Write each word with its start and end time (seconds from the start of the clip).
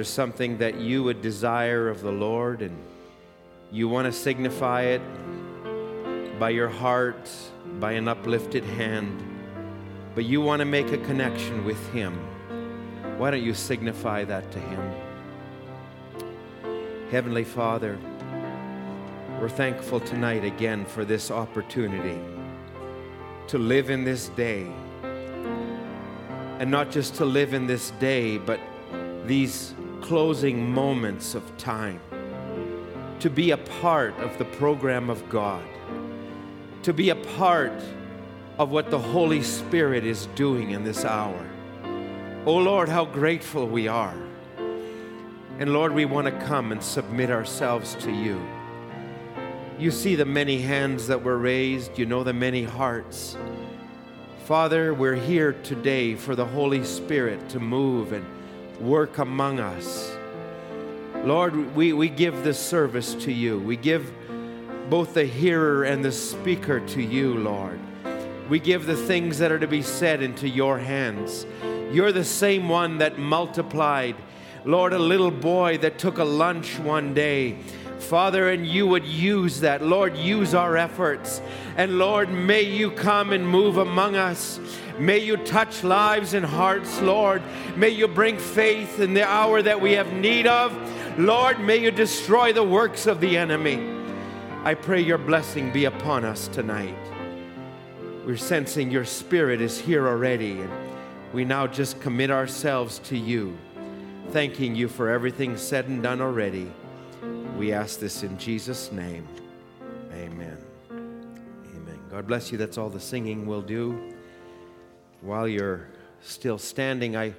there's 0.00 0.08
something 0.08 0.56
that 0.56 0.80
you 0.80 1.02
would 1.02 1.20
desire 1.20 1.90
of 1.90 2.00
the 2.00 2.10
Lord, 2.10 2.62
and 2.62 2.74
you 3.70 3.86
want 3.86 4.06
to 4.06 4.12
signify 4.12 4.84
it 4.84 5.02
by 6.38 6.48
your 6.48 6.70
heart, 6.70 7.30
by 7.78 7.92
an 7.92 8.08
uplifted 8.08 8.64
hand, 8.64 9.22
but 10.14 10.24
you 10.24 10.40
want 10.40 10.60
to 10.60 10.64
make 10.64 10.90
a 10.92 10.96
connection 10.96 11.66
with 11.66 11.76
Him. 11.92 12.14
Why 13.18 13.30
don't 13.30 13.42
you 13.42 13.52
signify 13.52 14.24
that 14.24 14.50
to 14.52 14.58
Him? 14.58 14.94
Heavenly 17.10 17.44
Father, 17.44 17.98
we're 19.38 19.50
thankful 19.50 20.00
tonight 20.00 20.46
again 20.46 20.86
for 20.86 21.04
this 21.04 21.30
opportunity 21.30 22.18
to 23.48 23.58
live 23.58 23.90
in 23.90 24.04
this 24.04 24.28
day 24.30 24.72
and 26.58 26.70
not 26.70 26.90
just 26.90 27.16
to 27.16 27.26
live 27.26 27.52
in 27.52 27.66
this 27.66 27.90
day, 28.00 28.38
but 28.38 28.60
these 29.26 29.74
closing 30.02 30.72
moments 30.72 31.34
of 31.34 31.56
time, 31.56 32.00
to 33.20 33.30
be 33.30 33.50
a 33.50 33.56
part 33.56 34.18
of 34.18 34.36
the 34.38 34.44
program 34.44 35.10
of 35.10 35.28
God, 35.28 35.64
to 36.82 36.92
be 36.92 37.10
a 37.10 37.16
part 37.16 37.82
of 38.58 38.70
what 38.70 38.90
the 38.90 38.98
Holy 38.98 39.42
Spirit 39.42 40.04
is 40.04 40.26
doing 40.34 40.70
in 40.70 40.84
this 40.84 41.04
hour. 41.04 41.46
Oh 42.46 42.56
Lord, 42.56 42.88
how 42.88 43.04
grateful 43.04 43.66
we 43.66 43.88
are. 43.88 44.16
And 45.58 45.72
Lord, 45.72 45.92
we 45.92 46.06
want 46.06 46.26
to 46.26 46.46
come 46.46 46.72
and 46.72 46.82
submit 46.82 47.30
ourselves 47.30 47.94
to 47.96 48.10
you. 48.10 48.40
You 49.78 49.90
see 49.90 50.14
the 50.14 50.24
many 50.24 50.60
hands 50.60 51.06
that 51.06 51.22
were 51.22 51.38
raised, 51.38 51.98
you 51.98 52.06
know 52.06 52.24
the 52.24 52.32
many 52.32 52.64
hearts. 52.64 53.36
Father, 54.44 54.92
we're 54.92 55.14
here 55.14 55.52
today 55.52 56.14
for 56.14 56.34
the 56.34 56.44
Holy 56.44 56.82
Spirit 56.84 57.48
to 57.50 57.60
move 57.60 58.12
and 58.12 58.26
work 58.80 59.18
among 59.18 59.60
us. 59.60 60.16
Lord, 61.24 61.76
we, 61.76 61.92
we 61.92 62.08
give 62.08 62.44
this 62.44 62.58
service 62.58 63.14
to 63.14 63.32
you. 63.32 63.58
We 63.58 63.76
give 63.76 64.10
both 64.88 65.14
the 65.14 65.24
hearer 65.24 65.84
and 65.84 66.04
the 66.04 66.12
speaker 66.12 66.80
to 66.80 67.02
you, 67.02 67.34
Lord. 67.34 67.78
We 68.48 68.58
give 68.58 68.86
the 68.86 68.96
things 68.96 69.38
that 69.38 69.52
are 69.52 69.58
to 69.58 69.68
be 69.68 69.82
said 69.82 70.22
into 70.22 70.48
your 70.48 70.78
hands. 70.78 71.46
You're 71.92 72.10
the 72.10 72.24
same 72.24 72.68
one 72.68 72.98
that 72.98 73.18
multiplied, 73.18 74.16
Lord, 74.64 74.92
a 74.92 74.98
little 74.98 75.30
boy 75.30 75.78
that 75.78 75.98
took 75.98 76.18
a 76.18 76.24
lunch 76.24 76.78
one 76.78 77.14
day. 77.14 77.58
Father, 78.00 78.50
and 78.50 78.66
you 78.66 78.86
would 78.86 79.04
use 79.04 79.60
that. 79.60 79.82
Lord, 79.82 80.16
use 80.16 80.54
our 80.54 80.76
efforts. 80.76 81.40
And 81.76 81.98
Lord, 81.98 82.30
may 82.30 82.62
you 82.62 82.90
come 82.90 83.32
and 83.32 83.46
move 83.46 83.76
among 83.76 84.16
us. 84.16 84.58
May 84.98 85.18
you 85.18 85.36
touch 85.36 85.84
lives 85.84 86.34
and 86.34 86.44
hearts, 86.44 87.00
Lord. 87.00 87.42
May 87.76 87.90
you 87.90 88.08
bring 88.08 88.38
faith 88.38 89.00
in 89.00 89.14
the 89.14 89.26
hour 89.26 89.62
that 89.62 89.80
we 89.80 89.92
have 89.92 90.12
need 90.12 90.46
of. 90.46 90.76
Lord, 91.18 91.60
may 91.60 91.78
you 91.78 91.90
destroy 91.90 92.52
the 92.52 92.64
works 92.64 93.06
of 93.06 93.20
the 93.20 93.36
enemy. 93.36 93.98
I 94.64 94.74
pray 94.74 95.00
your 95.00 95.18
blessing 95.18 95.72
be 95.72 95.86
upon 95.86 96.24
us 96.24 96.48
tonight. 96.48 96.94
We're 98.26 98.36
sensing 98.36 98.90
your 98.90 99.06
spirit 99.06 99.62
is 99.62 99.80
here 99.80 100.06
already, 100.06 100.60
and 100.60 100.70
we 101.32 101.46
now 101.46 101.66
just 101.66 102.00
commit 102.00 102.30
ourselves 102.30 102.98
to 103.04 103.16
you, 103.16 103.56
thanking 104.28 104.74
you 104.74 104.88
for 104.88 105.08
everything 105.08 105.56
said 105.56 105.86
and 105.88 106.02
done 106.02 106.20
already. 106.20 106.70
We 107.56 107.72
ask 107.72 108.00
this 108.00 108.22
in 108.22 108.38
Jesus' 108.38 108.90
name. 108.90 109.28
Amen. 110.12 110.56
Amen. 110.90 111.98
God 112.10 112.26
bless 112.26 112.50
you. 112.50 112.58
That's 112.58 112.78
all 112.78 112.88
the 112.88 113.00
singing 113.00 113.46
will 113.46 113.62
do. 113.62 114.14
While 115.20 115.46
you're 115.46 115.88
still 116.22 116.58
standing, 116.58 117.16
I 117.16 117.34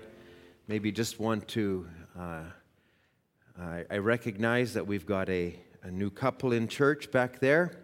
maybe 0.68 0.92
just 0.92 1.20
want 1.20 1.48
to. 1.50 1.88
Uh, 2.18 2.44
I, 3.60 3.86
I 3.90 3.98
recognize 3.98 4.74
that 4.74 4.86
we've 4.86 5.06
got 5.06 5.28
a, 5.30 5.60
a 5.84 5.90
new 5.92 6.10
couple 6.10 6.54
in 6.54 6.68
church 6.68 7.12
back 7.12 7.40
there, 7.40 7.80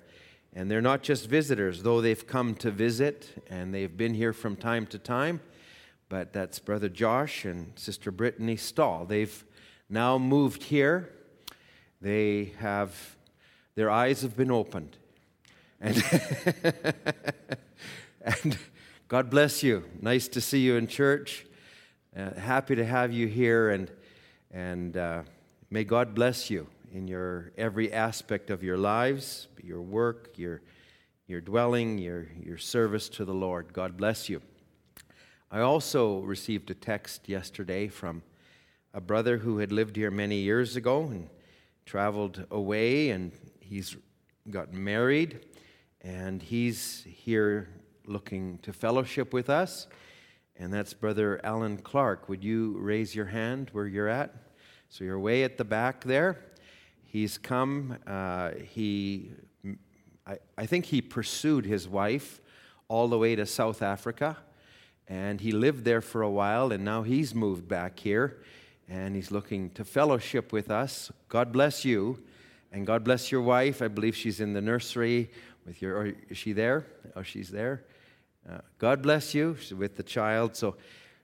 and 0.54 0.70
they're 0.70 0.82
not 0.82 1.02
just 1.04 1.28
visitors, 1.28 1.84
though 1.84 2.02
they've 2.02 2.26
come 2.28 2.56
to 2.56 2.72
visit 2.72 3.44
and 3.50 3.74
they've 3.74 3.96
been 3.98 4.14
here 4.14 4.34
from 4.34 4.56
time 4.56 4.86
to 4.88 5.00
time. 5.00 5.42
But 6.08 6.34
that's 6.34 6.60
Brother 6.60 6.90
Josh 6.90 7.46
and 7.46 7.74
Sister 7.76 8.12
Brittany 8.12 8.56
Stahl. 8.56 9.06
They've 9.06 9.44
now 9.90 10.18
moved 10.18 10.64
here 10.64 11.12
they 12.02 12.54
have 12.60 13.16
their 13.76 13.90
eyes 13.90 14.22
have 14.22 14.36
been 14.36 14.52
opened. 14.52 14.98
And 15.80 16.04
and 18.22 18.58
god 19.08 19.30
bless 19.30 19.62
you. 19.64 19.84
Nice 20.02 20.28
to 20.30 20.42
see 20.42 20.60
you 20.60 20.76
in 20.76 20.88
church. 20.88 21.46
Uh, 22.16 22.34
happy 22.34 22.76
to 22.76 22.86
have 22.86 23.12
you 23.12 23.28
here 23.28 23.70
and 23.70 23.92
and 24.52 24.98
uh, 24.98 25.24
may 25.70 25.84
god 25.84 26.16
bless 26.16 26.50
you 26.50 26.68
in 26.92 27.08
your 27.08 27.52
every 27.58 27.94
aspect 27.94 28.50
of 28.50 28.64
your 28.64 28.78
lives 28.78 29.48
your 29.62 29.82
work 29.82 30.32
your 30.38 30.62
your 31.28 31.42
dwelling 31.42 31.98
your 31.98 32.28
your 32.42 32.58
service 32.58 33.10
to 33.10 33.26
the 33.26 33.34
lord. 33.34 33.74
God 33.74 33.98
bless 33.98 34.30
you. 34.30 34.42
I 35.52 35.60
also 35.60 36.20
received 36.22 36.72
a 36.72 36.74
text 36.74 37.30
yesterday 37.30 37.88
from 37.88 38.24
a 38.94 39.00
brother 39.00 39.38
who 39.38 39.60
had 39.60 39.72
lived 39.72 39.96
here 39.96 40.12
many 40.12 40.38
years 40.38 40.76
ago 40.76 41.04
and 41.04 41.30
traveled 41.88 42.46
away 42.52 43.12
and 43.12 43.32
he's 43.62 43.96
got 44.52 44.74
married 44.74 45.40
and 46.02 46.44
he's 46.44 47.06
here 47.08 47.70
looking 48.06 48.60
to 48.60 48.74
fellowship 48.74 49.34
with 49.34 49.50
us. 49.50 49.88
And 50.58 50.74
that's 50.74 50.94
brother 50.94 51.40
alan 51.46 51.78
clark. 51.78 52.28
Would 52.28 52.44
you 52.44 52.78
raise 52.80 53.16
your 53.16 53.28
hand 53.28 53.70
where 53.72 53.88
you're 53.88 54.10
at? 54.10 54.36
So 54.90 55.06
you're 55.06 55.20
way 55.20 55.44
at 55.44 55.58
the 55.58 55.64
back 55.64 56.04
there. 56.04 56.44
He's 57.06 57.38
come 57.38 57.98
uh, 58.06 58.52
he 58.70 59.32
I, 60.26 60.40
I 60.58 60.66
think 60.66 60.86
he 60.86 61.02
pursued 61.02 61.66
his 61.66 61.88
wife 61.88 62.42
all 62.90 63.08
the 63.08 63.18
way 63.18 63.36
to 63.36 63.46
south 63.46 63.82
africa. 63.82 64.38
And 65.08 65.40
he 65.40 65.54
lived 65.54 65.86
there 65.86 66.02
for 66.02 66.22
a 66.22 66.30
while 66.30 66.74
and 66.74 66.84
now 66.84 67.04
he's 67.04 67.34
moved 67.34 67.66
back 67.70 67.98
here 67.98 68.42
and 68.90 69.16
he's 69.16 69.32
looking 69.32 69.70
to 69.72 69.84
fellowship 69.84 70.52
with 70.52 70.72
us. 70.72 71.12
God 71.30 71.52
bless 71.52 71.84
you, 71.84 72.24
and 72.72 72.86
God 72.88 73.04
bless 73.04 73.32
your 73.32 73.42
wife. 73.42 73.82
I 73.82 73.88
believe 73.88 74.16
she's 74.16 74.40
in 74.40 74.54
the 74.54 74.62
nursery 74.62 75.30
with 75.66 75.82
your. 75.82 75.98
Or 75.98 76.14
is 76.30 76.38
she 76.38 76.54
there? 76.54 76.86
Oh, 77.16 77.24
she's 77.24 77.50
there. 77.50 77.84
Uh, 78.50 78.60
God 78.80 79.02
bless 79.02 79.34
you 79.34 79.58
she's 79.60 79.74
with 79.74 79.98
the 79.98 80.04
child. 80.04 80.56
So, 80.56 80.76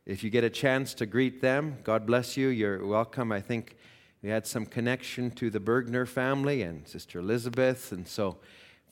if 0.06 0.24
you 0.24 0.30
get 0.30 0.44
a 0.44 0.50
chance 0.50 0.94
to 0.96 1.06
greet 1.06 1.42
them, 1.42 1.78
God 1.84 2.06
bless 2.06 2.36
you. 2.36 2.50
You're 2.50 2.86
welcome. 2.86 3.32
I 3.32 3.40
think 3.40 3.78
we 4.22 4.30
had 4.30 4.46
some 4.46 4.66
connection 4.66 5.32
to 5.32 5.50
the 5.50 5.60
Bergner 5.60 6.06
family 6.06 6.64
and 6.64 6.86
Sister 6.86 7.20
Elizabeth, 7.20 7.94
and 7.94 8.06
so 8.06 8.38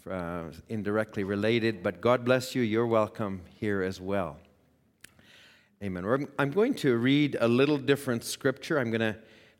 uh, 0.09 0.44
indirectly 0.69 1.25
related. 1.25 1.83
But 1.83 2.00
God 2.00 2.24
bless 2.24 2.56
you. 2.56 2.62
You're 2.62 2.88
welcome 2.88 3.41
here 3.59 3.81
as 3.81 4.00
well. 4.00 4.38
Amen. 5.83 6.27
I'm 6.37 6.51
going 6.51 6.75
to 6.75 6.95
read 6.95 7.37
a 7.41 7.47
little 7.47 7.79
different 7.79 8.23
scripture. 8.23 8.77
I'm 8.77 8.91
going 8.91 9.01
to 9.01 9.17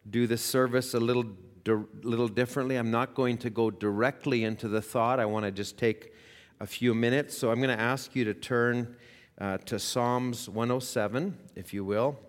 do 0.08 0.28
the 0.28 0.38
service 0.38 0.94
a 0.94 1.00
little, 1.00 1.26
little 1.66 2.28
differently. 2.28 2.76
I'm 2.76 2.92
not 2.92 3.16
going 3.16 3.40
to 3.40 3.50
go 3.50 3.72
directly 3.72 4.44
into 4.44 4.68
the 4.68 4.84
thought. 4.84 5.20
I 5.20 5.26
want 5.26 5.46
to 5.46 5.52
just 5.52 5.80
take 5.80 6.14
a 6.60 6.68
few 6.68 6.94
minutes. 6.94 7.36
So 7.36 7.50
I'm 7.50 7.58
going 7.58 7.76
to 7.76 7.84
ask 7.84 8.16
you 8.16 8.24
to 8.26 8.36
turn 8.36 8.96
uh, 9.40 9.58
to 9.66 9.80
Psalms 9.80 10.48
107, 10.48 11.36
if 11.56 11.74
you 11.74 11.84
will. 11.84 12.20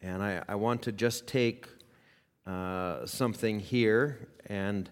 And 0.00 0.22
I, 0.22 0.40
I 0.48 0.54
want 0.54 0.82
to 0.82 0.92
just 0.92 1.26
take 1.26 1.66
uh, 2.46 3.04
something 3.04 3.58
here 3.58 4.28
and 4.46 4.88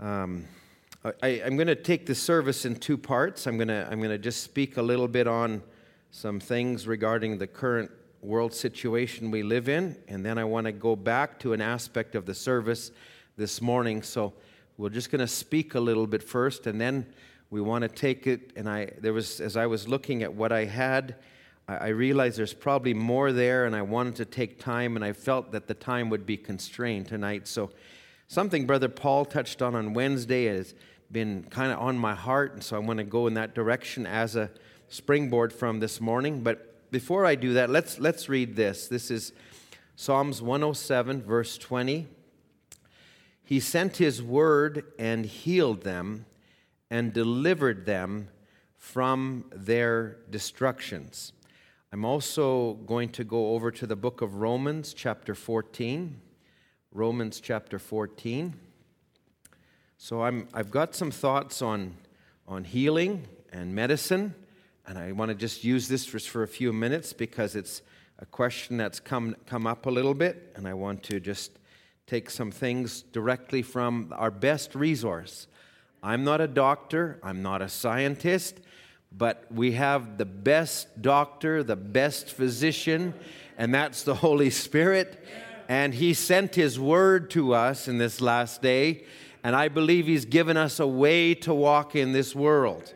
um, 0.00 0.46
I, 1.22 1.28
am 1.28 1.56
going 1.56 1.66
to 1.66 1.74
take 1.74 2.06
the 2.06 2.14
service 2.14 2.64
in 2.64 2.76
two 2.76 2.96
parts. 2.96 3.46
I'm 3.46 3.58
going 3.58 3.68
to 3.68 3.86
I'm 3.90 3.98
going 3.98 4.08
to 4.08 4.16
just 4.16 4.42
speak 4.42 4.78
a 4.78 4.82
little 4.82 5.06
bit 5.06 5.28
on 5.28 5.62
some 6.14 6.38
things 6.38 6.86
regarding 6.86 7.38
the 7.38 7.46
current 7.46 7.90
world 8.22 8.54
situation 8.54 9.32
we 9.32 9.42
live 9.42 9.68
in, 9.68 9.96
and 10.06 10.24
then 10.24 10.38
I 10.38 10.44
want 10.44 10.64
to 10.66 10.70
go 10.72 10.94
back 10.94 11.40
to 11.40 11.54
an 11.54 11.60
aspect 11.60 12.14
of 12.14 12.24
the 12.24 12.34
service 12.36 12.92
this 13.36 13.60
morning. 13.60 14.00
So 14.00 14.32
we're 14.78 14.90
just 14.90 15.10
going 15.10 15.22
to 15.22 15.26
speak 15.26 15.74
a 15.74 15.80
little 15.80 16.06
bit 16.06 16.22
first, 16.22 16.68
and 16.68 16.80
then 16.80 17.04
we 17.50 17.60
want 17.60 17.82
to 17.82 17.88
take 17.88 18.28
it. 18.28 18.52
And 18.54 18.68
I 18.68 18.92
there 19.00 19.12
was 19.12 19.40
as 19.40 19.56
I 19.56 19.66
was 19.66 19.88
looking 19.88 20.22
at 20.22 20.32
what 20.32 20.52
I 20.52 20.66
had. 20.66 21.16
I 21.66 21.88
realized 21.88 22.38
there's 22.38 22.54
probably 22.54 22.94
more 22.94 23.32
there, 23.32 23.66
and 23.66 23.74
I 23.74 23.82
wanted 23.82 24.14
to 24.16 24.24
take 24.24 24.60
time, 24.60 24.94
and 24.94 25.04
I 25.04 25.14
felt 25.14 25.50
that 25.50 25.66
the 25.66 25.74
time 25.74 26.10
would 26.10 26.24
be 26.24 26.36
constrained 26.36 27.08
tonight. 27.08 27.48
So, 27.48 27.70
something 28.28 28.66
Brother 28.66 28.88
Paul 28.88 29.24
touched 29.24 29.62
on 29.62 29.74
on 29.74 29.94
Wednesday 29.94 30.44
has 30.44 30.74
been 31.10 31.42
kind 31.50 31.72
of 31.72 31.80
on 31.80 31.98
my 31.98 32.14
heart, 32.14 32.52
and 32.52 32.62
so 32.62 32.76
I 32.76 32.78
want 32.78 32.98
to 32.98 33.04
go 33.04 33.26
in 33.26 33.34
that 33.34 33.52
direction 33.52 34.06
as 34.06 34.36
a 34.36 34.48
springboard 34.88 35.52
from 35.52 35.80
this 35.80 36.00
morning. 36.00 36.42
But 36.42 36.90
before 36.90 37.26
I 37.26 37.34
do 37.34 37.54
that, 37.54 37.70
let's, 37.70 37.98
let's 37.98 38.28
read 38.28 38.56
this. 38.56 38.88
This 38.88 39.10
is 39.10 39.32
Psalms 39.96 40.42
107, 40.42 41.22
verse 41.22 41.58
20. 41.58 42.06
He 43.44 43.60
sent 43.60 43.98
his 43.98 44.22
word 44.22 44.84
and 44.98 45.26
healed 45.26 45.82
them 45.82 46.26
and 46.90 47.12
delivered 47.12 47.86
them 47.86 48.28
from 48.76 49.44
their 49.54 50.18
destructions. 50.30 51.32
I'm 51.92 52.04
also 52.04 52.74
going 52.86 53.10
to 53.10 53.24
go 53.24 53.54
over 53.54 53.70
to 53.70 53.86
the 53.86 53.96
book 53.96 54.20
of 54.20 54.36
Romans, 54.36 54.94
chapter 54.94 55.34
14. 55.34 56.20
Romans, 56.92 57.40
chapter 57.40 57.78
14. 57.78 58.54
So 59.96 60.22
I'm, 60.22 60.48
I've 60.52 60.70
got 60.70 60.94
some 60.94 61.10
thoughts 61.10 61.62
on, 61.62 61.94
on 62.46 62.64
healing 62.64 63.26
and 63.52 63.74
medicine, 63.74 64.34
and 64.86 64.98
I 64.98 65.12
want 65.12 65.30
to 65.30 65.34
just 65.34 65.64
use 65.64 65.88
this 65.88 66.04
for, 66.04 66.18
for 66.18 66.42
a 66.42 66.48
few 66.48 66.72
minutes 66.72 67.12
because 67.12 67.56
it's 67.56 67.82
a 68.18 68.26
question 68.26 68.76
that's 68.76 69.00
come, 69.00 69.36
come 69.46 69.66
up 69.66 69.86
a 69.86 69.90
little 69.90 70.14
bit, 70.14 70.52
and 70.56 70.68
I 70.68 70.74
want 70.74 71.02
to 71.04 71.20
just 71.20 71.58
take 72.06 72.30
some 72.30 72.50
things 72.50 73.02
directly 73.02 73.62
from 73.62 74.12
our 74.16 74.30
best 74.30 74.74
resource. 74.74 75.46
I'm 76.02 76.22
not 76.22 76.40
a 76.40 76.46
doctor, 76.46 77.18
I'm 77.22 77.42
not 77.42 77.62
a 77.62 77.68
scientist, 77.68 78.60
but 79.10 79.46
we 79.50 79.72
have 79.72 80.18
the 80.18 80.26
best 80.26 81.00
doctor, 81.00 81.62
the 81.62 81.76
best 81.76 82.28
physician, 82.28 83.14
and 83.56 83.74
that's 83.74 84.02
the 84.02 84.16
Holy 84.16 84.50
Spirit. 84.50 85.24
And 85.68 85.94
He 85.94 86.12
sent 86.12 86.54
His 86.54 86.78
word 86.78 87.30
to 87.30 87.54
us 87.54 87.88
in 87.88 87.98
this 87.98 88.20
last 88.20 88.60
day 88.60 89.04
and 89.44 89.54
I 89.54 89.68
believe 89.68 90.06
He's 90.06 90.24
given 90.24 90.56
us 90.56 90.80
a 90.80 90.86
way 90.86 91.34
to 91.34 91.54
walk 91.54 91.94
in 91.94 92.12
this 92.12 92.34
world. 92.34 92.94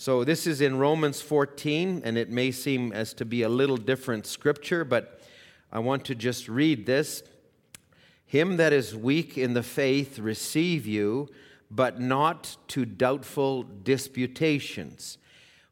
So 0.00 0.22
this 0.22 0.46
is 0.46 0.60
in 0.60 0.78
Romans 0.78 1.20
14, 1.20 2.02
and 2.04 2.16
it 2.16 2.30
may 2.30 2.52
seem 2.52 2.92
as 2.92 3.12
to 3.14 3.24
be 3.24 3.42
a 3.42 3.48
little 3.48 3.76
different 3.76 4.26
scripture, 4.26 4.84
but 4.84 5.20
I 5.72 5.80
want 5.80 6.04
to 6.04 6.14
just 6.14 6.48
read 6.48 6.86
this. 6.86 7.24
Him 8.24 8.58
that 8.58 8.72
is 8.72 8.94
weak 8.94 9.36
in 9.36 9.54
the 9.54 9.62
faith 9.64 10.20
receive 10.20 10.86
you, 10.86 11.28
but 11.68 12.00
not 12.00 12.58
to 12.68 12.84
doubtful 12.84 13.64
disputations. 13.64 15.18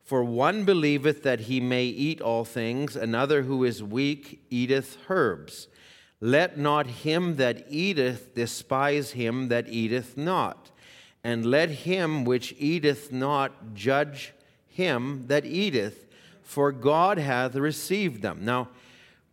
For 0.03 0.25
one 0.25 0.65
believeth 0.65 1.23
that 1.23 1.43
he 1.43 1.61
may 1.61 1.85
eat 1.85 2.21
all 2.21 2.45
things, 2.45 2.97
another 2.97 3.43
who 3.43 3.63
is 3.63 3.81
weak 3.81 4.45
eateth 4.51 4.99
herbs. 5.09 5.69
Let 6.21 6.59
not 6.59 6.89
him 6.89 7.37
that 7.37 7.67
eateth 7.71 8.35
despise 8.35 9.13
him 9.13 9.47
that 9.51 9.69
eateth 9.69 10.17
not, 10.17 10.73
and 11.27 11.45
let 11.45 11.71
him 11.71 12.25
which 12.25 12.55
eateth 12.57 13.11
not 13.11 13.75
judge 13.75 14.33
him 14.69 15.25
that 15.27 15.45
eateth, 15.45 16.07
for 16.41 16.71
God 16.71 17.19
hath 17.19 17.57
received 17.57 18.23
them. 18.23 18.45
Now, 18.45 18.69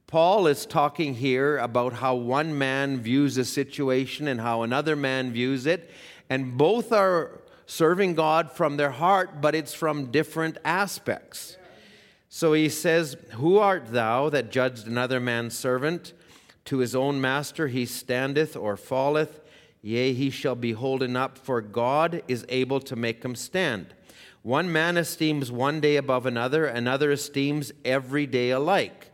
Paul 0.08 0.48
is 0.48 0.66
talking 0.66 1.14
here 1.14 1.60
about 1.60 1.94
how 1.94 2.16
one 2.16 2.58
man 2.58 3.00
views 3.00 3.38
a 3.38 3.46
situation 3.46 4.28
and 4.28 4.42
how 4.42 4.64
another 4.64 4.96
man 4.96 5.34
views 5.34 5.68
it, 5.68 5.92
and 6.32 6.58
both 6.58 6.92
are 6.92 7.40
serving 7.68 8.16
God 8.16 8.52
from 8.52 8.78
their 8.78 8.90
heart, 8.90 9.40
but 9.40 9.54
it's 9.54 9.76
from 9.76 10.10
different 10.10 10.58
aspects. 10.66 11.58
So 12.28 12.54
he 12.54 12.70
says, 12.70 13.18
Who 13.34 13.60
art 13.60 13.92
thou 13.92 14.30
that 14.30 14.50
judged 14.50 14.88
another 14.88 15.20
man's 15.20 15.56
servant? 15.56 16.14
To 16.66 16.80
his 16.80 16.96
own 16.96 17.22
master 17.22 17.68
he 17.68 17.86
standeth 17.86 18.58
or 18.58 18.78
falleth, 18.78 19.42
yea, 19.84 20.14
he 20.14 20.32
shall 20.32 20.56
be 20.56 20.72
holden 20.72 21.16
up, 21.16 21.38
for 21.38 21.62
God 21.62 22.24
is 22.28 22.46
able 22.50 22.80
to 22.80 22.96
make 22.96 23.24
him 23.24 23.36
stand. 23.36 23.94
One 24.42 24.72
man 24.72 24.98
esteems 24.98 25.52
one 25.52 25.80
day 25.80 25.98
above 25.98 26.26
another, 26.26 26.66
another 26.66 27.12
esteems 27.12 27.72
every 27.86 28.26
day 28.26 28.50
alike. 28.50 29.12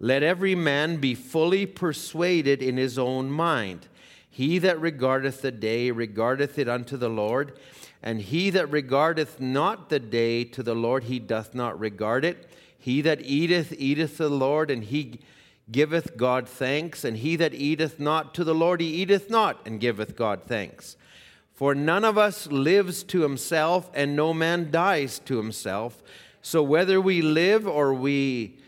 Let 0.00 0.22
every 0.22 0.54
man 0.54 0.96
be 0.96 1.14
fully 1.14 1.66
persuaded 1.66 2.62
in 2.62 2.76
his 2.76 2.98
own 2.98 3.30
mind. 3.30 3.86
He 4.28 4.58
that 4.58 4.80
regardeth 4.80 5.42
the 5.42 5.52
day 5.52 5.90
regardeth 5.90 6.58
it 6.58 6.68
unto 6.68 6.96
the 6.96 7.08
Lord, 7.08 7.58
and 8.02 8.20
he 8.20 8.50
that 8.50 8.70
regardeth 8.70 9.40
not 9.40 9.88
the 9.88 10.00
day 10.00 10.44
to 10.44 10.62
the 10.62 10.74
Lord, 10.74 11.04
he 11.04 11.18
doth 11.18 11.54
not 11.54 11.78
regard 11.78 12.24
it. 12.24 12.50
He 12.78 13.00
that 13.02 13.22
eateth, 13.22 13.72
eateth 13.78 14.18
the 14.18 14.28
Lord, 14.28 14.70
and 14.70 14.84
he 14.84 15.20
giveth 15.70 16.16
God 16.16 16.48
thanks, 16.48 17.04
and 17.04 17.16
he 17.16 17.36
that 17.36 17.54
eateth 17.54 17.98
not 17.98 18.34
to 18.34 18.44
the 18.44 18.54
Lord, 18.54 18.80
he 18.80 18.88
eateth 18.88 19.30
not, 19.30 19.60
and 19.66 19.80
giveth 19.80 20.16
God 20.16 20.42
thanks. 20.44 20.96
For 21.54 21.74
none 21.74 22.04
of 22.04 22.18
us 22.18 22.46
lives 22.48 23.02
to 23.04 23.22
himself, 23.22 23.90
and 23.94 24.14
no 24.14 24.34
man 24.34 24.70
dies 24.70 25.18
to 25.20 25.38
himself. 25.38 26.02
So 26.42 26.62
whether 26.62 27.00
we 27.00 27.22
live 27.22 27.66
or 27.66 27.94
we 27.94 28.58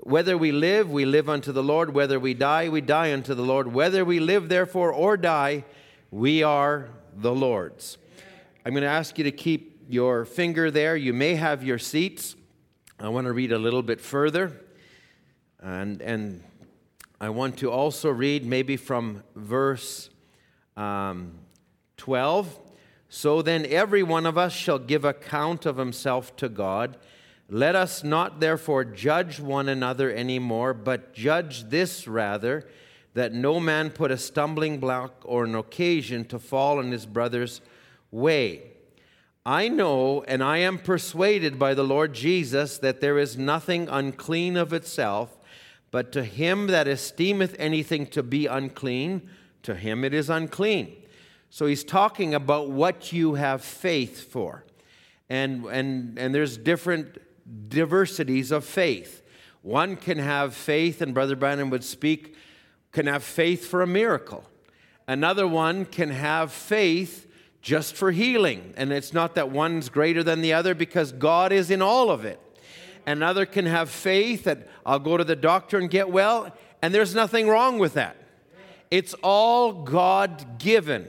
whether 0.00 0.38
we 0.38 0.52
live, 0.52 0.90
we 0.90 1.04
live 1.04 1.28
unto 1.28 1.50
the 1.50 1.62
Lord. 1.62 1.92
Whether 1.92 2.20
we 2.20 2.32
die, 2.32 2.68
we 2.68 2.80
die 2.80 3.12
unto 3.12 3.34
the 3.34 3.42
Lord. 3.42 3.72
Whether 3.72 4.04
we 4.04 4.20
live, 4.20 4.48
therefore, 4.48 4.92
or 4.92 5.16
die, 5.16 5.64
we 6.12 6.44
are 6.44 6.90
the 7.16 7.34
Lord's. 7.34 7.98
I'm 8.64 8.72
going 8.72 8.84
to 8.84 8.88
ask 8.88 9.18
you 9.18 9.24
to 9.24 9.32
keep 9.32 9.84
your 9.88 10.24
finger 10.24 10.70
there. 10.70 10.96
You 10.96 11.12
may 11.12 11.34
have 11.34 11.64
your 11.64 11.78
seats. 11.78 12.36
I 13.00 13.08
want 13.08 13.26
to 13.26 13.32
read 13.32 13.50
a 13.50 13.58
little 13.58 13.82
bit 13.82 14.00
further. 14.00 14.60
And, 15.62 16.00
and 16.02 16.42
I 17.20 17.30
want 17.30 17.58
to 17.58 17.70
also 17.70 18.10
read 18.10 18.44
maybe 18.44 18.76
from 18.76 19.22
verse 19.34 20.10
um, 20.76 21.32
12. 21.96 22.58
So 23.08 23.40
then, 23.40 23.64
every 23.66 24.02
one 24.02 24.26
of 24.26 24.36
us 24.36 24.52
shall 24.52 24.78
give 24.78 25.04
account 25.04 25.64
of 25.64 25.76
himself 25.76 26.36
to 26.36 26.48
God. 26.48 26.96
Let 27.48 27.76
us 27.76 28.02
not 28.02 28.40
therefore 28.40 28.84
judge 28.84 29.38
one 29.38 29.68
another 29.68 30.12
anymore, 30.12 30.74
but 30.74 31.14
judge 31.14 31.70
this 31.70 32.08
rather, 32.08 32.68
that 33.14 33.32
no 33.32 33.60
man 33.60 33.90
put 33.90 34.10
a 34.10 34.18
stumbling 34.18 34.78
block 34.78 35.22
or 35.24 35.44
an 35.44 35.54
occasion 35.54 36.24
to 36.26 36.38
fall 36.38 36.80
in 36.80 36.90
his 36.90 37.06
brother's 37.06 37.60
way. 38.10 38.72
I 39.46 39.68
know 39.68 40.24
and 40.26 40.42
I 40.42 40.58
am 40.58 40.78
persuaded 40.78 41.56
by 41.56 41.72
the 41.72 41.84
Lord 41.84 42.12
Jesus 42.12 42.78
that 42.78 43.00
there 43.00 43.16
is 43.16 43.38
nothing 43.38 43.88
unclean 43.88 44.56
of 44.56 44.72
itself 44.72 45.35
but 45.90 46.12
to 46.12 46.24
him 46.24 46.66
that 46.68 46.88
esteemeth 46.88 47.54
anything 47.58 48.06
to 48.08 48.22
be 48.22 48.46
unclean, 48.46 49.28
to 49.62 49.74
him 49.74 50.04
it 50.04 50.12
is 50.12 50.28
unclean. 50.28 50.94
So 51.50 51.66
he's 51.66 51.84
talking 51.84 52.34
about 52.34 52.70
what 52.70 53.12
you 53.12 53.34
have 53.34 53.62
faith 53.62 54.30
for. 54.30 54.64
And, 55.28 55.64
and, 55.66 56.18
and 56.18 56.34
there's 56.34 56.56
different 56.56 57.18
diversities 57.68 58.50
of 58.50 58.64
faith. 58.64 59.22
One 59.62 59.96
can 59.96 60.18
have 60.18 60.54
faith, 60.54 61.00
and 61.00 61.14
Brother 61.14 61.34
Branham 61.34 61.70
would 61.70 61.84
speak, 61.84 62.36
can 62.92 63.06
have 63.06 63.24
faith 63.24 63.66
for 63.66 63.82
a 63.82 63.86
miracle. 63.86 64.44
Another 65.08 65.46
one 65.46 65.84
can 65.84 66.10
have 66.10 66.52
faith 66.52 67.26
just 67.62 67.96
for 67.96 68.12
healing. 68.12 68.74
And 68.76 68.92
it's 68.92 69.12
not 69.12 69.34
that 69.34 69.50
one's 69.50 69.88
greater 69.88 70.22
than 70.22 70.40
the 70.40 70.52
other 70.52 70.74
because 70.74 71.10
God 71.12 71.52
is 71.52 71.70
in 71.70 71.82
all 71.82 72.10
of 72.10 72.24
it. 72.24 72.40
Another 73.06 73.46
can 73.46 73.66
have 73.66 73.88
faith 73.88 74.44
that 74.44 74.66
I'll 74.84 74.98
go 74.98 75.16
to 75.16 75.24
the 75.24 75.36
doctor 75.36 75.78
and 75.78 75.88
get 75.88 76.10
well, 76.10 76.52
and 76.82 76.92
there's 76.92 77.14
nothing 77.14 77.48
wrong 77.48 77.78
with 77.78 77.94
that. 77.94 78.16
It's 78.90 79.14
all 79.22 79.72
God 79.72 80.58
given. 80.58 81.06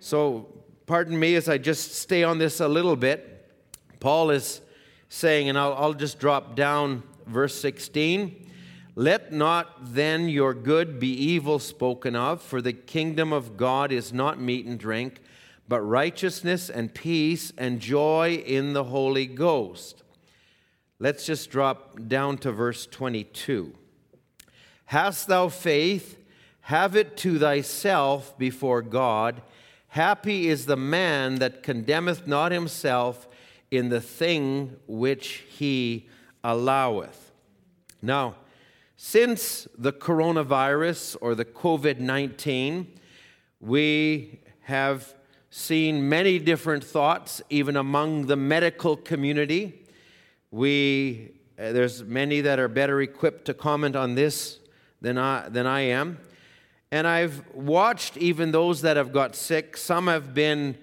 So, 0.00 0.48
pardon 0.86 1.18
me 1.18 1.34
as 1.34 1.48
I 1.48 1.58
just 1.58 1.94
stay 1.96 2.24
on 2.24 2.38
this 2.38 2.60
a 2.60 2.68
little 2.68 2.96
bit. 2.96 3.48
Paul 4.00 4.30
is 4.30 4.60
saying, 5.08 5.48
and 5.48 5.58
I'll, 5.58 5.74
I'll 5.74 5.94
just 5.94 6.18
drop 6.18 6.56
down 6.56 7.02
verse 7.26 7.54
16 7.60 8.50
Let 8.94 9.32
not 9.32 9.94
then 9.94 10.28
your 10.28 10.54
good 10.54 10.98
be 10.98 11.12
evil 11.12 11.58
spoken 11.58 12.16
of, 12.16 12.42
for 12.42 12.60
the 12.60 12.72
kingdom 12.72 13.32
of 13.32 13.56
God 13.56 13.92
is 13.92 14.12
not 14.12 14.40
meat 14.40 14.66
and 14.66 14.78
drink 14.78 15.20
but 15.72 15.80
righteousness 15.80 16.68
and 16.68 16.92
peace 16.92 17.50
and 17.56 17.80
joy 17.80 18.42
in 18.44 18.74
the 18.74 18.84
Holy 18.84 19.24
Ghost. 19.24 20.01
Let's 21.02 21.26
just 21.26 21.50
drop 21.50 21.98
down 22.06 22.38
to 22.38 22.52
verse 22.52 22.86
22. 22.86 23.74
Hast 24.84 25.26
thou 25.26 25.48
faith? 25.48 26.16
Have 26.60 26.94
it 26.94 27.16
to 27.16 27.40
thyself 27.40 28.38
before 28.38 28.82
God. 28.82 29.42
Happy 29.88 30.46
is 30.46 30.66
the 30.66 30.76
man 30.76 31.40
that 31.40 31.64
condemneth 31.64 32.28
not 32.28 32.52
himself 32.52 33.26
in 33.68 33.88
the 33.88 34.00
thing 34.00 34.76
which 34.86 35.42
he 35.48 36.08
alloweth. 36.44 37.32
Now, 38.00 38.36
since 38.96 39.66
the 39.76 39.92
coronavirus 39.92 41.16
or 41.20 41.34
the 41.34 41.44
COVID 41.44 41.98
19, 41.98 42.86
we 43.58 44.38
have 44.60 45.16
seen 45.50 46.08
many 46.08 46.38
different 46.38 46.84
thoughts, 46.84 47.42
even 47.50 47.76
among 47.76 48.26
the 48.26 48.36
medical 48.36 48.96
community. 48.96 49.81
We, 50.52 51.32
uh, 51.58 51.72
there's 51.72 52.04
many 52.04 52.42
that 52.42 52.58
are 52.58 52.68
better 52.68 53.00
equipped 53.00 53.46
to 53.46 53.54
comment 53.54 53.96
on 53.96 54.14
this 54.14 54.58
than 55.00 55.16
I, 55.16 55.48
than 55.48 55.66
I 55.66 55.80
am. 55.80 56.18
And 56.90 57.06
I've 57.06 57.42
watched 57.54 58.18
even 58.18 58.52
those 58.52 58.82
that 58.82 58.98
have 58.98 59.14
got 59.14 59.34
sick. 59.34 59.78
Some 59.78 60.08
have 60.08 60.34
been 60.34 60.76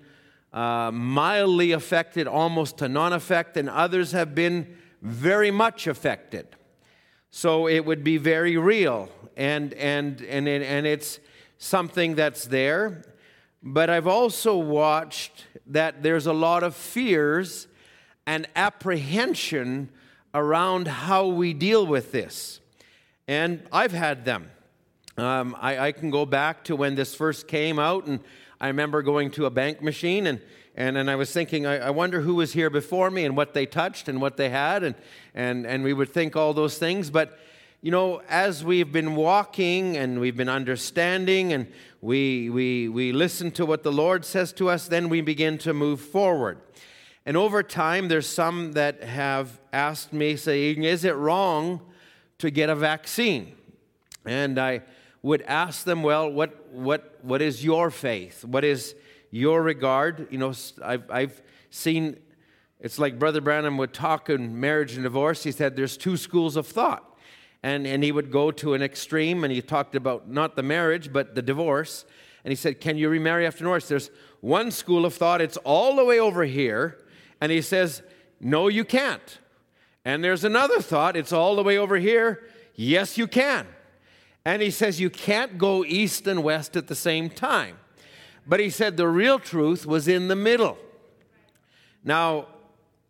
uh, 0.52 0.90
mildly 0.92 1.72
affected, 1.72 2.28
almost 2.28 2.80
to 2.80 2.90
non 2.90 3.14
effect, 3.14 3.58
and 3.58 3.70
others 3.70 4.12
have 4.12 4.34
been 4.34 4.76
very 5.04 5.52
much 5.52 5.86
affected. 5.86 6.48
So 7.30 7.68
it 7.68 7.86
would 7.86 8.04
be 8.04 8.18
very 8.18 8.58
real, 8.58 9.10
and, 9.38 9.76
and, 9.76 10.20
and, 10.24 10.48
and 10.48 10.88
it's 10.88 11.20
something 11.60 12.16
that's 12.16 12.46
there. 12.46 13.04
But 13.62 13.92
I've 13.92 14.08
also 14.08 14.58
watched 14.58 15.46
that 15.68 16.02
there's 16.02 16.26
a 16.26 16.34
lot 16.34 16.64
of 16.64 16.76
fears 16.76 17.68
and 18.30 18.46
apprehension 18.56 19.90
around 20.36 20.88
how 20.88 21.26
we 21.26 21.52
deal 21.52 21.84
with 21.84 22.12
this. 22.12 22.60
And 23.28 23.64
I've 23.72 23.92
had 23.92 24.24
them. 24.24 24.52
Um, 25.18 25.58
I, 25.60 25.88
I, 25.88 25.92
can 25.94 26.12
go 26.12 26.28
back 26.28 26.64
to 26.66 26.76
when 26.76 26.94
this 26.94 27.16
first 27.16 27.48
came 27.48 27.80
out, 27.80 28.06
and 28.06 28.20
I 28.62 28.68
remember 28.68 29.02
going 29.02 29.32
to 29.32 29.48
a 29.48 29.50
bank 29.50 29.82
machine, 29.82 30.28
and, 30.28 30.40
and, 30.76 30.96
and 30.96 31.10
I 31.10 31.16
was 31.16 31.32
thinking, 31.32 31.66
I, 31.66 31.88
I 31.88 31.90
wonder 31.90 32.22
who 32.22 32.36
was 32.36 32.54
here 32.54 32.70
before 32.70 33.10
me 33.10 33.26
and 33.26 33.36
what 33.36 33.56
they 33.56 33.66
touched 33.66 34.08
and 34.08 34.22
what 34.22 34.38
they 34.38 34.50
had, 34.50 34.84
and, 34.84 34.94
and, 35.34 35.66
and 35.66 35.84
we 35.84 35.94
would 35.94 36.14
think 36.14 36.36
all 36.36 36.54
those 36.54 36.78
things. 36.78 37.10
But, 37.10 37.40
you 37.82 37.90
know, 37.90 38.22
as 38.30 38.64
we've 38.64 38.92
been 38.92 39.16
walking 39.16 39.98
and 39.98 40.20
we've 40.20 40.38
been 40.38 40.50
understanding 40.50 41.52
and 41.52 41.66
we, 42.00 42.52
we, 42.52 42.90
we 42.90 43.12
listen 43.12 43.50
to 43.54 43.66
what 43.66 43.82
the 43.82 43.92
Lord 43.92 44.24
says 44.24 44.54
to 44.54 44.70
us, 44.70 44.88
then 44.88 45.10
we 45.10 45.22
begin 45.22 45.58
to 45.58 45.74
move 45.74 46.00
forward. 46.00 46.60
And 47.30 47.38
over 47.38 47.62
time, 47.62 48.08
there's 48.08 48.26
some 48.26 48.72
that 48.72 49.04
have 49.04 49.62
asked 49.72 50.12
me, 50.12 50.36
saying, 50.36 50.82
Is 50.82 51.06
it 51.06 51.16
wrong 51.16 51.80
to 52.40 52.50
get 52.50 52.72
a 52.72 52.76
vaccine. 52.76 53.54
And 54.26 54.58
I 54.58 54.82
would 55.22 55.44
ask 55.44 55.84
them, 55.84 56.02
well, 56.02 56.28
what, 56.28 56.72
what, 56.72 57.20
what 57.22 57.44
is 57.44 57.64
your 57.64 57.92
faith? 57.92 58.44
What 58.44 58.64
is 58.64 58.96
your 59.30 59.62
regard? 59.62 60.28
You 60.32 60.40
know, 60.40 60.54
I've, 60.84 61.12
I've 61.12 61.42
seen, 61.70 62.18
it's 62.80 62.98
like 62.98 63.20
Brother 63.20 63.42
Branham 63.42 63.78
would 63.78 63.94
talk 63.94 64.32
in 64.32 64.60
marriage 64.60 64.96
and 64.96 65.04
divorce. 65.04 65.44
He 65.44 65.52
said 65.52 65.76
there's 65.76 65.98
two 65.98 66.18
schools 66.18 66.56
of 66.56 66.66
thought. 66.66 67.06
And, 67.62 67.86
and 67.86 68.04
he 68.04 68.12
would 68.12 68.32
go 68.32 68.50
to 68.52 68.74
an 68.74 68.82
extreme, 68.82 69.44
and 69.44 69.54
he 69.54 69.62
talked 69.62 69.94
about 69.94 70.28
not 70.28 70.56
the 70.56 70.64
marriage, 70.64 71.14
but 71.14 71.36
the 71.36 71.44
divorce. 71.44 72.06
And 72.44 72.52
he 72.52 72.56
said, 72.56 72.82
Can 72.82 72.98
you 72.98 73.08
remarry 73.08 73.46
after 73.46 73.60
divorce? 73.60 73.88
There's 73.88 74.10
one 74.40 74.72
school 74.72 75.06
of 75.06 75.14
thought, 75.14 75.42
it's 75.42 75.58
all 75.58 75.96
the 75.96 76.04
way 76.04 76.20
over 76.20 76.46
here. 76.46 76.98
And 77.42 77.52
he 77.52 77.62
says, 77.62 78.02
No, 78.40 78.68
you 78.68 78.84
can't. 78.84 79.40
And 80.06 80.24
there's 80.24 80.44
another 80.44 80.82
thought, 80.82 81.16
it's 81.16 81.34
all 81.34 81.56
the 81.56 81.64
way 81.64 81.78
over 81.78 81.98
here. 81.98 82.44
Yes, 82.76 83.18
you 83.18 83.28
can. 83.28 83.68
And 84.46 84.62
he 84.62 84.72
says 84.72 85.00
you 85.00 85.10
can't 85.10 85.58
go 85.58 85.84
east 85.84 86.26
and 86.26 86.42
west 86.44 86.76
at 86.76 86.88
the 86.88 86.96
same 86.96 87.30
time. 87.30 87.78
But 88.48 88.60
he 88.60 88.70
said 88.70 88.98
the 88.98 89.08
real 89.08 89.38
truth 89.38 89.86
was 89.86 90.08
in 90.08 90.28
the 90.28 90.36
middle. 90.36 90.78
Now, 92.04 92.48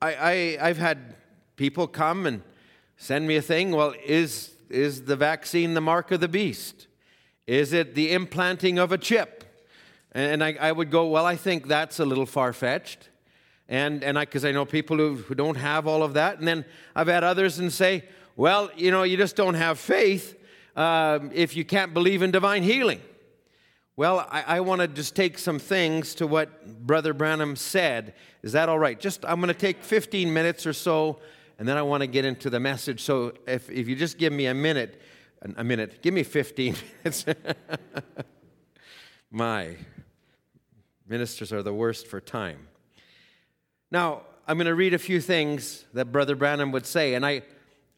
I, 0.02 0.58
I, 0.60 0.68
have 0.68 0.78
had 0.78 1.16
people 1.56 1.88
come 1.88 2.26
and 2.26 2.42
send 2.98 3.28
me 3.28 3.36
a 3.36 3.42
thing. 3.42 3.72
Well, 3.72 3.94
is, 4.04 4.56
is 4.70 5.04
the 5.04 5.16
vaccine 5.16 5.76
the 5.76 5.82
mark 5.82 6.12
of 6.12 6.20
the 6.20 6.28
beast? 6.28 6.88
Is 7.46 7.72
it 7.72 7.96
the 7.96 8.12
implanting 8.12 8.80
of 8.80 8.92
a 8.92 8.98
chip? 8.98 9.44
And 10.12 10.44
I, 10.44 10.58
I 10.60 10.72
would 10.72 10.90
go, 10.90 11.08
well, 11.08 11.26
I 11.26 11.36
think 11.36 11.68
that's 11.68 12.00
a 12.00 12.06
little 12.06 12.26
far 12.26 12.52
fetched 12.52 13.10
and 13.70 14.04
and 14.04 14.18
I 14.18 14.26
because 14.26 14.44
I 14.44 14.52
know 14.52 14.66
people 14.66 14.98
who, 14.98 15.16
who 15.16 15.36
don't 15.36 15.56
have 15.56 15.88
all 15.88 16.04
of 16.04 16.16
that, 16.16 16.40
and 16.40 16.48
then 16.48 16.66
I've 16.96 17.08
had 17.08 17.24
others 17.24 17.60
and 17.60 17.72
say, 17.72 18.04
well, 18.36 18.70
you 18.76 18.92
know, 18.92 19.04
you 19.04 19.16
just 19.16 19.36
don't 19.36 19.54
have 19.54 19.80
faith 19.80 20.38
uh, 20.76 21.20
if 21.32 21.56
you 21.56 21.64
can't 21.64 21.94
believe 21.94 22.22
in 22.22 22.32
divine 22.32 22.64
healing. 22.64 23.00
Well, 23.96 24.28
I, 24.32 24.44
I 24.48 24.60
want 24.62 24.82
to 24.82 24.88
just 24.88 25.16
take 25.16 25.38
some 25.38 25.60
things 25.60 26.16
to 26.16 26.26
what 26.26 26.88
Brother 26.88 27.14
Branham 27.14 27.56
said. 27.56 28.16
Is 28.42 28.54
that 28.54 28.70
all 28.70 28.80
right? 28.80 29.00
Just 29.00 29.24
I'm 29.26 29.40
going 29.40 29.50
to 29.50 29.54
take 29.54 29.84
15 29.84 30.34
minutes 30.34 30.66
or 30.66 30.74
so, 30.74 31.20
and 31.60 31.68
then 31.68 31.78
I 31.78 31.84
want 31.84 32.02
to 32.02 32.08
get 32.08 32.26
into 32.26 32.50
the 32.50 32.60
message. 32.60 33.02
So 33.02 33.34
if 33.46 33.70
if 33.70 33.88
you 33.88 33.96
just 33.96 34.18
give 34.18 34.34
me 34.34 34.48
a 34.48 34.54
minute, 34.54 35.00
a 35.58 35.64
minute, 35.64 36.02
give 36.02 36.14
me 36.14 36.24
15 36.24 36.76
minutes. 37.04 37.26
My 39.32 39.76
ministers 41.08 41.54
are 41.54 41.62
the 41.62 41.74
worst 41.74 42.08
for 42.08 42.20
time. 42.20 42.69
Now, 43.92 44.22
I'm 44.48 44.58
going 44.58 44.68
to 44.68 44.76
read 44.76 44.94
a 44.94 45.00
few 45.00 45.20
things 45.20 45.86
that 45.94 46.12
Brother 46.12 46.36
Branham 46.36 46.72
would 46.72 46.86
say, 46.86 47.16
and 47.16 47.26
I, 47.26 47.42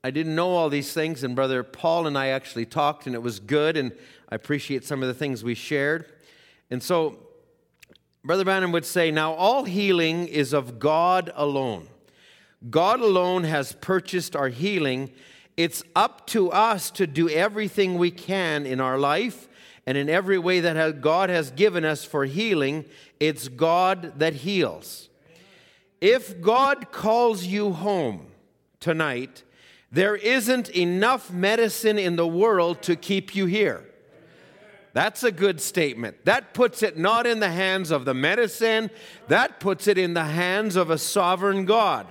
I 0.06 0.12
didn't 0.12 0.36
know 0.36 0.52
all 0.52 0.70
these 0.70 0.94
things, 0.94 1.24
and 1.24 1.36
Brother 1.36 1.64
Paul 1.64 2.08
and 2.08 2.18
I 2.18 2.28
actually 2.28 2.66
talked, 2.66 3.08
and 3.08 3.16
it 3.16 3.22
was 3.22 3.42
good, 3.42 3.76
and 3.76 3.92
I 4.30 4.36
appreciate 4.36 4.86
some 4.86 5.02
of 5.02 5.10
the 5.10 5.14
things 5.14 5.44
we 5.44 5.54
shared. 5.54 6.06
And 6.70 6.82
so, 6.82 7.20
Brother 8.24 8.46
Branham 8.46 8.72
would 8.72 8.86
say, 8.86 9.12
Now, 9.12 9.34
all 9.34 9.66
healing 9.66 10.28
is 10.30 10.54
of 10.54 10.80
God 10.80 11.30
alone. 11.36 11.88
God 12.70 13.02
alone 13.02 13.44
has 13.44 13.74
purchased 13.74 14.34
our 14.34 14.48
healing. 14.48 15.12
It's 15.58 15.84
up 15.94 16.26
to 16.28 16.52
us 16.52 16.90
to 16.92 17.06
do 17.06 17.28
everything 17.28 17.98
we 17.98 18.12
can 18.12 18.66
in 18.66 18.80
our 18.80 18.98
life 18.98 19.50
and 19.86 19.98
in 19.98 20.10
every 20.10 20.38
way 20.38 20.62
that 20.62 21.02
God 21.02 21.30
has 21.30 21.52
given 21.52 21.84
us 21.84 22.06
for 22.06 22.24
healing. 22.24 22.86
It's 23.20 23.50
God 23.50 24.20
that 24.20 24.36
heals. 24.36 25.10
If 26.02 26.42
God 26.42 26.92
calls 26.92 27.46
you 27.46 27.74
home 27.74 28.26
tonight, 28.80 29.44
there 29.92 30.16
isn't 30.16 30.70
enough 30.70 31.32
medicine 31.32 32.00
in 32.00 32.16
the 32.16 32.28
world 32.28 32.82
to 32.84 32.96
keep 32.96 33.36
you 33.36 33.46
here. 33.46 33.86
That's 34.94 35.24
a 35.24 35.32
good 35.32 35.62
statement. 35.62 36.26
That 36.26 36.54
puts 36.54 36.84
it 36.84 36.98
not 36.98 37.26
in 37.26 37.40
the 37.40 37.52
hands 37.52 37.92
of 37.92 38.04
the 38.06 38.16
medicine, 38.16 38.90
that 39.28 39.60
puts 39.60 39.88
it 39.88 39.98
in 39.98 40.14
the 40.16 40.26
hands 40.26 40.76
of 40.76 40.90
a 40.90 40.98
sovereign 40.98 41.66
God. 41.66 42.08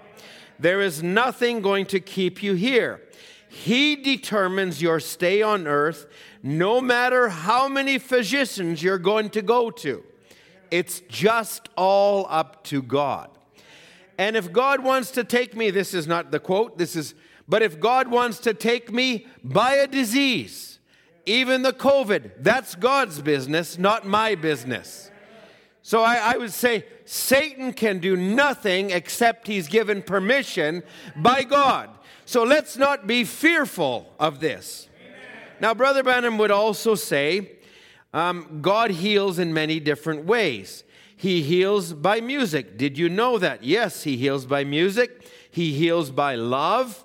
There 0.58 0.80
is 0.80 1.02
nothing 1.02 1.60
going 1.60 1.86
to 1.86 2.00
keep 2.00 2.42
you 2.42 2.54
here. 2.54 3.02
He 3.48 3.96
determines 3.96 4.80
your 4.80 5.00
stay 5.00 5.42
on 5.42 5.66
earth 5.66 6.06
no 6.42 6.80
matter 6.80 7.28
how 7.28 7.68
many 7.68 7.98
physicians 7.98 8.82
you're 8.82 8.98
going 8.98 9.30
to 9.30 9.42
go 9.42 9.70
to. 9.70 10.04
It's 10.70 11.00
just 11.08 11.68
all 11.76 12.26
up 12.30 12.62
to 12.64 12.80
God. 12.80 13.30
And 14.20 14.36
if 14.36 14.52
God 14.52 14.84
wants 14.84 15.12
to 15.12 15.24
take 15.24 15.56
me, 15.56 15.70
this 15.70 15.94
is 15.94 16.06
not 16.06 16.30
the 16.30 16.38
quote, 16.38 16.76
this 16.76 16.94
is, 16.94 17.14
but 17.48 17.62
if 17.62 17.80
God 17.80 18.08
wants 18.08 18.38
to 18.40 18.52
take 18.52 18.92
me 18.92 19.26
by 19.42 19.76
a 19.76 19.86
disease, 19.86 20.78
even 21.24 21.62
the 21.62 21.72
COVID, 21.72 22.32
that's 22.40 22.74
God's 22.74 23.22
business, 23.22 23.78
not 23.78 24.06
my 24.06 24.34
business. 24.34 25.10
So 25.80 26.02
I, 26.02 26.34
I, 26.34 26.36
would 26.36 26.52
say 26.52 26.84
Satan 27.06 27.72
can 27.72 27.98
do 27.98 28.14
nothing 28.14 28.90
except 28.90 29.46
he's 29.46 29.68
given 29.68 30.02
permission 30.02 30.82
by 31.16 31.42
God. 31.42 31.88
So 32.26 32.44
let's 32.44 32.76
not 32.76 33.06
be 33.06 33.24
fearful 33.24 34.14
of 34.20 34.38
this. 34.38 34.90
Now, 35.60 35.72
Brother 35.72 36.02
Branham 36.02 36.36
would 36.36 36.50
also 36.50 36.94
say 36.94 37.52
um, 38.12 38.58
God 38.60 38.90
heals 38.90 39.38
in 39.38 39.54
many 39.54 39.80
different 39.80 40.26
ways. 40.26 40.84
He 41.20 41.42
heals 41.42 41.92
by 41.92 42.22
music. 42.22 42.78
Did 42.78 42.96
you 42.96 43.10
know 43.10 43.36
that? 43.36 43.62
Yes, 43.62 44.04
He 44.04 44.16
heals 44.16 44.46
by 44.46 44.64
music. 44.64 45.28
He 45.50 45.74
heals 45.74 46.10
by 46.10 46.34
love. 46.34 47.04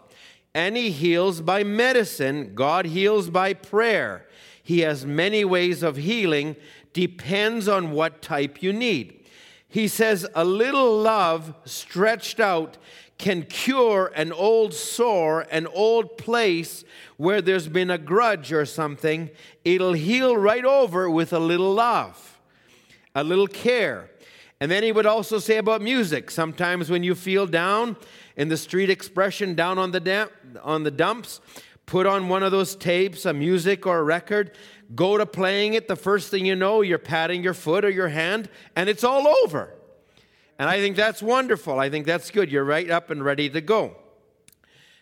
And 0.54 0.78
He 0.78 0.90
heals 0.90 1.42
by 1.42 1.66
medicine. 1.66 2.56
God 2.56 2.86
heals 2.86 3.30
by 3.30 3.54
prayer. 3.54 4.26
He 4.64 4.80
has 4.80 5.06
many 5.06 5.44
ways 5.44 5.84
of 5.84 5.98
healing, 5.98 6.56
depends 6.94 7.68
on 7.68 7.92
what 7.92 8.22
type 8.22 8.64
you 8.64 8.72
need. 8.72 9.26
He 9.68 9.90
says, 9.90 10.26
A 10.34 10.46
little 10.46 10.98
love 10.98 11.54
stretched 11.66 12.40
out 12.40 12.78
can 13.18 13.44
cure 13.44 14.14
an 14.16 14.32
old 14.32 14.74
sore, 14.74 15.42
an 15.52 15.68
old 15.68 16.18
place 16.18 16.86
where 17.18 17.42
there's 17.42 17.68
been 17.68 17.92
a 17.92 17.98
grudge 17.98 18.54
or 18.54 18.66
something. 18.66 19.30
It'll 19.66 19.92
heal 19.92 20.38
right 20.38 20.64
over 20.64 21.10
with 21.10 21.34
a 21.34 21.40
little 21.40 21.74
love 21.74 22.35
a 23.16 23.24
little 23.24 23.48
care. 23.48 24.12
And 24.60 24.70
then 24.70 24.84
he 24.84 24.92
would 24.92 25.06
also 25.06 25.40
say 25.40 25.58
about 25.58 25.82
music. 25.82 26.30
Sometimes 26.30 26.90
when 26.90 27.04
you 27.04 27.16
feel 27.16 27.48
down, 27.48 27.98
in 28.38 28.50
the 28.50 28.58
street 28.58 28.90
expression, 28.90 29.56
down 29.56 29.78
on 29.78 29.92
the, 29.92 30.00
damp, 30.00 30.32
on 30.62 30.84
the 30.84 30.92
dumps, 30.92 31.42
put 31.86 32.06
on 32.06 32.28
one 32.28 32.44
of 32.44 32.52
those 32.52 32.76
tapes, 32.76 33.26
a 33.26 33.34
music 33.34 33.86
or 33.86 34.00
a 34.00 34.04
record, 34.04 34.52
go 34.94 35.18
to 35.18 35.26
playing 35.26 35.74
it. 35.74 35.88
The 35.88 35.96
first 35.96 36.30
thing 36.30 36.46
you 36.46 36.56
know, 36.56 36.82
you're 36.82 36.98
patting 36.98 37.44
your 37.44 37.54
foot 37.54 37.86
or 37.86 37.90
your 37.90 38.10
hand, 38.10 38.50
and 38.76 38.90
it's 38.90 39.04
all 39.04 39.28
over. 39.44 39.74
And 40.58 40.70
I 40.70 40.80
think 40.80 40.96
that's 40.96 41.22
wonderful. 41.22 41.80
I 41.80 41.90
think 41.90 42.06
that's 42.06 42.32
good. 42.32 42.52
You're 42.52 42.64
right 42.64 42.90
up 42.90 43.10
and 43.10 43.24
ready 43.24 43.50
to 43.50 43.62
go. 43.62 43.96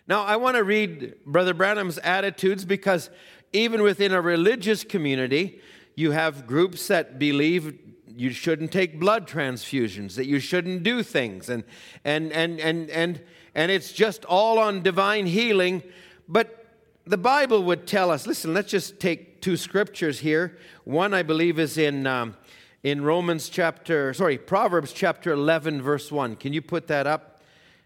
Now, 0.08 0.24
I 0.24 0.36
want 0.36 0.58
to 0.58 0.64
read 0.64 1.16
Brother 1.26 1.54
Branham's 1.54 1.98
attitudes 2.00 2.66
because 2.66 3.10
even 3.54 3.82
within 3.84 4.12
a 4.12 4.20
religious 4.20 4.84
community, 4.84 5.62
you 5.96 6.12
have 6.12 6.48
groups 6.48 6.88
that 6.88 7.20
believe 7.20 7.78
you 8.16 8.32
shouldn't 8.32 8.72
take 8.72 9.00
blood 9.00 9.28
transfusions, 9.28 10.16
that 10.16 10.28
you 10.28 10.40
shouldn't 10.40 10.84
do 10.84 11.04
things, 11.04 11.50
and 11.50 11.64
and 12.04 12.32
and 12.32 12.60
and 12.60 12.90
and 12.90 13.22
and 13.56 13.72
it's 13.72 13.92
just 13.92 14.26
all 14.26 14.60
on 14.60 14.82
divine 14.82 15.26
healing. 15.26 15.84
But 16.28 16.66
the 17.06 17.18
Bible 17.18 17.64
would 17.64 17.86
tell 17.86 18.12
us. 18.12 18.26
Listen, 18.28 18.54
let's 18.54 18.72
just 18.72 19.00
take 19.00 19.42
two 19.42 19.58
scriptures 19.58 20.20
here. 20.20 20.58
One, 20.86 21.14
I 21.14 21.24
believe, 21.24 21.60
is 21.60 21.78
in 21.78 22.08
um, 22.08 22.36
in 22.84 23.04
Romans 23.04 23.50
chapter, 23.50 24.14
sorry, 24.14 24.38
Proverbs 24.38 24.94
chapter 24.94 25.32
eleven, 25.32 25.82
verse 25.82 26.12
one. 26.12 26.36
Can 26.36 26.54
you 26.54 26.62
put 26.62 26.88
that 26.88 27.08
up, 27.08 27.42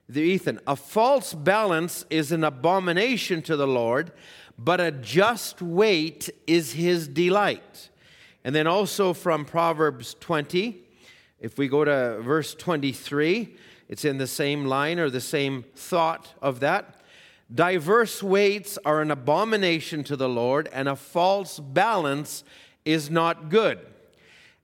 the 0.10 0.22
Ethan? 0.22 0.60
A 0.68 0.76
false 0.76 1.34
balance 1.34 2.06
is 2.10 2.32
an 2.32 2.44
abomination 2.44 3.42
to 3.44 3.56
the 3.56 3.68
Lord, 3.68 4.12
but 4.58 4.80
a 4.80 4.92
just 4.92 5.62
weight 5.62 6.30
is 6.46 6.74
His 6.74 7.08
delight. 7.08 7.90
And 8.48 8.56
then 8.56 8.66
also 8.66 9.12
from 9.12 9.44
Proverbs 9.44 10.16
20, 10.22 10.82
if 11.42 11.58
we 11.58 11.68
go 11.68 11.84
to 11.84 12.22
verse 12.22 12.56
23, 12.56 13.54
it's 13.90 14.06
in 14.06 14.20
the 14.20 14.26
same 14.26 14.64
line 14.64 15.00
or 15.00 15.10
the 15.10 15.20
same 15.20 15.66
thought 15.76 16.34
of 16.42 16.62
that. 16.62 17.02
Diverse 17.54 18.24
weights 18.24 18.80
are 18.86 19.02
an 19.02 19.12
abomination 19.12 20.02
to 20.06 20.16
the 20.16 20.30
Lord, 20.30 20.70
and 20.72 20.88
a 20.88 20.96
false 20.96 21.60
balance 21.60 22.46
is 22.86 23.10
not 23.10 23.50
good. 23.50 23.80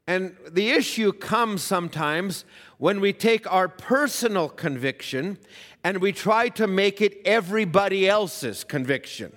And 0.08 0.38
the 0.50 0.70
issue 0.70 1.12
comes 1.12 1.62
sometimes 1.62 2.46
when 2.78 3.02
we 3.02 3.12
take 3.12 3.52
our 3.52 3.68
personal 3.68 4.48
conviction 4.48 5.38
and 5.84 5.98
we 5.98 6.13
try 6.13 6.48
to 6.48 6.68
make 6.68 7.02
it 7.02 7.18
everybody 7.25 8.08
else's 8.08 8.64
conviction. 8.64 9.34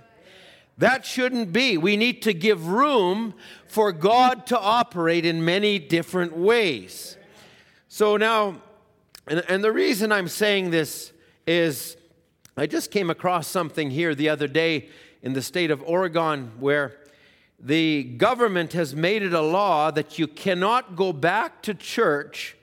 That 0.79 1.07
shouldn't 1.07 1.53
be. 1.53 1.79
We 1.79 1.97
need 1.97 2.23
to 2.23 2.35
give 2.35 2.69
room 2.69 3.35
for 3.67 3.93
God 3.93 4.47
to 4.49 4.59
operate 4.59 5.25
in 5.25 5.45
many 5.45 5.79
different 5.79 6.37
ways. 6.37 7.17
So 7.89 8.17
now, 8.17 8.61
and, 9.27 9.43
and, 9.49 9.65
the 9.65 9.73
reason 9.73 10.13
I'm 10.13 10.29
saying 10.29 10.71
this 10.71 11.13
is 11.47 11.97
I 12.57 12.67
just 12.67 12.91
came 12.91 13.09
across 13.09 13.49
something 13.49 13.91
here 13.91 14.15
the 14.15 14.29
other 14.29 14.47
day 14.47 14.91
in 15.23 15.33
the 15.33 15.43
state 15.43 15.71
of 15.71 15.83
Oregon 15.83 16.53
where 16.61 16.99
the 17.59 18.05
government 18.05 18.75
has 18.75 18.95
made 18.95 19.23
it 19.23 19.33
a 19.33 19.41
law 19.41 19.91
that 19.91 20.19
you 20.19 20.27
cannot 20.27 20.95
go 20.95 21.13
back 21.13 21.63
to 21.63 21.75
church 21.75 22.57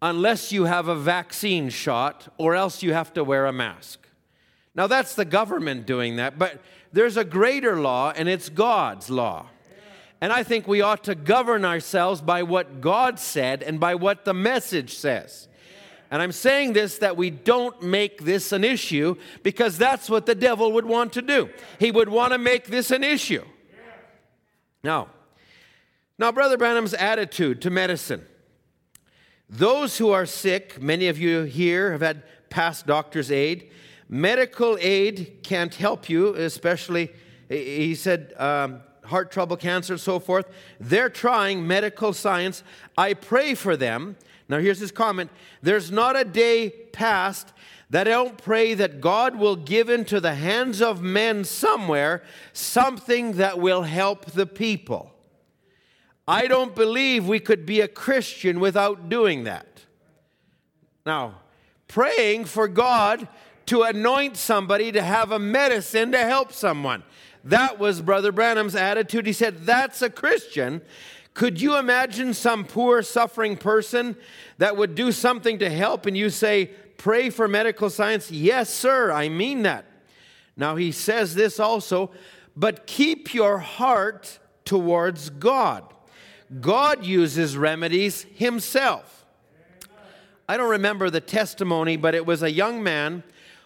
unless 0.00 0.50
you 0.50 0.64
have 0.64 0.88
a 0.88 0.94
vaccine 0.94 1.68
shot 1.68 2.28
or 2.38 2.54
else 2.54 2.82
you 2.82 2.94
have 2.94 3.12
to 3.12 3.22
wear 3.22 3.46
a 3.46 3.52
mask. 3.52 4.08
Now, 4.74 4.86
that's 4.86 5.14
the 5.14 5.24
government 5.24 5.86
doing 5.86 6.16
that, 6.16 6.38
but 6.38 6.60
there's 6.94 7.16
a 7.16 7.24
greater 7.24 7.80
law, 7.80 8.12
and 8.14 8.28
it's 8.28 8.48
God's 8.48 9.10
law. 9.10 9.46
And 10.20 10.32
I 10.32 10.44
think 10.44 10.66
we 10.66 10.80
ought 10.80 11.04
to 11.04 11.14
govern 11.14 11.64
ourselves 11.64 12.20
by 12.20 12.44
what 12.44 12.80
God 12.80 13.18
said 13.18 13.62
and 13.62 13.78
by 13.78 13.96
what 13.96 14.24
the 14.24 14.32
message 14.32 14.94
says. 14.96 15.48
And 16.10 16.22
I'm 16.22 16.32
saying 16.32 16.72
this 16.72 16.98
that 16.98 17.16
we 17.16 17.30
don't 17.30 17.82
make 17.82 18.22
this 18.22 18.52
an 18.52 18.62
issue 18.62 19.16
because 19.42 19.76
that's 19.76 20.08
what 20.08 20.24
the 20.26 20.36
devil 20.36 20.70
would 20.72 20.86
want 20.86 21.12
to 21.14 21.22
do. 21.22 21.50
He 21.80 21.90
would 21.90 22.08
want 22.08 22.32
to 22.32 22.38
make 22.38 22.68
this 22.68 22.92
an 22.92 23.02
issue. 23.02 23.44
Now, 24.84 25.08
now 26.16 26.30
Brother 26.30 26.56
Branham's 26.56 26.94
attitude 26.94 27.60
to 27.62 27.70
medicine. 27.70 28.24
Those 29.50 29.98
who 29.98 30.10
are 30.10 30.26
sick, 30.26 30.80
many 30.80 31.08
of 31.08 31.18
you 31.18 31.42
here 31.42 31.90
have 31.90 32.02
had 32.02 32.22
past 32.50 32.86
doctor's 32.86 33.32
aid. 33.32 33.70
Medical 34.08 34.76
aid 34.80 35.38
can't 35.42 35.74
help 35.74 36.08
you, 36.08 36.34
especially, 36.34 37.10
he 37.48 37.94
said, 37.94 38.34
um, 38.36 38.80
heart 39.04 39.30
trouble, 39.30 39.56
cancer, 39.56 39.98
so 39.98 40.18
forth. 40.18 40.46
They're 40.80 41.08
trying 41.08 41.66
medical 41.66 42.12
science. 42.12 42.62
I 42.96 43.14
pray 43.14 43.54
for 43.54 43.76
them. 43.76 44.16
Now, 44.48 44.58
here's 44.58 44.78
his 44.78 44.92
comment 44.92 45.30
There's 45.62 45.90
not 45.90 46.16
a 46.16 46.24
day 46.24 46.70
past 46.92 47.52
that 47.90 48.08
I 48.08 48.10
don't 48.10 48.38
pray 48.38 48.74
that 48.74 49.00
God 49.00 49.36
will 49.36 49.56
give 49.56 49.88
into 49.88 50.20
the 50.20 50.34
hands 50.34 50.82
of 50.82 51.02
men 51.02 51.44
somewhere 51.44 52.22
something 52.52 53.32
that 53.32 53.58
will 53.58 53.82
help 53.82 54.26
the 54.26 54.46
people. 54.46 55.12
I 56.26 56.46
don't 56.46 56.74
believe 56.74 57.28
we 57.28 57.40
could 57.40 57.66
be 57.66 57.80
a 57.80 57.88
Christian 57.88 58.58
without 58.58 59.08
doing 59.08 59.44
that. 59.44 59.84
Now, 61.04 61.42
praying 61.86 62.46
for 62.46 62.66
God 62.66 63.28
to 63.66 63.82
anoint 63.82 64.36
somebody 64.36 64.92
to 64.92 65.02
have 65.02 65.32
a 65.32 65.38
medicine 65.38 66.12
to 66.12 66.18
help 66.18 66.52
someone. 66.52 67.02
That 67.44 67.78
was 67.78 68.00
Brother 68.00 68.32
Branham's 68.32 68.74
attitude. 68.74 69.26
He 69.26 69.32
said, 69.32 69.66
That's 69.66 70.02
a 70.02 70.10
Christian. 70.10 70.80
Could 71.34 71.60
you 71.60 71.76
imagine 71.76 72.32
some 72.32 72.64
poor, 72.64 73.02
suffering 73.02 73.56
person 73.56 74.16
that 74.58 74.76
would 74.76 74.94
do 74.94 75.10
something 75.10 75.58
to 75.58 75.68
help 75.68 76.06
and 76.06 76.16
you 76.16 76.30
say, 76.30 76.70
Pray 76.96 77.28
for 77.28 77.48
medical 77.48 77.90
science? 77.90 78.30
Yes, 78.30 78.72
sir, 78.72 79.12
I 79.12 79.28
mean 79.28 79.62
that. 79.62 79.84
Now 80.56 80.76
he 80.76 80.92
says 80.92 81.34
this 81.34 81.58
also, 81.58 82.10
but 82.56 82.86
keep 82.86 83.34
your 83.34 83.58
heart 83.58 84.38
towards 84.64 85.28
God. 85.28 85.84
God 86.60 87.04
uses 87.04 87.56
remedies 87.56 88.22
himself. 88.34 89.26
I 90.48 90.56
don't 90.56 90.70
remember 90.70 91.10
the 91.10 91.20
testimony, 91.20 91.96
but 91.96 92.14
it 92.14 92.26
was 92.26 92.42
a 92.42 92.50
young 92.50 92.82
man 92.82 93.24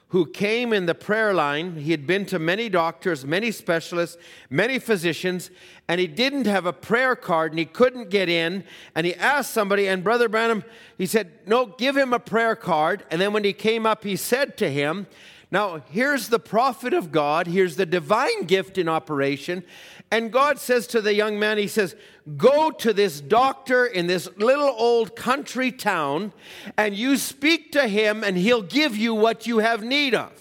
who 0.08 0.24
came 0.24 0.72
in 0.72 0.86
the 0.86 0.94
prayer 0.94 1.34
line. 1.34 1.76
He 1.76 1.90
had 1.90 2.06
been 2.06 2.24
to 2.26 2.38
many 2.38 2.68
doctors, 2.68 3.26
many 3.26 3.50
specialists, 3.50 4.16
many 4.48 4.78
physicians, 4.78 5.50
and 5.86 6.00
he 6.00 6.06
didn't 6.06 6.46
have 6.46 6.64
a 6.64 6.72
prayer 6.72 7.14
card 7.14 7.52
and 7.52 7.58
he 7.58 7.66
couldn't 7.66 8.08
get 8.08 8.28
in. 8.28 8.64
And 8.94 9.06
he 9.06 9.14
asked 9.14 9.52
somebody, 9.52 9.86
and 9.86 10.02
Brother 10.02 10.28
Branham, 10.28 10.64
he 10.96 11.04
said, 11.04 11.30
No, 11.46 11.66
give 11.66 11.96
him 11.96 12.12
a 12.12 12.18
prayer 12.18 12.56
card. 12.56 13.04
And 13.10 13.20
then 13.20 13.32
when 13.32 13.44
he 13.44 13.52
came 13.52 13.84
up, 13.84 14.02
he 14.02 14.16
said 14.16 14.56
to 14.58 14.70
him, 14.70 15.06
Now, 15.50 15.82
here's 15.90 16.30
the 16.30 16.38
prophet 16.38 16.94
of 16.94 17.12
God, 17.12 17.46
here's 17.46 17.76
the 17.76 17.86
divine 17.86 18.44
gift 18.44 18.78
in 18.78 18.88
operation. 18.88 19.62
And 20.10 20.32
God 20.32 20.58
says 20.58 20.86
to 20.88 21.02
the 21.02 21.14
young 21.14 21.38
man, 21.38 21.58
He 21.58 21.68
says, 21.68 21.94
Go 22.36 22.70
to 22.70 22.92
this 22.92 23.20
doctor 23.20 23.86
in 23.86 24.06
this 24.06 24.28
little 24.36 24.74
old 24.76 25.14
country 25.16 25.70
town, 25.70 26.32
and 26.76 26.94
you 26.94 27.16
speak 27.16 27.72
to 27.72 27.88
him, 27.88 28.24
and 28.24 28.36
he'll 28.36 28.62
give 28.62 28.96
you 28.96 29.14
what 29.14 29.46
you 29.46 29.58
have 29.58 29.82
need 29.82 30.14
of. 30.14 30.32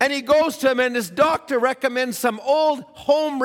And 0.00 0.12
he 0.12 0.22
goes 0.22 0.56
to 0.58 0.70
him, 0.70 0.80
and 0.80 0.94
this 0.94 1.10
doctor 1.10 1.58
recommends 1.58 2.18
some 2.18 2.40
old 2.44 2.82
home 2.82 3.42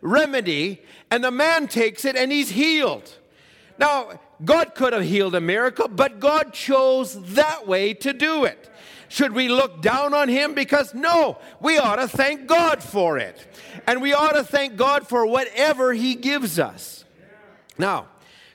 remedy, 0.00 0.82
and 1.10 1.24
the 1.24 1.30
man 1.30 1.66
takes 1.66 2.04
it, 2.04 2.16
and 2.16 2.30
he's 2.30 2.50
healed. 2.50 3.10
Now, 3.78 4.20
God 4.44 4.74
could 4.74 4.92
have 4.92 5.04
healed 5.04 5.34
a 5.34 5.40
miracle, 5.40 5.88
but 5.88 6.20
God 6.20 6.52
chose 6.52 7.34
that 7.34 7.66
way 7.66 7.94
to 7.94 8.12
do 8.12 8.44
it. 8.44 8.68
Should 9.12 9.34
we 9.34 9.48
look 9.48 9.82
down 9.82 10.14
on 10.14 10.30
him? 10.30 10.54
Because 10.54 10.94
no, 10.94 11.36
we 11.60 11.76
ought 11.76 11.96
to 11.96 12.08
thank 12.08 12.46
God 12.46 12.82
for 12.82 13.18
it. 13.18 13.46
And 13.86 14.00
we 14.00 14.14
ought 14.14 14.32
to 14.32 14.42
thank 14.42 14.76
God 14.76 15.06
for 15.06 15.26
whatever 15.26 15.92
he 15.92 16.14
gives 16.14 16.58
us. 16.58 17.04
Now, 17.76 18.06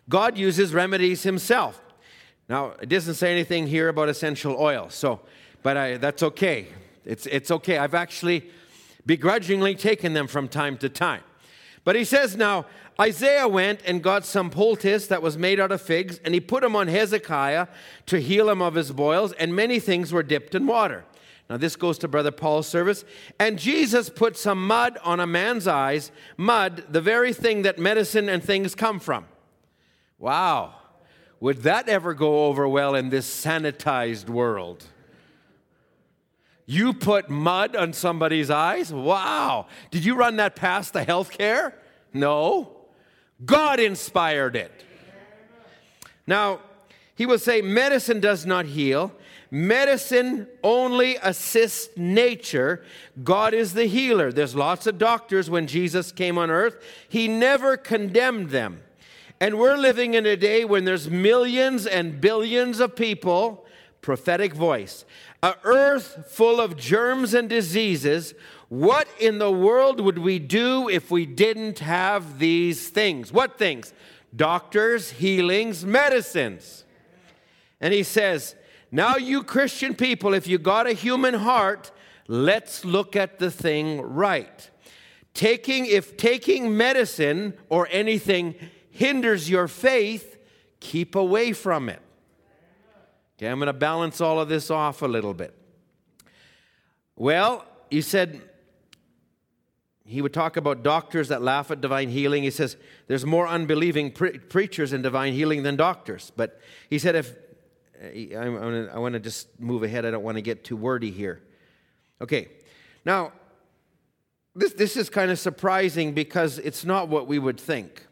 God 0.09 0.35
uses 0.35 0.73
remedies 0.73 1.21
himself. 1.21 1.79
Now, 2.49 2.73
it 2.81 2.89
doesn't 2.89 3.13
say 3.13 3.31
anything 3.31 3.67
here 3.67 3.87
about 3.87 4.09
essential 4.09 4.55
oil, 4.57 4.89
so, 4.89 5.19
but 5.61 5.77
I, 5.77 5.97
that's 5.97 6.23
okay. 6.23 6.69
It's, 7.05 7.27
it's 7.27 7.51
okay. 7.51 7.77
I've 7.77 7.93
actually 7.93 8.49
begrudgingly 9.05 9.75
taken 9.75 10.13
them 10.13 10.25
from 10.25 10.47
time 10.47 10.75
to 10.79 10.89
time. 10.89 11.21
But 11.83 11.95
he 11.95 12.03
says 12.03 12.35
now, 12.35 12.65
Isaiah 12.99 13.47
went 13.47 13.81
and 13.85 14.01
got 14.01 14.25
some 14.25 14.49
poultice 14.49 15.07
that 15.07 15.21
was 15.21 15.37
made 15.37 15.59
out 15.59 15.71
of 15.71 15.81
figs, 15.81 16.19
and 16.25 16.33
he 16.33 16.39
put 16.39 16.61
them 16.61 16.75
on 16.75 16.87
Hezekiah 16.87 17.67
to 18.07 18.19
heal 18.19 18.49
him 18.49 18.61
of 18.61 18.75
his 18.75 18.91
boils, 18.91 19.33
and 19.33 19.55
many 19.55 19.79
things 19.79 20.11
were 20.11 20.23
dipped 20.23 20.55
in 20.55 20.65
water. 20.65 21.05
Now, 21.49 21.57
this 21.57 21.75
goes 21.75 21.97
to 21.99 22.07
Brother 22.07 22.31
Paul's 22.31 22.67
service. 22.67 23.05
And 23.39 23.57
Jesus 23.57 24.09
put 24.09 24.35
some 24.37 24.67
mud 24.67 24.97
on 25.03 25.19
a 25.19 25.27
man's 25.27 25.67
eyes, 25.67 26.11
mud, 26.35 26.83
the 26.89 26.99
very 27.01 27.33
thing 27.33 27.61
that 27.61 27.79
medicine 27.79 28.27
and 28.27 28.43
things 28.43 28.75
come 28.75 28.99
from. 28.99 29.25
Wow. 30.19 30.75
Would 31.39 31.63
that 31.63 31.87
ever 31.87 32.13
go 32.13 32.47
over 32.47 32.67
well 32.67 32.95
in 32.95 33.09
this 33.09 33.27
sanitized 33.27 34.27
world? 34.27 34.85
You 36.65 36.93
put 36.93 37.29
mud 37.29 37.77
on 37.77 37.93
somebody's 37.93 38.49
eyes? 38.49 38.91
Wow. 38.91 39.67
Did 39.89 40.03
you 40.03 40.15
run 40.15 40.35
that 40.37 40.55
past 40.55 40.91
the 40.91 41.05
healthcare? 41.05 41.73
No. 42.13 42.76
God 43.45 43.79
inspired 43.79 44.55
it. 44.55 44.71
Now, 46.25 46.59
he 47.15 47.25
will 47.25 47.39
say, 47.39 47.61
Medicine 47.61 48.19
does 48.19 48.45
not 48.45 48.65
heal. 48.65 49.11
Medicine 49.49 50.47
only 50.61 51.15
assists 51.17 51.95
nature. 51.95 52.83
God 53.23 53.53
is 53.53 53.73
the 53.73 53.85
healer. 53.85 54.31
There's 54.31 54.55
lots 54.55 54.87
of 54.87 54.97
doctors 54.97 55.49
when 55.49 55.67
Jesus 55.67 56.11
came 56.11 56.37
on 56.37 56.51
earth. 56.51 56.83
He 57.07 57.27
never 57.27 57.77
condemned 57.77 58.49
them. 58.49 58.81
And 59.39 59.57
we're 59.57 59.77
living 59.77 60.15
in 60.15 60.25
a 60.25 60.35
day 60.35 60.65
when 60.65 60.85
there's 60.85 61.09
millions 61.09 61.85
and 61.85 62.19
billions 62.19 62.79
of 62.79 62.95
people, 62.95 63.65
prophetic 64.01 64.53
voice, 64.53 65.05
a 65.41 65.55
earth 65.63 66.25
full 66.29 66.59
of 66.59 66.75
germs 66.75 67.33
and 67.33 67.47
diseases. 67.47 68.33
What 68.69 69.07
in 69.19 69.39
the 69.39 69.51
world 69.51 70.01
would 70.01 70.17
we 70.17 70.39
do 70.39 70.89
if 70.89 71.09
we 71.09 71.25
didn't 71.25 71.79
have 71.79 72.39
these 72.39 72.89
things? 72.89 73.31
What 73.31 73.57
things? 73.57 73.93
Doctors, 74.35 75.11
healings, 75.11 75.85
medicines. 75.85 76.83
And 77.79 77.93
he 77.93 78.03
says, 78.03 78.55
Now, 78.91 79.15
you 79.15 79.43
Christian 79.43 79.95
people, 79.95 80.33
if 80.33 80.47
you 80.47 80.57
got 80.57 80.85
a 80.85 80.93
human 80.93 81.35
heart, 81.35 81.91
let's 82.27 82.83
look 82.83 83.15
at 83.15 83.39
the 83.39 83.49
thing 83.49 84.01
right. 84.01 84.69
Taking, 85.33 85.85
if 85.85 86.17
taking 86.17 86.75
medicine 86.75 87.53
or 87.69 87.87
anything 87.91 88.55
hinders 88.89 89.49
your 89.49 89.67
faith, 89.67 90.37
keep 90.79 91.15
away 91.15 91.53
from 91.53 91.87
it. 91.87 92.01
Okay, 93.37 93.47
I'm 93.47 93.59
going 93.59 93.67
to 93.67 93.73
balance 93.73 94.19
all 94.19 94.39
of 94.39 94.49
this 94.49 94.71
off 94.71 95.03
a 95.03 95.07
little 95.07 95.35
bit. 95.35 95.53
Well, 97.15 97.65
he 97.89 98.01
said, 98.01 98.41
he 100.07 100.21
would 100.21 100.33
talk 100.33 100.55
about 100.55 100.83
doctors 100.83 101.27
that 101.27 101.41
laugh 101.41 101.69
at 101.69 101.81
divine 101.81 102.09
healing. 102.09 102.43
He 102.43 102.49
says 102.49 102.77
there's 103.07 103.25
more 103.25 103.45
unbelieving 103.45 104.11
pre- 104.11 104.37
preachers 104.37 104.93
in 104.93 105.01
divine 105.01 105.33
healing 105.33 105.63
than 105.63 105.75
doctors. 105.75 106.31
But 106.35 106.61
he 106.89 106.97
said, 106.97 107.15
if 107.15 107.35
eh, 108.01 108.33
I, 108.33 108.45
I 108.45 108.97
want 108.99 109.13
to 109.13 109.19
just 109.19 109.59
move 109.59 109.83
ahead, 109.83 110.05
I 110.05 110.11
don't 110.11 110.23
want 110.23 110.37
to 110.37 110.41
get 110.41 110.63
too 110.63 110.77
wordy 110.77 111.11
here. 111.11 111.41
Okay, 112.21 112.47
now, 113.03 113.33
this, 114.55 114.73
this 114.73 114.95
is 114.95 115.09
kind 115.09 115.29
of 115.29 115.37
surprising 115.37 116.13
because 116.13 116.57
it's 116.57 116.85
not 116.85 117.09
what 117.09 117.27
we 117.27 117.37
would 117.37 117.59
think. 117.59 118.07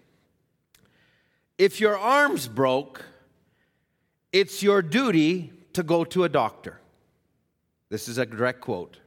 If 1.58 1.79
your 1.79 1.97
arm's 1.97 2.47
broke, 2.49 3.05
it's 4.34 4.62
your 4.62 4.81
duty 4.81 5.53
to 5.73 5.81
go 5.81 6.03
to 6.03 6.25
a 6.25 6.29
doctor. 6.29 6.81
This 7.89 8.10
is 8.10 8.17
a 8.17 8.25
direct 8.25 8.60
quote. 8.60 8.97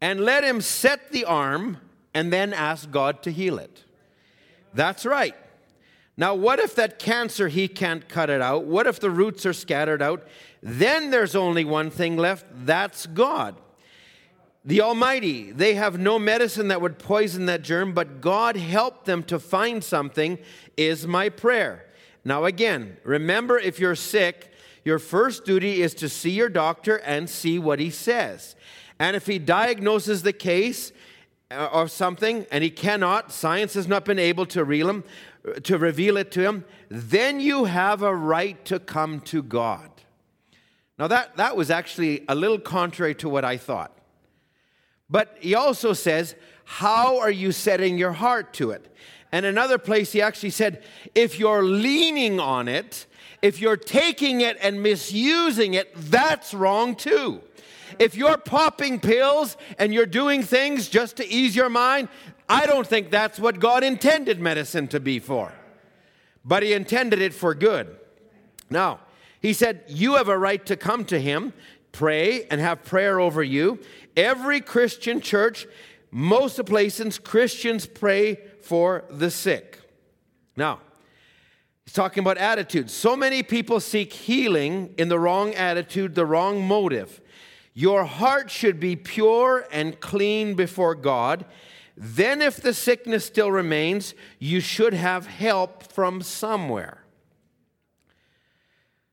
And 0.00 0.20
let 0.20 0.44
him 0.44 0.60
set 0.60 1.12
the 1.12 1.24
arm 1.24 1.78
and 2.14 2.32
then 2.32 2.52
ask 2.52 2.90
God 2.90 3.22
to 3.24 3.30
heal 3.30 3.58
it. 3.58 3.84
That's 4.72 5.04
right. 5.04 5.34
Now, 6.16 6.34
what 6.34 6.58
if 6.58 6.74
that 6.74 6.98
cancer, 6.98 7.48
he 7.48 7.66
can't 7.66 8.08
cut 8.08 8.30
it 8.30 8.42
out? 8.42 8.64
What 8.64 8.86
if 8.86 9.00
the 9.00 9.10
roots 9.10 9.46
are 9.46 9.52
scattered 9.52 10.02
out? 10.02 10.26
Then 10.62 11.10
there's 11.10 11.34
only 11.34 11.64
one 11.64 11.90
thing 11.90 12.16
left 12.16 12.44
that's 12.66 13.06
God. 13.06 13.56
The 14.64 14.82
Almighty, 14.82 15.52
they 15.52 15.74
have 15.74 15.98
no 15.98 16.18
medicine 16.18 16.68
that 16.68 16.82
would 16.82 16.98
poison 16.98 17.46
that 17.46 17.62
germ, 17.62 17.94
but 17.94 18.20
God 18.20 18.56
helped 18.56 19.06
them 19.06 19.22
to 19.24 19.38
find 19.38 19.82
something, 19.82 20.38
is 20.76 21.06
my 21.06 21.30
prayer. 21.30 21.86
Now, 22.26 22.44
again, 22.44 22.98
remember 23.02 23.58
if 23.58 23.80
you're 23.80 23.94
sick, 23.94 24.52
your 24.84 24.98
first 24.98 25.46
duty 25.46 25.80
is 25.80 25.94
to 25.94 26.08
see 26.10 26.32
your 26.32 26.50
doctor 26.50 26.96
and 26.96 27.30
see 27.30 27.58
what 27.58 27.78
he 27.80 27.88
says. 27.88 28.54
And 29.00 29.16
if 29.16 29.26
he 29.26 29.38
diagnoses 29.38 30.22
the 30.22 30.34
case 30.34 30.92
uh, 31.50 31.70
or 31.72 31.88
something 31.88 32.46
and 32.52 32.62
he 32.62 32.68
cannot, 32.68 33.32
science 33.32 33.72
has 33.72 33.88
not 33.88 34.04
been 34.04 34.18
able 34.18 34.44
to, 34.46 34.62
reel 34.62 34.90
him, 34.90 35.04
to 35.62 35.78
reveal 35.78 36.18
it 36.18 36.30
to 36.32 36.42
him, 36.42 36.66
then 36.90 37.40
you 37.40 37.64
have 37.64 38.02
a 38.02 38.14
right 38.14 38.62
to 38.66 38.78
come 38.78 39.20
to 39.20 39.42
God. 39.42 39.90
Now, 40.98 41.08
that, 41.08 41.38
that 41.38 41.56
was 41.56 41.70
actually 41.70 42.26
a 42.28 42.34
little 42.34 42.58
contrary 42.58 43.14
to 43.16 43.28
what 43.30 43.42
I 43.42 43.56
thought. 43.56 43.96
But 45.08 45.38
he 45.40 45.54
also 45.54 45.94
says, 45.94 46.34
How 46.64 47.20
are 47.20 47.30
you 47.30 47.52
setting 47.52 47.96
your 47.96 48.12
heart 48.12 48.52
to 48.54 48.70
it? 48.70 48.94
And 49.32 49.46
another 49.46 49.78
place, 49.78 50.12
he 50.12 50.20
actually 50.20 50.50
said, 50.50 50.82
If 51.14 51.38
you're 51.38 51.62
leaning 51.62 52.38
on 52.38 52.68
it, 52.68 53.06
if 53.40 53.62
you're 53.62 53.78
taking 53.78 54.42
it 54.42 54.58
and 54.60 54.82
misusing 54.82 55.72
it, 55.72 55.90
that's 55.96 56.52
wrong 56.52 56.94
too. 56.94 57.40
If 58.00 58.16
you're 58.16 58.38
popping 58.38 58.98
pills 58.98 59.58
and 59.78 59.92
you're 59.92 60.06
doing 60.06 60.42
things 60.42 60.88
just 60.88 61.18
to 61.18 61.28
ease 61.28 61.54
your 61.54 61.68
mind, 61.68 62.08
I 62.48 62.64
don't 62.64 62.86
think 62.86 63.10
that's 63.10 63.38
what 63.38 63.60
God 63.60 63.84
intended 63.84 64.40
medicine 64.40 64.88
to 64.88 64.98
be 64.98 65.18
for. 65.18 65.52
But 66.42 66.62
He 66.62 66.72
intended 66.72 67.20
it 67.20 67.34
for 67.34 67.54
good. 67.54 67.94
Now, 68.70 69.00
He 69.42 69.52
said, 69.52 69.84
You 69.86 70.14
have 70.14 70.28
a 70.28 70.38
right 70.38 70.64
to 70.64 70.78
come 70.78 71.04
to 71.04 71.20
Him, 71.20 71.52
pray, 71.92 72.46
and 72.46 72.58
have 72.58 72.84
prayer 72.84 73.20
over 73.20 73.42
you. 73.42 73.78
Every 74.16 74.62
Christian 74.62 75.20
church, 75.20 75.66
most 76.10 76.64
places, 76.64 77.18
Christians 77.18 77.84
pray 77.84 78.38
for 78.62 79.04
the 79.10 79.30
sick. 79.30 79.78
Now, 80.56 80.80
he's 81.84 81.92
talking 81.92 82.22
about 82.22 82.38
attitudes. 82.38 82.94
So 82.94 83.14
many 83.14 83.42
people 83.42 83.78
seek 83.78 84.12
healing 84.14 84.94
in 84.96 85.10
the 85.10 85.18
wrong 85.18 85.52
attitude, 85.54 86.14
the 86.14 86.24
wrong 86.24 86.66
motive. 86.66 87.20
Your 87.74 88.04
heart 88.04 88.50
should 88.50 88.80
be 88.80 88.96
pure 88.96 89.66
and 89.70 90.00
clean 90.00 90.54
before 90.54 90.94
God. 90.94 91.44
Then, 91.96 92.40
if 92.40 92.56
the 92.56 92.72
sickness 92.72 93.26
still 93.26 93.52
remains, 93.52 94.14
you 94.38 94.60
should 94.60 94.94
have 94.94 95.26
help 95.26 95.82
from 95.92 96.22
somewhere. 96.22 97.04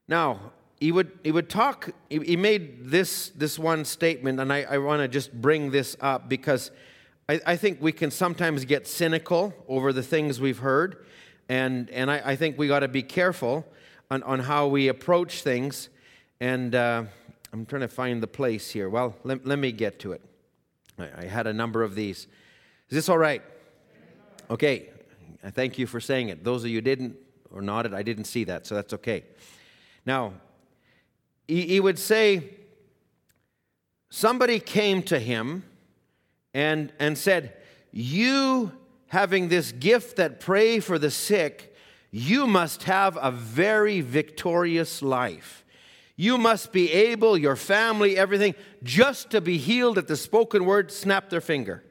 Now, 0.07 0.53
he 0.79 0.91
would, 0.91 1.11
he 1.23 1.31
would 1.31 1.49
talk, 1.49 1.91
he 2.09 2.37
made 2.37 2.89
this, 2.89 3.29
this 3.29 3.57
one 3.57 3.83
statement, 3.83 4.39
and 4.39 4.53
I, 4.53 4.63
I 4.63 4.77
want 4.77 5.01
to 5.01 5.07
just 5.07 5.33
bring 5.33 5.71
this 5.71 5.97
up 5.99 6.29
because 6.29 6.71
I, 7.27 7.41
I, 7.45 7.55
think 7.55 7.81
we 7.81 7.91
can 7.91 8.11
sometimes 8.11 8.63
get 8.63 8.87
cynical 8.87 9.53
over 9.67 9.91
the 9.91 10.03
things 10.03 10.39
we've 10.39 10.59
heard, 10.59 11.05
and, 11.49 11.89
and 11.89 12.11
I, 12.11 12.21
I 12.23 12.35
think 12.35 12.57
we 12.57 12.67
got 12.67 12.79
to 12.79 12.87
be 12.87 13.01
careful 13.01 13.65
on, 14.11 14.21
on 14.23 14.39
how 14.39 14.67
we 14.67 14.87
approach 14.87 15.41
things. 15.41 15.89
And 16.39 16.75
uh, 16.75 17.05
I'm 17.53 17.65
trying 17.65 17.81
to 17.81 17.87
find 17.87 18.21
the 18.21 18.27
place 18.27 18.71
here. 18.71 18.89
Well, 18.89 19.15
let, 19.23 19.45
let 19.45 19.59
me 19.59 19.71
get 19.71 19.99
to 19.99 20.11
it. 20.11 20.21
I, 20.99 21.09
I 21.17 21.25
had 21.25 21.47
a 21.47 21.53
number 21.53 21.83
of 21.83 21.95
these. 21.95 22.27
Is 22.89 22.95
this 22.95 23.09
all 23.09 23.17
right? 23.17 23.41
Okay. 24.49 24.89
I 25.43 25.49
thank 25.49 25.77
you 25.77 25.87
for 25.87 25.99
saying 25.99 26.29
it. 26.29 26.43
Those 26.43 26.63
of 26.63 26.69
you 26.69 26.81
didn't 26.81 27.15
or 27.51 27.61
nodded, 27.61 27.93
I 27.93 28.03
didn't 28.03 28.25
see 28.25 28.43
that, 28.45 28.67
so 28.67 28.75
that's 28.75 28.93
okay. 28.93 29.23
Now, 30.05 30.33
he, 31.47 31.63
he 31.63 31.79
would 31.79 31.97
say, 31.97 32.49
somebody 34.09 34.59
came 34.59 35.03
to 35.03 35.19
him 35.19 35.63
and, 36.53 36.91
and 36.99 37.17
said, 37.17 37.53
You 37.91 38.71
having 39.07 39.47
this 39.47 39.71
gift 39.71 40.17
that 40.17 40.39
pray 40.39 40.79
for 40.79 40.99
the 40.99 41.11
sick, 41.11 41.75
you 42.11 42.47
must 42.47 42.83
have 42.83 43.17
a 43.21 43.31
very 43.31 44.01
victorious 44.01 45.01
life. 45.01 45.65
You 46.17 46.37
must 46.37 46.73
be 46.73 46.91
able, 46.91 47.37
your 47.37 47.55
family, 47.55 48.17
everything, 48.17 48.55
just 48.83 49.29
to 49.29 49.39
be 49.39 49.57
healed 49.57 49.97
at 49.97 50.07
the 50.07 50.17
spoken 50.17 50.65
word, 50.65 50.91
snap 50.91 51.29
their 51.29 51.39
finger. 51.39 51.83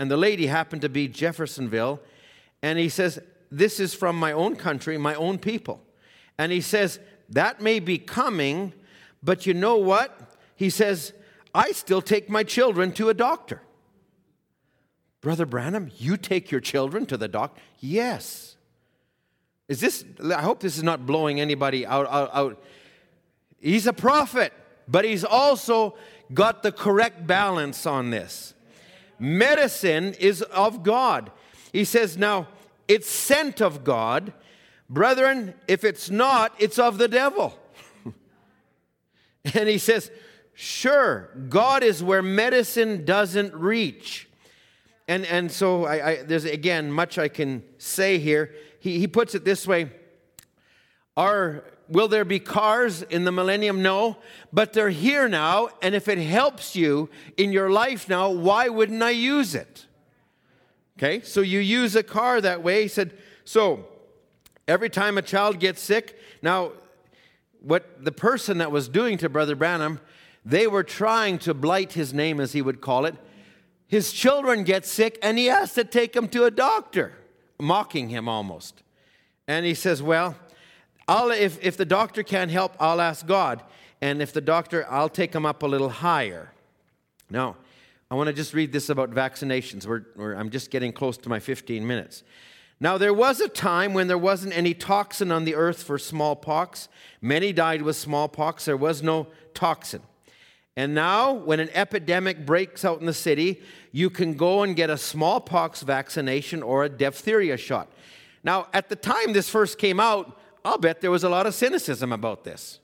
And 0.00 0.10
the 0.10 0.16
lady 0.16 0.46
happened 0.46 0.82
to 0.82 0.88
be 0.88 1.06
Jeffersonville. 1.06 2.00
And 2.62 2.78
he 2.78 2.88
says, 2.88 3.20
This 3.52 3.78
is 3.78 3.94
from 3.94 4.16
my 4.18 4.32
own 4.32 4.56
country, 4.56 4.98
my 4.98 5.14
own 5.14 5.38
people. 5.38 5.80
And 6.38 6.50
he 6.50 6.60
says, 6.60 6.98
that 7.30 7.60
may 7.60 7.80
be 7.80 7.98
coming, 7.98 8.72
but 9.22 9.46
you 9.46 9.54
know 9.54 9.76
what? 9.76 10.36
He 10.56 10.70
says, 10.70 11.12
I 11.54 11.72
still 11.72 12.02
take 12.02 12.28
my 12.28 12.42
children 12.42 12.92
to 12.92 13.08
a 13.08 13.14
doctor. 13.14 13.62
Brother 15.20 15.46
Branham, 15.46 15.90
you 15.96 16.16
take 16.16 16.50
your 16.50 16.60
children 16.60 17.06
to 17.06 17.16
the 17.16 17.28
doctor? 17.28 17.60
Yes. 17.80 18.56
Is 19.68 19.80
this, 19.80 20.04
I 20.22 20.42
hope 20.42 20.60
this 20.60 20.76
is 20.76 20.82
not 20.82 21.06
blowing 21.06 21.40
anybody 21.40 21.86
out, 21.86 22.06
out, 22.10 22.30
out. 22.34 22.62
He's 23.64 23.86
a 23.86 23.94
prophet, 23.94 24.52
but 24.86 25.06
he's 25.06 25.24
also 25.24 25.96
got 26.34 26.62
the 26.62 26.70
correct 26.70 27.26
balance 27.26 27.86
on 27.86 28.10
this. 28.10 28.52
Medicine 29.18 30.12
is 30.20 30.42
of 30.42 30.82
God. 30.82 31.32
He 31.72 31.84
says, 31.84 32.18
now, 32.18 32.48
it's 32.88 33.08
sent 33.08 33.62
of 33.62 33.82
God, 33.82 34.34
Brethren, 34.90 35.54
if 35.66 35.82
it's 35.82 36.10
not, 36.10 36.54
it's 36.58 36.78
of 36.78 36.98
the 36.98 37.08
devil. 37.08 37.58
and 39.54 39.66
he 39.66 39.78
says, 39.78 40.10
Sure, 40.52 41.30
God 41.48 41.82
is 41.82 42.02
where 42.02 42.22
medicine 42.22 43.04
doesn't 43.04 43.54
reach. 43.54 44.28
And, 45.08 45.24
and 45.26 45.50
so 45.50 45.84
I, 45.84 46.08
I, 46.08 46.22
there's 46.22 46.44
again 46.44 46.92
much 46.92 47.18
I 47.18 47.28
can 47.28 47.64
say 47.78 48.18
here. 48.18 48.54
He, 48.78 48.98
he 48.98 49.08
puts 49.08 49.34
it 49.34 49.44
this 49.44 49.66
way 49.66 49.90
Are, 51.16 51.64
Will 51.88 52.08
there 52.08 52.24
be 52.24 52.38
cars 52.38 53.02
in 53.02 53.24
the 53.24 53.32
millennium? 53.32 53.82
No, 53.82 54.16
but 54.52 54.72
they're 54.72 54.90
here 54.90 55.28
now. 55.28 55.68
And 55.82 55.94
if 55.94 56.08
it 56.08 56.18
helps 56.18 56.74
you 56.74 57.10
in 57.36 57.52
your 57.52 57.70
life 57.70 58.08
now, 58.08 58.30
why 58.30 58.68
wouldn't 58.68 59.02
I 59.02 59.10
use 59.10 59.54
it? 59.54 59.86
Okay, 60.96 61.20
so 61.22 61.40
you 61.40 61.58
use 61.58 61.96
a 61.96 62.02
car 62.02 62.40
that 62.40 62.62
way. 62.62 62.82
He 62.82 62.88
said, 62.88 63.12
So 63.44 63.86
Every 64.66 64.88
time 64.88 65.18
a 65.18 65.22
child 65.22 65.60
gets 65.60 65.82
sick, 65.82 66.18
now 66.40 66.72
what 67.60 68.02
the 68.02 68.12
person 68.12 68.58
that 68.58 68.72
was 68.72 68.88
doing 68.88 69.18
to 69.18 69.28
Brother 69.28 69.54
Branham, 69.54 70.00
they 70.44 70.66
were 70.66 70.82
trying 70.82 71.38
to 71.40 71.54
blight 71.54 71.92
his 71.92 72.14
name, 72.14 72.40
as 72.40 72.52
he 72.52 72.62
would 72.62 72.80
call 72.80 73.04
it. 73.04 73.14
His 73.86 74.12
children 74.12 74.64
get 74.64 74.86
sick, 74.86 75.18
and 75.22 75.38
he 75.38 75.46
has 75.46 75.74
to 75.74 75.84
take 75.84 76.14
them 76.14 76.28
to 76.28 76.44
a 76.44 76.50
doctor, 76.50 77.12
mocking 77.60 78.08
him 78.08 78.28
almost. 78.28 78.82
And 79.46 79.66
he 79.66 79.74
says, 79.74 80.02
Well, 80.02 80.36
I'll, 81.06 81.30
if, 81.30 81.62
if 81.62 81.76
the 81.76 81.84
doctor 81.84 82.22
can't 82.22 82.50
help, 82.50 82.76
I'll 82.80 83.00
ask 83.00 83.26
God. 83.26 83.62
And 84.00 84.20
if 84.22 84.32
the 84.32 84.40
doctor, 84.40 84.86
I'll 84.90 85.08
take 85.08 85.34
him 85.34 85.46
up 85.46 85.62
a 85.62 85.66
little 85.66 85.88
higher. 85.88 86.52
Now, 87.30 87.56
I 88.10 88.14
want 88.14 88.28
to 88.28 88.32
just 88.32 88.54
read 88.54 88.72
this 88.72 88.88
about 88.88 89.10
vaccinations. 89.10 89.86
We're, 89.86 90.04
we're, 90.16 90.34
I'm 90.34 90.50
just 90.50 90.70
getting 90.70 90.92
close 90.92 91.16
to 91.18 91.28
my 91.28 91.40
15 91.40 91.86
minutes. 91.86 92.22
Now, 92.80 92.98
there 92.98 93.14
was 93.14 93.40
a 93.40 93.48
time 93.48 93.94
when 93.94 94.08
there 94.08 94.18
wasn't 94.18 94.56
any 94.56 94.74
toxin 94.74 95.32
on 95.32 95.44
the 95.44 95.54
earth 95.54 95.82
for 95.82 95.98
smallpox. 95.98 96.88
Many 97.20 97.52
died 97.52 97.82
with 97.82 97.96
smallpox. 97.96 98.64
There 98.64 98.76
was 98.76 99.02
no 99.02 99.28
toxin. 99.54 100.02
And 100.76 100.94
now, 100.94 101.32
when 101.32 101.60
an 101.60 101.70
epidemic 101.72 102.44
breaks 102.44 102.84
out 102.84 103.00
in 103.00 103.06
the 103.06 103.14
city, 103.14 103.62
you 103.92 104.10
can 104.10 104.34
go 104.34 104.64
and 104.64 104.74
get 104.74 104.90
a 104.90 104.98
smallpox 104.98 105.82
vaccination 105.82 106.62
or 106.62 106.84
a 106.84 106.88
diphtheria 106.88 107.56
shot. 107.56 107.90
Now, 108.42 108.66
at 108.74 108.88
the 108.88 108.96
time 108.96 109.32
this 109.32 109.48
first 109.48 109.78
came 109.78 110.00
out, 110.00 110.38
I'll 110.64 110.78
bet 110.78 111.00
there 111.00 111.10
was 111.10 111.24
a 111.24 111.28
lot 111.28 111.46
of 111.46 111.54
cynicism 111.54 112.12
about 112.12 112.44
this. 112.44 112.80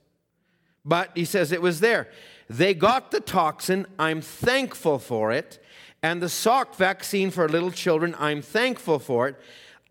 But 0.85 1.11
he 1.15 1.25
says 1.25 1.53
it 1.53 1.63
was 1.63 1.81
there. 1.81 2.09
They 2.49 2.75
got 2.75 3.11
the 3.11 3.21
toxin. 3.21 3.87
I'm 3.99 4.21
thankful 4.21 4.99
for 4.99 5.33
it. 5.33 5.63
And 6.03 6.23
the 6.23 6.27
Salk 6.27 6.75
vaccine 6.75 7.31
for 7.31 7.49
little 7.49 7.71
children, 7.71 8.15
I'm 8.19 8.43
thankful 8.43 8.99
for 8.99 9.29
it. 9.29 9.37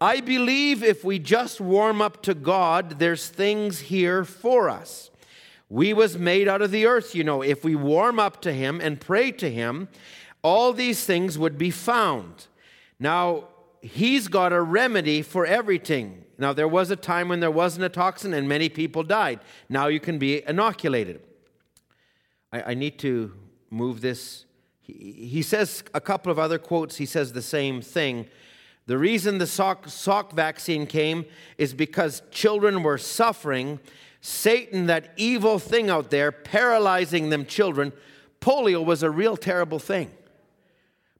I 0.01 0.21
believe 0.21 0.83
if 0.83 1.03
we 1.03 1.19
just 1.19 1.59
warm 1.59 2.01
up 2.01 2.23
to 2.23 2.33
God, 2.33 2.99
there's 2.99 3.27
things 3.27 3.79
here 3.79 4.23
for 4.23 4.69
us. 4.69 5.11
We 5.69 5.93
was 5.93 6.17
made 6.17 6.47
out 6.47 6.61
of 6.61 6.71
the 6.71 6.85
earth, 6.87 7.13
you 7.13 7.23
know. 7.23 7.43
If 7.43 7.63
we 7.63 7.75
warm 7.75 8.17
up 8.17 8.41
to 8.41 8.53
him 8.53 8.79
and 8.81 8.99
pray 8.99 9.31
to 9.33 9.51
him, 9.51 9.87
all 10.41 10.73
these 10.73 11.05
things 11.05 11.37
would 11.37 11.57
be 11.57 11.69
found. 11.69 12.47
Now, 12.99 13.48
he's 13.81 14.27
got 14.27 14.53
a 14.53 14.61
remedy 14.61 15.21
for 15.21 15.45
everything. 15.45 16.25
Now, 16.37 16.53
there 16.53 16.67
was 16.67 16.89
a 16.89 16.95
time 16.95 17.29
when 17.29 17.39
there 17.39 17.51
wasn't 17.51 17.85
a 17.85 17.89
toxin 17.89 18.33
and 18.33 18.47
many 18.47 18.69
people 18.69 19.03
died. 19.03 19.39
Now 19.67 19.87
you 19.87 19.99
can 19.99 20.17
be 20.17 20.45
inoculated. 20.47 21.21
I, 22.51 22.71
I 22.71 22.73
need 22.73 22.97
to 22.99 23.33
move 23.69 24.01
this. 24.01 24.45
He, 24.79 25.27
he, 25.29 25.41
says 25.41 25.83
a 25.93 26.01
couple 26.01 26.31
of 26.31 26.39
other 26.39 26.57
quotes, 26.57 26.97
he 26.97 27.05
says 27.05 27.33
the 27.33 27.41
same 27.41 27.81
thing. 27.81 28.27
The 28.87 28.97
reason 28.97 29.37
the 29.37 29.45
Salk, 29.45 29.83
Salk 29.83 30.33
vaccine 30.33 30.87
came 30.87 31.25
is 31.57 31.73
because 31.73 32.23
children 32.31 32.81
were 32.83 32.97
suffering. 32.97 33.79
Satan, 34.21 34.87
that 34.87 35.13
evil 35.15 35.59
thing 35.59 35.89
out 35.89 36.09
there, 36.09 36.31
paralyzing 36.31 37.29
them 37.29 37.45
children, 37.45 37.93
polio 38.41 38.83
was 38.83 39.03
a 39.03 39.11
real 39.11 39.37
terrible 39.37 39.79
thing. 39.79 40.11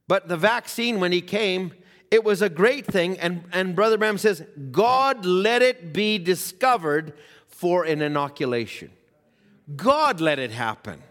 But 0.07 0.27
the 0.27 0.37
vaccine, 0.37 0.99
when 0.99 1.11
he 1.11 1.21
came, 1.21 1.73
it 2.11 2.23
was 2.23 2.41
a 2.41 2.49
great 2.49 2.85
thing. 2.85 3.19
And, 3.19 3.43
and 3.51 3.75
Brother 3.75 3.97
Branham 3.97 4.17
says, 4.17 4.43
God 4.71 5.25
let 5.25 5.61
it 5.61 5.93
be 5.93 6.17
discovered 6.17 7.13
for 7.47 7.83
an 7.83 8.01
inoculation. 8.01 8.91
God 9.75 10.19
let 10.19 10.39
it 10.39 10.51
happen. 10.51 11.01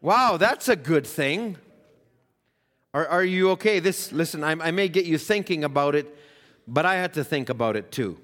Wow, 0.00 0.36
that's 0.36 0.68
a 0.68 0.76
good 0.76 1.06
thing. 1.06 1.56
Are, 2.94 3.06
are 3.06 3.24
you 3.24 3.50
okay? 3.50 3.80
This, 3.80 4.12
listen, 4.12 4.42
I, 4.44 4.52
I 4.52 4.70
may 4.70 4.88
get 4.88 5.04
you 5.04 5.18
thinking 5.18 5.64
about 5.64 5.94
it, 5.94 6.16
but 6.66 6.86
I 6.86 6.96
had 6.96 7.14
to 7.14 7.24
think 7.24 7.48
about 7.48 7.76
it 7.76 7.90
too. 7.90 8.18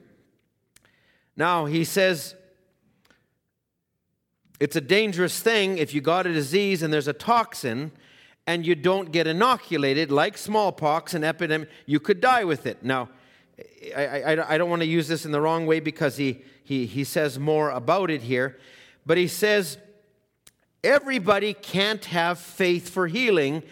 Now, 1.37 1.67
he 1.67 1.85
says, 1.85 2.35
it's 4.59 4.77
a 4.77 4.81
dangerous 4.81 5.39
thing 5.39 5.79
if 5.79 5.93
you 5.93 6.01
got 6.01 6.27
a 6.27 6.33
disease 6.33 6.83
and 6.83 6.93
there's 6.93 7.09
a 7.09 7.13
toxin 7.13 7.93
and 8.47 8.67
you 8.67 8.75
don't 8.75 9.11
get 9.11 9.27
inoculated, 9.27 10.11
like 10.11 10.39
smallpox 10.39 11.15
and 11.15 11.25
epidemic, 11.25 11.69
you 11.85 11.99
could 11.99 12.21
die 12.21 12.45
with 12.45 12.67
it. 12.67 12.83
Now, 12.83 13.09
I, 13.97 14.23
I, 14.23 14.55
I 14.55 14.59
don't 14.59 14.71
want 14.71 14.83
to 14.83 14.89
use 14.89 15.09
this 15.09 15.25
in 15.25 15.33
the 15.33 15.41
wrong 15.41 15.67
way 15.67 15.81
because 15.81 16.17
he, 16.17 16.43
he, 16.63 16.87
he 16.87 17.05
says 17.05 17.39
more 17.39 17.71
about 17.71 18.11
it 18.11 18.23
here, 18.23 18.59
but 19.05 19.17
he 19.17 19.29
says 19.29 19.79
everybody 20.85 21.55
can't 21.55 22.05
have 22.07 22.39
faith 22.39 22.89
for 22.89 23.09
healing. 23.09 23.63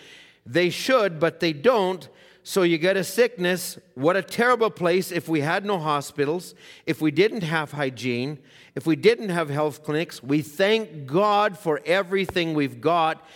They 0.47 0.71
should, 0.71 1.21
but 1.21 1.41
they 1.41 1.53
don't. 1.53 2.09
So 2.43 2.63
you 2.63 2.77
get 2.77 2.97
a 2.97 3.05
sickness. 3.05 3.79
What 3.95 4.17
a 4.17 4.23
terrible 4.23 4.71
place 4.71 5.11
if 5.11 5.29
we 5.29 5.41
had 5.41 5.65
no 5.65 5.79
hospitals, 5.79 6.55
if 6.85 7.01
we 7.01 7.11
didn't 7.11 7.43
have 7.43 7.73
hygiene, 7.73 8.39
if 8.75 8.87
we 8.87 8.97
didn't 8.97 9.31
have 9.31 9.49
health 9.49 9.83
clinics. 9.83 10.23
We 10.23 10.43
thank 10.43 11.07
God 11.07 11.59
for 11.59 11.81
everything 11.87 12.53
we've 12.53 12.83
got. 12.83 13.27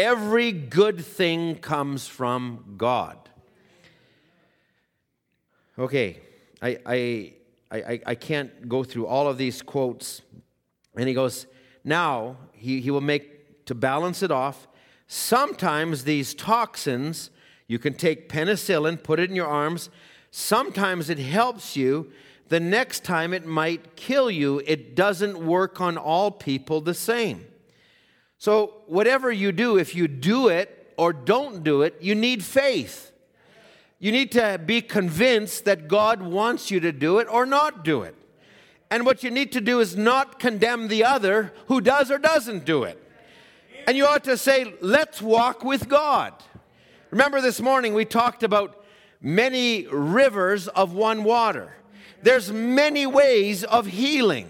Every 0.00 0.52
good 0.52 1.04
thing 1.04 1.56
comes 1.56 2.06
from 2.06 2.74
God. 2.76 3.18
Okay, 5.76 6.20
I, 6.62 6.78
I, 6.86 7.32
I, 7.72 8.00
I 8.06 8.14
can't 8.14 8.68
go 8.68 8.84
through 8.84 9.08
all 9.08 9.26
of 9.26 9.38
these 9.38 9.60
quotes. 9.60 10.22
And 10.96 11.08
he 11.08 11.14
goes, 11.14 11.48
now 11.82 12.36
he, 12.52 12.80
he 12.80 12.92
will 12.92 13.00
make, 13.00 13.64
to 13.66 13.74
balance 13.74 14.22
it 14.22 14.30
off, 14.30 14.68
sometimes 15.08 16.04
these 16.04 16.32
toxins, 16.32 17.30
you 17.66 17.80
can 17.80 17.94
take 17.94 18.28
penicillin, 18.28 19.02
put 19.02 19.18
it 19.18 19.28
in 19.30 19.34
your 19.34 19.48
arms. 19.48 19.90
Sometimes 20.30 21.10
it 21.10 21.18
helps 21.18 21.76
you. 21.76 22.12
The 22.50 22.60
next 22.60 23.02
time 23.02 23.34
it 23.34 23.44
might 23.44 23.96
kill 23.96 24.30
you. 24.30 24.62
It 24.64 24.94
doesn't 24.94 25.44
work 25.44 25.80
on 25.80 25.98
all 25.98 26.30
people 26.30 26.80
the 26.80 26.94
same. 26.94 27.46
So, 28.38 28.74
whatever 28.86 29.32
you 29.32 29.50
do, 29.50 29.76
if 29.76 29.94
you 29.96 30.06
do 30.06 30.48
it 30.48 30.92
or 30.96 31.12
don't 31.12 31.64
do 31.64 31.82
it, 31.82 31.96
you 32.00 32.14
need 32.14 32.44
faith. 32.44 33.10
You 33.98 34.12
need 34.12 34.30
to 34.32 34.60
be 34.64 34.80
convinced 34.80 35.64
that 35.64 35.88
God 35.88 36.22
wants 36.22 36.70
you 36.70 36.78
to 36.80 36.92
do 36.92 37.18
it 37.18 37.26
or 37.28 37.44
not 37.44 37.84
do 37.84 38.02
it. 38.02 38.14
And 38.90 39.04
what 39.04 39.24
you 39.24 39.30
need 39.30 39.52
to 39.52 39.60
do 39.60 39.80
is 39.80 39.96
not 39.96 40.38
condemn 40.38 40.86
the 40.88 41.04
other 41.04 41.52
who 41.66 41.80
does 41.80 42.10
or 42.10 42.18
doesn't 42.18 42.64
do 42.64 42.84
it. 42.84 43.02
And 43.86 43.96
you 43.96 44.06
ought 44.06 44.24
to 44.24 44.36
say, 44.36 44.74
let's 44.80 45.20
walk 45.20 45.64
with 45.64 45.88
God. 45.88 46.32
Remember 47.10 47.40
this 47.40 47.60
morning 47.60 47.92
we 47.92 48.04
talked 48.04 48.42
about 48.42 48.84
many 49.20 49.86
rivers 49.88 50.68
of 50.68 50.92
one 50.92 51.24
water. 51.24 51.74
There's 52.22 52.52
many 52.52 53.06
ways 53.06 53.64
of 53.64 53.86
healing, 53.86 54.48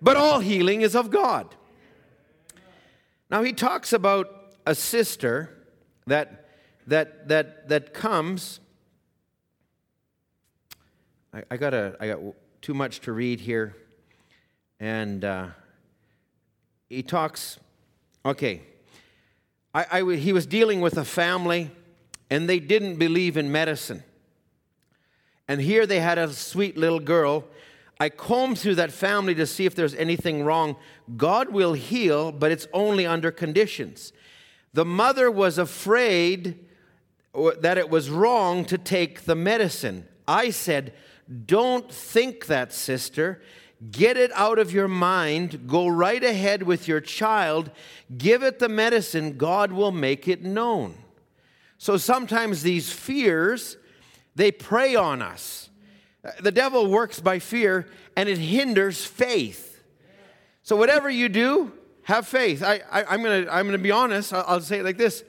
but 0.00 0.16
all 0.16 0.40
healing 0.40 0.82
is 0.82 0.94
of 0.94 1.10
God. 1.10 1.54
Now 3.30 3.42
he 3.42 3.52
talks 3.52 3.92
about 3.92 4.28
a 4.66 4.74
sister 4.74 5.50
that 6.06 6.48
that 6.86 7.28
that 7.28 7.68
that 7.68 7.94
comes. 7.94 8.60
I, 11.32 11.42
I 11.50 11.56
got 11.56 11.74
a 11.74 11.96
I 12.00 12.06
got 12.08 12.20
too 12.62 12.74
much 12.74 13.00
to 13.00 13.12
read 13.12 13.40
here, 13.40 13.74
and 14.78 15.24
uh, 15.24 15.48
he 16.88 17.02
talks. 17.02 17.58
Okay, 18.24 18.62
I, 19.74 19.86
I 20.00 20.14
he 20.16 20.32
was 20.32 20.46
dealing 20.46 20.80
with 20.80 20.96
a 20.96 21.04
family, 21.04 21.70
and 22.30 22.48
they 22.48 22.60
didn't 22.60 22.96
believe 22.96 23.36
in 23.36 23.50
medicine. 23.50 24.04
And 25.48 25.60
here 25.60 25.86
they 25.86 26.00
had 26.00 26.18
a 26.18 26.32
sweet 26.32 26.76
little 26.76 26.98
girl 27.00 27.44
I 27.98 28.10
comb 28.10 28.54
through 28.54 28.74
that 28.74 28.92
family 28.92 29.34
to 29.36 29.46
see 29.46 29.64
if 29.64 29.74
there's 29.74 29.94
anything 29.94 30.44
wrong. 30.44 30.76
God 31.16 31.50
will 31.50 31.72
heal, 31.72 32.30
but 32.30 32.52
it's 32.52 32.68
only 32.72 33.06
under 33.06 33.30
conditions. 33.30 34.12
The 34.74 34.84
mother 34.84 35.30
was 35.30 35.56
afraid 35.56 36.66
that 37.60 37.78
it 37.78 37.88
was 37.88 38.10
wrong 38.10 38.64
to 38.66 38.76
take 38.76 39.22
the 39.22 39.34
medicine. 39.34 40.06
I 40.28 40.50
said, 40.50 40.92
Don't 41.46 41.90
think 41.90 42.46
that, 42.46 42.72
sister. 42.72 43.40
Get 43.90 44.16
it 44.16 44.32
out 44.34 44.58
of 44.58 44.72
your 44.72 44.88
mind. 44.88 45.66
Go 45.66 45.86
right 45.86 46.22
ahead 46.22 46.62
with 46.62 46.88
your 46.88 47.00
child. 47.00 47.70
Give 48.16 48.42
it 48.42 48.58
the 48.58 48.70
medicine. 48.70 49.36
God 49.36 49.72
will 49.72 49.92
make 49.92 50.28
it 50.28 50.42
known. 50.42 50.94
So 51.78 51.98
sometimes 51.98 52.62
these 52.62 52.90
fears, 52.90 53.76
they 54.34 54.50
prey 54.50 54.96
on 54.96 55.20
us. 55.20 55.65
The 56.40 56.52
devil 56.52 56.86
works 56.86 57.20
by 57.20 57.38
fear 57.38 57.86
and 58.16 58.28
it 58.28 58.38
hinders 58.38 59.04
faith. 59.04 59.82
So, 60.62 60.76
whatever 60.76 61.08
you 61.08 61.28
do, 61.28 61.72
have 62.06 62.26
faith. 62.26 62.62
I, 62.62 62.80
am 62.92 63.22
going 63.22 63.44
to 63.44 63.54
I'm 63.54 63.66
gonna 63.66 63.78
be 63.78 63.90
honest, 63.90 64.32
I'll, 64.32 64.44
I'll, 64.46 64.60
say 64.60 64.78
it 64.78 64.84
like 64.84 64.96
this. 64.96 65.24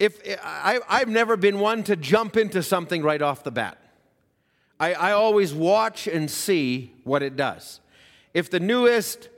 If, 0.00 0.20
I, 0.42 0.80
I've 0.88 1.08
never 1.08 1.36
been 1.36 1.60
one 1.60 1.84
to 1.84 1.94
jump 1.94 2.36
into 2.36 2.62
something 2.64 3.02
right 3.02 3.22
off 3.22 3.44
the 3.44 3.52
bat. 3.52 3.78
I, 4.80 4.94
I 4.94 5.12
always 5.12 5.54
watch 5.54 6.08
and 6.08 6.28
see 6.28 6.92
what 7.04 7.22
it 7.22 7.36
does. 7.36 7.80
If 8.34 8.50
the 8.50 8.58
newest 8.58 9.28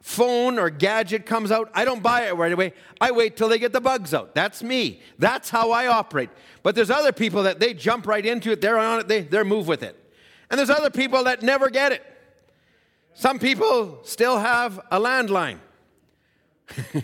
phone 0.00 0.58
or 0.58 0.70
gadget 0.70 1.26
comes 1.26 1.50
out, 1.50 1.68
I 1.74 1.84
don't 1.84 2.02
buy 2.02 2.28
it 2.28 2.36
right 2.36 2.52
away. 2.52 2.74
I 3.00 3.10
wait 3.10 3.36
till 3.36 3.48
they 3.48 3.58
get 3.58 3.72
the 3.72 3.80
bugs 3.80 4.14
out. 4.14 4.36
That's 4.36 4.62
me. 4.62 5.00
That's 5.18 5.50
how 5.50 5.72
I 5.72 5.88
operate. 5.88 6.30
But 6.62 6.76
there's 6.76 6.90
other 6.90 7.12
people 7.12 7.42
that 7.42 7.58
they 7.58 7.74
jump 7.74 8.06
right 8.06 8.24
into 8.24 8.52
it, 8.52 8.60
they're 8.60 8.78
on 8.78 9.00
it, 9.00 9.08
they, 9.08 9.22
they're 9.22 9.44
move 9.44 9.66
with 9.66 9.82
it. 9.82 9.96
And 10.50 10.58
there's 10.58 10.70
other 10.70 10.90
people 10.90 11.24
that 11.24 11.42
never 11.42 11.70
get 11.70 11.92
it. 11.92 12.04
Some 13.14 13.38
people 13.38 14.00
still 14.04 14.38
have 14.38 14.78
a 14.90 15.00
landline. 15.00 15.58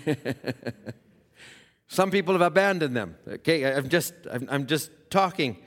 Some 1.88 2.11
people 2.11 2.35
have 2.35 2.42
abandoned 2.42 2.96
them. 2.96 3.16
Okay, 3.26 3.64
I'm 3.72 3.88
just, 3.88 4.14
I'm, 4.48 4.66
just 4.66 4.90
talking. 5.11 5.59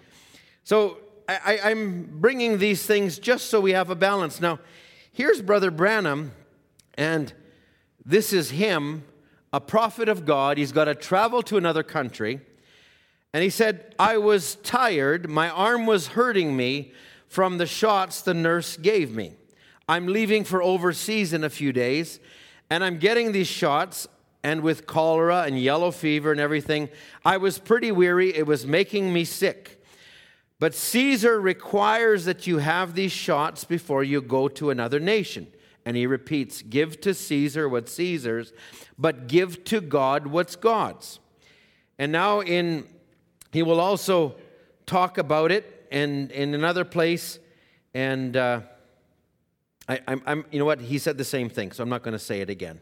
So 0.63 0.97
I, 1.27 1.59
I'm 1.63 2.09
bringing 2.19 2.57
these 2.57 2.85
things 2.85 3.19
just 3.19 3.49
so 3.49 3.59
we 3.59 3.71
have 3.71 3.89
a 3.89 3.95
balance. 3.95 4.41
Now, 4.41 4.59
here's 5.11 5.41
Brother 5.41 5.71
Branham, 5.71 6.31
and 6.95 7.33
this 8.05 8.33
is 8.33 8.51
him, 8.51 9.03
a 9.51 9.59
prophet 9.59 10.09
of 10.09 10.25
God. 10.25 10.57
He's 10.57 10.71
got 10.71 10.85
to 10.85 10.95
travel 10.95 11.41
to 11.43 11.57
another 11.57 11.83
country. 11.83 12.41
And 13.33 13.43
he 13.43 13.49
said, 13.49 13.93
I 13.99 14.17
was 14.17 14.55
tired. 14.55 15.29
My 15.29 15.49
arm 15.49 15.85
was 15.85 16.07
hurting 16.07 16.55
me 16.55 16.93
from 17.27 17.57
the 17.57 17.65
shots 17.65 18.21
the 18.21 18.33
nurse 18.33 18.77
gave 18.77 19.15
me. 19.15 19.33
I'm 19.87 20.07
leaving 20.07 20.43
for 20.43 20.61
overseas 20.61 21.33
in 21.33 21.43
a 21.43 21.49
few 21.49 21.71
days, 21.71 22.19
and 22.69 22.83
I'm 22.83 22.97
getting 22.97 23.31
these 23.31 23.47
shots 23.47 24.07
and 24.43 24.61
with 24.61 24.85
cholera 24.85 25.43
and 25.43 25.59
yellow 25.59 25.91
fever 25.91 26.31
and 26.31 26.39
everything. 26.39 26.89
I 27.25 27.37
was 27.37 27.59
pretty 27.59 27.91
weary. 27.91 28.35
It 28.35 28.45
was 28.45 28.65
making 28.65 29.11
me 29.11 29.25
sick. 29.25 29.83
But 30.59 30.73
Caesar 30.73 31.39
requires 31.39 32.25
that 32.25 32.47
you 32.47 32.57
have 32.57 32.95
these 32.95 33.11
shots 33.11 33.63
before 33.63 34.03
you 34.03 34.21
go 34.21 34.47
to 34.49 34.69
another 34.69 34.99
nation. 34.99 35.47
And 35.85 35.95
he 35.95 36.07
repeats, 36.07 36.61
Give 36.61 36.99
to 37.01 37.13
Caesar 37.13 37.69
what's 37.69 37.93
Caesar's, 37.93 38.53
but 38.97 39.27
give 39.27 39.63
to 39.65 39.79
God 39.79 40.27
what's 40.27 40.55
God's. 40.55 41.19
And 41.99 42.11
now 42.11 42.41
in 42.41 42.87
he 43.51 43.63
will 43.63 43.79
also 43.79 44.35
talk 44.85 45.17
about 45.17 45.51
it 45.51 45.76
and 45.91 46.31
in 46.31 46.53
another 46.53 46.85
place. 46.85 47.39
And 47.93 48.35
uh, 48.35 48.61
I, 49.87 49.99
am 50.07 50.45
you 50.51 50.59
know 50.59 50.65
what? 50.65 50.81
He 50.81 50.97
said 50.97 51.17
the 51.17 51.23
same 51.23 51.49
thing, 51.49 51.71
so 51.71 51.83
I'm 51.83 51.89
not 51.89 52.03
going 52.03 52.13
to 52.13 52.19
say 52.19 52.41
it 52.41 52.49
again. 52.49 52.81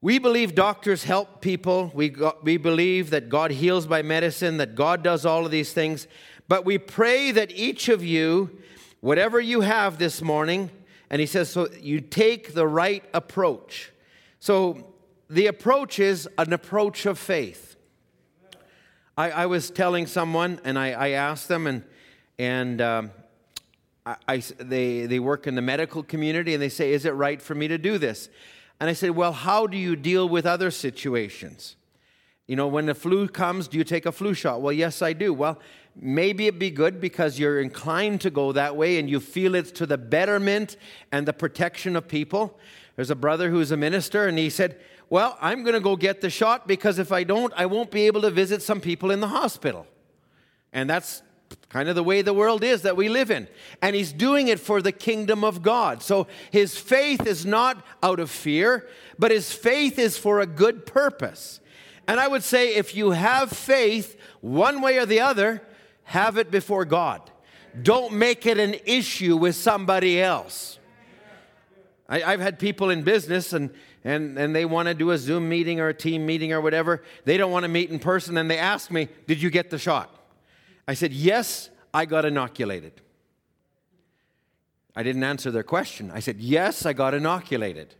We 0.00 0.18
believe 0.18 0.54
doctors 0.54 1.04
help 1.04 1.40
people. 1.40 1.90
We, 1.92 2.08
got, 2.08 2.44
we 2.44 2.56
believe 2.56 3.10
that 3.10 3.28
God 3.28 3.50
heals 3.50 3.86
by 3.86 4.02
medicine, 4.02 4.58
that 4.58 4.74
God 4.76 5.02
does 5.02 5.26
all 5.26 5.44
of 5.44 5.50
these 5.50 5.72
things. 5.72 6.06
But 6.46 6.64
we 6.64 6.78
pray 6.78 7.32
that 7.32 7.50
each 7.50 7.88
of 7.88 8.04
you, 8.04 8.58
whatever 9.00 9.40
you 9.40 9.62
have 9.62 9.98
this 9.98 10.22
morning, 10.22 10.70
and 11.10 11.20
he 11.20 11.26
says, 11.26 11.50
so 11.50 11.68
you 11.80 12.00
take 12.00 12.54
the 12.54 12.66
right 12.66 13.04
approach. 13.12 13.92
So 14.38 14.94
the 15.28 15.46
approach 15.46 15.98
is 15.98 16.28
an 16.38 16.52
approach 16.52 17.04
of 17.04 17.18
faith. 17.18 17.67
I, 19.18 19.30
I 19.30 19.46
was 19.46 19.70
telling 19.70 20.06
someone, 20.06 20.60
and 20.62 20.78
I, 20.78 20.92
I 20.92 21.08
asked 21.08 21.48
them, 21.48 21.66
and, 21.66 21.82
and 22.38 22.80
um, 22.80 23.10
I, 24.06 24.14
I, 24.28 24.36
they, 24.58 25.06
they 25.06 25.18
work 25.18 25.48
in 25.48 25.56
the 25.56 25.60
medical 25.60 26.04
community, 26.04 26.54
and 26.54 26.62
they 26.62 26.68
say, 26.68 26.92
Is 26.92 27.04
it 27.04 27.10
right 27.10 27.42
for 27.42 27.56
me 27.56 27.66
to 27.66 27.78
do 27.78 27.98
this? 27.98 28.28
And 28.78 28.88
I 28.88 28.92
said, 28.92 29.10
Well, 29.10 29.32
how 29.32 29.66
do 29.66 29.76
you 29.76 29.96
deal 29.96 30.28
with 30.28 30.46
other 30.46 30.70
situations? 30.70 31.74
You 32.46 32.54
know, 32.54 32.68
when 32.68 32.86
the 32.86 32.94
flu 32.94 33.26
comes, 33.26 33.66
do 33.66 33.76
you 33.76 33.82
take 33.82 34.06
a 34.06 34.12
flu 34.12 34.34
shot? 34.34 34.62
Well, 34.62 34.72
yes, 34.72 35.02
I 35.02 35.14
do. 35.14 35.34
Well, 35.34 35.58
maybe 35.96 36.46
it'd 36.46 36.60
be 36.60 36.70
good 36.70 37.00
because 37.00 37.40
you're 37.40 37.60
inclined 37.60 38.20
to 38.20 38.30
go 38.30 38.52
that 38.52 38.76
way 38.76 39.00
and 39.00 39.10
you 39.10 39.18
feel 39.18 39.56
it's 39.56 39.72
to 39.72 39.86
the 39.86 39.98
betterment 39.98 40.76
and 41.10 41.26
the 41.26 41.32
protection 41.32 41.96
of 41.96 42.06
people. 42.06 42.56
There's 42.94 43.10
a 43.10 43.16
brother 43.16 43.50
who's 43.50 43.72
a 43.72 43.76
minister, 43.76 44.28
and 44.28 44.38
he 44.38 44.48
said, 44.48 44.78
Well, 45.10 45.38
I'm 45.40 45.62
going 45.62 45.74
to 45.74 45.80
go 45.80 45.96
get 45.96 46.20
the 46.20 46.30
shot 46.30 46.66
because 46.66 46.98
if 46.98 47.12
I 47.12 47.24
don't, 47.24 47.52
I 47.56 47.66
won't 47.66 47.90
be 47.90 48.06
able 48.06 48.22
to 48.22 48.30
visit 48.30 48.62
some 48.62 48.80
people 48.80 49.10
in 49.10 49.20
the 49.20 49.28
hospital. 49.28 49.86
And 50.72 50.88
that's 50.88 51.22
kind 51.70 51.88
of 51.88 51.94
the 51.94 52.04
way 52.04 52.20
the 52.20 52.34
world 52.34 52.62
is 52.62 52.82
that 52.82 52.96
we 52.96 53.08
live 53.08 53.30
in. 53.30 53.48
And 53.80 53.96
he's 53.96 54.12
doing 54.12 54.48
it 54.48 54.60
for 54.60 54.82
the 54.82 54.92
kingdom 54.92 55.44
of 55.44 55.62
God. 55.62 56.02
So 56.02 56.26
his 56.50 56.76
faith 56.76 57.26
is 57.26 57.46
not 57.46 57.84
out 58.02 58.20
of 58.20 58.30
fear, 58.30 58.86
but 59.18 59.30
his 59.30 59.52
faith 59.52 59.98
is 59.98 60.18
for 60.18 60.40
a 60.40 60.46
good 60.46 60.84
purpose. 60.84 61.60
And 62.06 62.20
I 62.20 62.28
would 62.28 62.42
say 62.42 62.74
if 62.74 62.94
you 62.94 63.12
have 63.12 63.50
faith, 63.50 64.18
one 64.40 64.80
way 64.80 64.98
or 64.98 65.06
the 65.06 65.20
other, 65.20 65.62
have 66.04 66.38
it 66.38 66.50
before 66.50 66.84
God. 66.84 67.30
Don't 67.82 68.14
make 68.14 68.46
it 68.46 68.58
an 68.58 68.76
issue 68.86 69.36
with 69.36 69.54
somebody 69.54 70.20
else. 70.20 70.78
I, 72.08 72.30
have 72.30 72.40
had 72.40 72.58
people 72.58 72.88
in 72.88 73.02
business 73.02 73.52
and, 73.52 73.70
and, 74.02 74.38
and 74.38 74.56
they 74.56 74.64
want 74.64 74.88
to 74.88 74.94
do 74.94 75.10
a 75.10 75.18
Zoom 75.18 75.48
meeting 75.48 75.78
or 75.78 75.88
a 75.88 75.94
team 75.94 76.24
meeting 76.24 76.52
or 76.54 76.60
whatever. 76.60 77.02
They 77.24 77.36
don't 77.36 77.52
want 77.52 77.64
to 77.64 77.68
meet 77.68 77.90
in 77.90 77.98
person 77.98 78.38
and 78.38 78.50
they 78.50 78.56
ask 78.56 78.90
me, 78.90 79.08
Did 79.26 79.42
you 79.42 79.50
get 79.50 79.68
the 79.68 79.78
shot? 79.78 80.14
I 80.86 80.94
said, 80.94 81.12
Yes, 81.12 81.68
I 81.92 82.06
got 82.06 82.24
inoculated. 82.24 83.02
I 84.96 85.02
didn't 85.02 85.22
answer 85.22 85.50
their 85.50 85.62
question. 85.62 86.10
I 86.10 86.20
said, 86.20 86.40
Yes, 86.40 86.86
I 86.86 86.94
got 86.94 87.12
inoculated. 87.12 87.94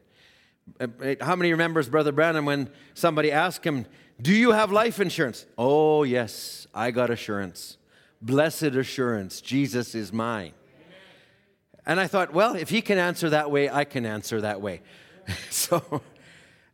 Uh, 0.81 0.87
uh, 1.03 1.14
how 1.21 1.37
many 1.37 1.51
remembers 1.51 1.88
Brother 1.88 2.12
Branham 2.12 2.47
when 2.47 2.71
somebody 2.94 3.31
asked 3.31 3.64
him, 3.64 3.85
Do 4.21 4.35
you 4.35 4.53
have 4.53 4.73
life 4.73 5.01
insurance? 5.01 5.44
Oh, 5.59 6.03
yes, 6.03 6.66
I 6.75 6.92
got 6.92 7.11
assurance. 7.11 7.77
Blessed 8.23 8.75
assurance, 8.75 9.42
Jesus 9.42 9.94
is 9.94 10.14
mine. 10.14 10.53
And 11.88 11.98
I 11.98 12.07
thought, 12.07 12.35
well, 12.35 12.55
if 12.55 12.68
he 12.68 12.83
can 12.83 12.98
answer 12.98 13.31
that 13.31 13.51
way, 13.51 13.70
I 13.70 13.85
can 13.85 14.05
answer 14.05 14.42
that 14.42 14.61
way. 14.61 14.83
so 15.51 16.03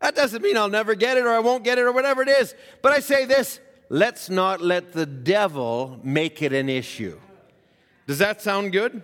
that 0.00 0.16
doesn't 0.16 0.42
mean 0.42 0.57
I'll 0.57 0.68
never 0.68 0.96
get 0.96 1.16
it 1.16 1.24
or 1.24 1.31
I 1.31 1.38
won't 1.38 1.62
get 1.62 1.79
it 1.79 1.83
or 1.83 1.92
whatever 1.92 2.20
it 2.20 2.29
is. 2.29 2.53
But 2.83 2.92
I 2.92 2.98
say 2.98 3.24
this 3.24 3.61
let's 3.88 4.29
not 4.29 4.61
let 4.61 4.92
the 4.92 5.07
devil 5.07 6.00
make 6.03 6.42
it 6.42 6.53
an 6.53 6.68
issue. 6.68 7.18
Does 8.09 8.18
that 8.18 8.42
sound 8.42 8.72
good? 8.72 9.03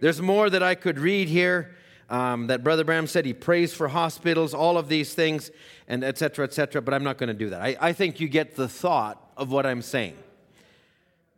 There's 0.00 0.20
more 0.20 0.50
that 0.50 0.64
I 0.64 0.74
could 0.74 0.98
read 0.98 1.28
here. 1.28 1.74
Um, 2.10 2.46
that 2.46 2.64
Brother 2.64 2.84
Branham 2.84 3.06
said 3.06 3.26
he 3.26 3.34
prays 3.34 3.74
for 3.74 3.86
hospitals, 3.86 4.54
all 4.54 4.78
of 4.78 4.88
these 4.88 5.12
things, 5.12 5.50
and 5.88 6.02
et 6.02 6.16
cetera, 6.16 6.46
et 6.46 6.54
cetera, 6.54 6.80
but 6.80 6.94
I'm 6.94 7.04
not 7.04 7.18
going 7.18 7.28
to 7.28 7.34
do 7.34 7.50
that. 7.50 7.60
I, 7.60 7.76
I 7.78 7.92
think 7.92 8.18
you 8.18 8.28
get 8.28 8.56
the 8.56 8.66
thought 8.66 9.22
of 9.36 9.52
what 9.52 9.66
I'm 9.66 9.82
saying. 9.82 10.16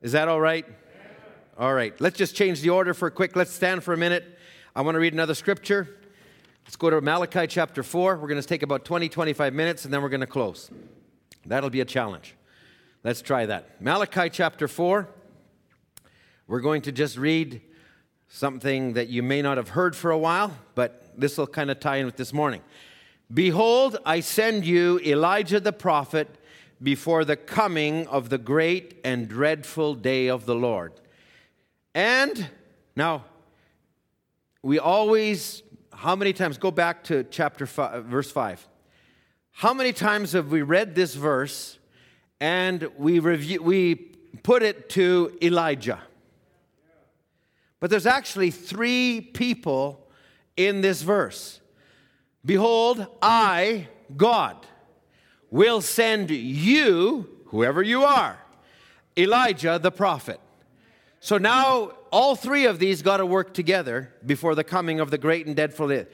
Is 0.00 0.12
that 0.12 0.28
all 0.28 0.40
right? 0.40 0.64
All 1.58 1.74
right. 1.74 1.98
Let's 2.00 2.16
just 2.16 2.34
change 2.34 2.60
the 2.60 2.70
order 2.70 2.94
for 2.94 3.08
a 3.08 3.10
quick. 3.10 3.36
Let's 3.36 3.50
stand 3.52 3.82
for 3.82 3.92
a 3.92 3.96
minute. 3.96 4.38
I 4.74 4.82
want 4.82 4.94
to 4.94 5.00
read 5.00 5.12
another 5.12 5.34
scripture. 5.34 5.96
Let's 6.64 6.76
go 6.76 6.90
to 6.90 7.00
Malachi 7.00 7.46
chapter 7.46 7.82
4. 7.82 8.16
We're 8.16 8.28
going 8.28 8.40
to 8.40 8.46
take 8.46 8.62
about 8.62 8.84
20, 8.84 9.08
25 9.08 9.52
minutes, 9.52 9.84
and 9.84 9.92
then 9.92 10.02
we're 10.02 10.08
going 10.08 10.20
to 10.20 10.26
close. 10.26 10.70
That'll 11.44 11.70
be 11.70 11.80
a 11.80 11.84
challenge. 11.84 12.36
Let's 13.02 13.22
try 13.22 13.46
that. 13.46 13.80
Malachi 13.82 14.30
chapter 14.30 14.68
4. 14.68 15.08
We're 16.46 16.60
going 16.60 16.82
to 16.82 16.92
just 16.92 17.18
read 17.18 17.60
something 18.28 18.92
that 18.94 19.08
you 19.08 19.22
may 19.22 19.42
not 19.42 19.56
have 19.56 19.70
heard 19.70 19.96
for 19.96 20.10
a 20.10 20.18
while, 20.18 20.56
but 20.74 21.12
this 21.16 21.36
will 21.36 21.46
kind 21.46 21.70
of 21.70 21.80
tie 21.80 21.96
in 21.96 22.06
with 22.06 22.16
this 22.16 22.32
morning. 22.32 22.62
Behold, 23.32 23.96
I 24.04 24.20
send 24.20 24.64
you 24.64 25.00
Elijah 25.00 25.60
the 25.60 25.72
prophet 25.72 26.28
before 26.82 27.24
the 27.24 27.36
coming 27.36 28.06
of 28.06 28.28
the 28.28 28.38
great 28.38 29.00
and 29.04 29.28
dreadful 29.28 29.94
day 29.94 30.28
of 30.28 30.46
the 30.46 30.54
Lord. 30.54 30.99
And 31.94 32.48
now, 32.94 33.24
we 34.62 34.78
always, 34.78 35.62
how 35.92 36.14
many 36.14 36.32
times, 36.32 36.58
go 36.58 36.70
back 36.70 37.04
to 37.04 37.24
chapter 37.24 37.66
five, 37.66 38.04
verse 38.04 38.30
5. 38.30 38.68
How 39.52 39.74
many 39.74 39.92
times 39.92 40.32
have 40.32 40.50
we 40.50 40.62
read 40.62 40.94
this 40.94 41.14
verse 41.14 41.78
and 42.40 42.88
we, 42.96 43.18
review, 43.18 43.62
we 43.62 43.94
put 44.42 44.62
it 44.62 44.88
to 44.90 45.36
Elijah? 45.42 46.00
But 47.80 47.90
there's 47.90 48.06
actually 48.06 48.50
three 48.50 49.20
people 49.20 50.06
in 50.56 50.82
this 50.82 51.02
verse. 51.02 51.60
Behold, 52.44 53.06
I, 53.20 53.88
God, 54.16 54.56
will 55.50 55.80
send 55.80 56.30
you, 56.30 57.28
whoever 57.46 57.82
you 57.82 58.04
are, 58.04 58.38
Elijah 59.16 59.78
the 59.78 59.90
prophet. 59.90 60.40
So 61.22 61.36
now 61.36 61.92
all 62.10 62.34
three 62.34 62.64
of 62.64 62.78
these 62.78 63.02
got 63.02 63.18
to 63.18 63.26
work 63.26 63.52
together 63.52 64.10
before 64.24 64.54
the 64.54 64.64
coming 64.64 65.00
of 65.00 65.10
the 65.10 65.18
great 65.18 65.46
and 65.46 65.54
dreadful 65.54 66.06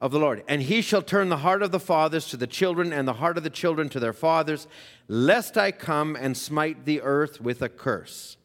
of 0.00 0.12
the 0.12 0.20
Lord. 0.20 0.44
And 0.46 0.62
he 0.62 0.82
shall 0.82 1.02
turn 1.02 1.28
the 1.28 1.38
heart 1.38 1.62
of 1.62 1.72
the 1.72 1.80
fathers 1.80 2.28
to 2.28 2.36
the 2.36 2.46
children, 2.46 2.92
and 2.92 3.06
the 3.06 3.14
heart 3.14 3.36
of 3.36 3.42
the 3.42 3.50
children 3.50 3.88
to 3.88 3.98
their 3.98 4.12
fathers, 4.12 4.68
lest 5.08 5.58
I 5.58 5.72
come 5.72 6.14
and 6.14 6.36
smite 6.36 6.84
the 6.84 7.02
earth 7.02 7.40
with 7.40 7.60
a 7.60 7.68
curse. 7.68 8.36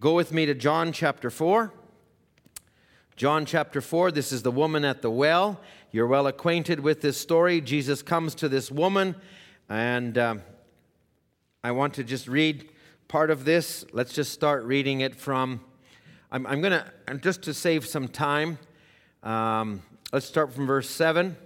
Go 0.00 0.14
with 0.14 0.32
me 0.32 0.46
to 0.46 0.54
John 0.54 0.92
chapter 0.92 1.28
4. 1.28 1.74
John 3.16 3.44
chapter 3.44 3.82
4, 3.82 4.12
this 4.12 4.32
is 4.32 4.42
the 4.42 4.50
woman 4.50 4.82
at 4.82 5.02
the 5.02 5.10
well. 5.10 5.60
You're 5.92 6.06
well 6.06 6.26
acquainted 6.26 6.80
with 6.80 7.02
this 7.02 7.18
story. 7.18 7.60
Jesus 7.60 8.00
comes 8.00 8.34
to 8.36 8.48
this 8.48 8.70
woman, 8.70 9.14
and 9.68 10.16
um, 10.16 10.42
I 11.62 11.72
want 11.72 11.92
to 11.94 12.04
just 12.04 12.28
read 12.28 12.70
part 13.10 13.30
of 13.30 13.44
this. 13.44 13.84
Let's 13.92 14.14
just 14.14 14.32
start 14.32 14.64
reading 14.64 15.02
it 15.02 15.14
from. 15.14 15.60
I'm, 16.32 16.46
I'm 16.46 16.62
going 16.62 16.80
to, 16.80 17.14
just 17.18 17.42
to 17.42 17.52
save 17.52 17.84
some 17.86 18.08
time, 18.08 18.58
um, 19.22 19.82
Let's 20.12 20.26
start 20.26 20.52
from 20.52 20.66
verse 20.66 20.90
7. 20.90 21.36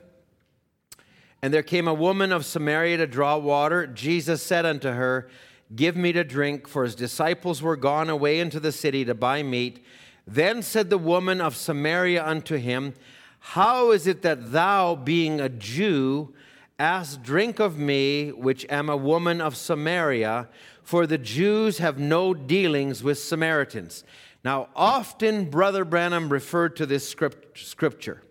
And 1.43 1.53
there 1.53 1.63
came 1.63 1.87
a 1.87 1.93
woman 1.93 2.33
of 2.33 2.47
Samaria 2.47 2.97
to 2.97 3.07
draw 3.07 3.37
water. 3.37 3.87
Jesus 3.87 4.43
said 4.43 4.65
unto 4.65 4.89
her, 4.89 5.29
Give 5.77 5.95
me 5.95 6.13
to 6.13 6.25
drink, 6.25 6.67
for 6.67 6.85
his 6.85 6.95
disciples 6.95 7.61
were 7.61 7.77
gone 7.77 8.09
away 8.09 8.41
into 8.41 8.59
the 8.61 8.73
city 8.73 9.05
to 9.05 9.15
buy 9.15 9.43
meat. 9.43 9.85
Then 10.27 10.63
said 10.63 10.89
the 10.89 10.97
woman 10.97 11.43
of 11.43 11.57
Samaria 11.57 12.25
unto 12.25 12.57
him, 12.57 12.95
How 13.39 13.91
is 13.91 14.07
it 14.07 14.23
that 14.23 14.53
thou, 14.53 14.95
being 14.95 15.39
a 15.39 15.51
Jew, 15.51 16.33
ask 16.79 17.23
drink 17.23 17.59
of 17.59 17.79
me, 17.79 18.31
which 18.31 18.67
am 18.69 18.89
a 18.89 18.97
woman 18.97 19.41
of 19.41 19.57
Samaria? 19.57 20.49
For 20.83 21.07
the 21.07 21.19
Jews 21.19 21.79
have 21.79 21.99
no 21.99 22.35
dealings 22.35 23.03
with 23.03 23.19
Samaritans. 23.19 24.05
Now, 24.45 24.69
often 24.77 25.49
Brother 25.49 25.85
Branham 25.85 26.29
referred 26.29 26.77
to 26.77 26.87
this 26.87 27.09
script, 27.09 27.59
scripture. 27.59 28.23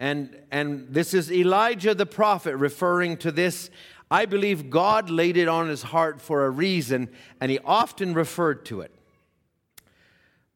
And, 0.00 0.36
and 0.50 0.88
this 0.90 1.14
is 1.14 1.30
Elijah 1.30 1.94
the 1.94 2.06
prophet 2.06 2.56
referring 2.56 3.18
to 3.18 3.30
this. 3.30 3.70
I 4.10 4.24
believe 4.24 4.70
God 4.70 5.08
laid 5.08 5.36
it 5.36 5.46
on 5.46 5.68
his 5.68 5.82
heart 5.82 6.20
for 6.20 6.46
a 6.46 6.50
reason, 6.50 7.10
and 7.40 7.50
he 7.50 7.60
often 7.60 8.14
referred 8.14 8.64
to 8.66 8.80
it. 8.80 8.92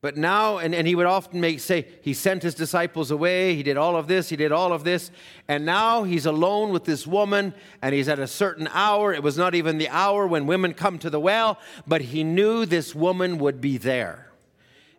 But 0.04 0.18
now, 0.18 0.58
and, 0.58 0.74
and 0.74 0.86
he 0.86 0.94
would 0.94 1.06
often 1.06 1.40
make 1.40 1.60
say, 1.60 1.86
he 2.02 2.12
sent 2.12 2.42
his 2.42 2.54
disciples 2.54 3.10
away, 3.10 3.54
he 3.54 3.62
did 3.62 3.78
all 3.78 3.96
of 3.96 4.06
this, 4.06 4.28
he 4.28 4.36
did 4.36 4.52
all 4.52 4.74
of 4.74 4.84
this, 4.84 5.10
and 5.48 5.64
now 5.64 6.02
he's 6.02 6.26
alone 6.26 6.74
with 6.74 6.84
this 6.84 7.06
woman, 7.06 7.54
and 7.80 7.94
he's 7.94 8.06
at 8.06 8.18
a 8.18 8.26
certain 8.26 8.68
hour. 8.74 9.14
It 9.14 9.22
was 9.22 9.38
not 9.38 9.54
even 9.54 9.78
the 9.78 9.88
hour 9.88 10.26
when 10.26 10.46
women 10.46 10.74
come 10.74 10.98
to 10.98 11.08
the 11.08 11.18
well, 11.18 11.58
but 11.86 12.02
he 12.02 12.22
knew 12.22 12.66
this 12.66 12.94
woman 12.94 13.38
would 13.38 13.62
be 13.62 13.78
there. 13.78 14.30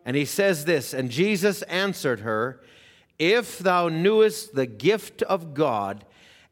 And 0.06 0.18
he 0.18 0.26
says 0.26 0.66
this, 0.66 0.91
and 0.91 1.12
Jesus 1.12 1.62
answered 1.62 2.22
her, 2.22 2.60
If 3.20 3.60
thou 3.60 3.89
knewest 3.89 4.56
the 4.56 4.66
gift 4.66 5.22
of 5.22 5.53
God, 5.53 6.03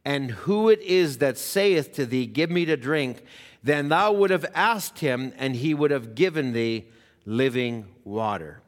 and 0.05 0.29
who 0.29 0.69
it 0.69 0.81
is 0.81 1.17
that 1.17 1.39
saith 1.39 1.91
to 1.93 2.05
thee, 2.05 2.27
Give 2.27 2.51
me 2.51 2.65
to 2.65 2.77
drink, 2.77 3.23
then 3.63 3.89
thou 3.89 4.11
would 4.11 4.29
have 4.29 4.45
asked 4.53 4.99
him, 4.99 5.33
and 5.39 5.55
he 5.55 5.73
would 5.73 5.89
have 5.89 6.13
given 6.13 6.53
thee 6.53 6.85
living 7.25 7.85
water. 8.03 8.61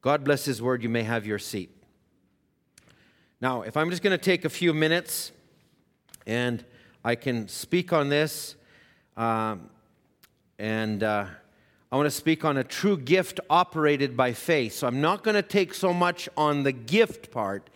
God 0.00 0.24
bless 0.24 0.44
His 0.44 0.60
word. 0.60 0.82
You 0.82 0.88
may 0.88 1.02
have 1.02 1.26
your 1.26 1.38
seat. 1.38 1.70
Now, 3.40 3.62
if 3.62 3.76
I'm 3.76 3.90
just 3.90 4.02
going 4.02 4.16
to 4.16 4.22
take 4.22 4.44
a 4.44 4.50
few 4.50 4.72
minutes 4.72 5.32
and 6.26 6.64
I 7.04 7.14
can 7.14 7.48
speak 7.48 7.92
on 7.92 8.08
this, 8.08 8.56
um, 9.16 9.68
and 10.58 11.02
uh, 11.02 11.26
I 11.92 11.96
want 11.96 12.06
to 12.06 12.10
speak 12.10 12.44
on 12.44 12.56
a 12.56 12.64
true 12.64 12.96
gift 12.96 13.40
operated 13.48 14.16
by 14.16 14.32
faith. 14.32 14.74
So 14.74 14.86
I'm 14.86 15.00
not 15.00 15.22
going 15.22 15.34
to 15.34 15.42
take 15.42 15.74
so 15.74 15.92
much 15.92 16.28
on 16.36 16.62
the 16.62 16.72
gift 16.72 17.30
part 17.30 17.70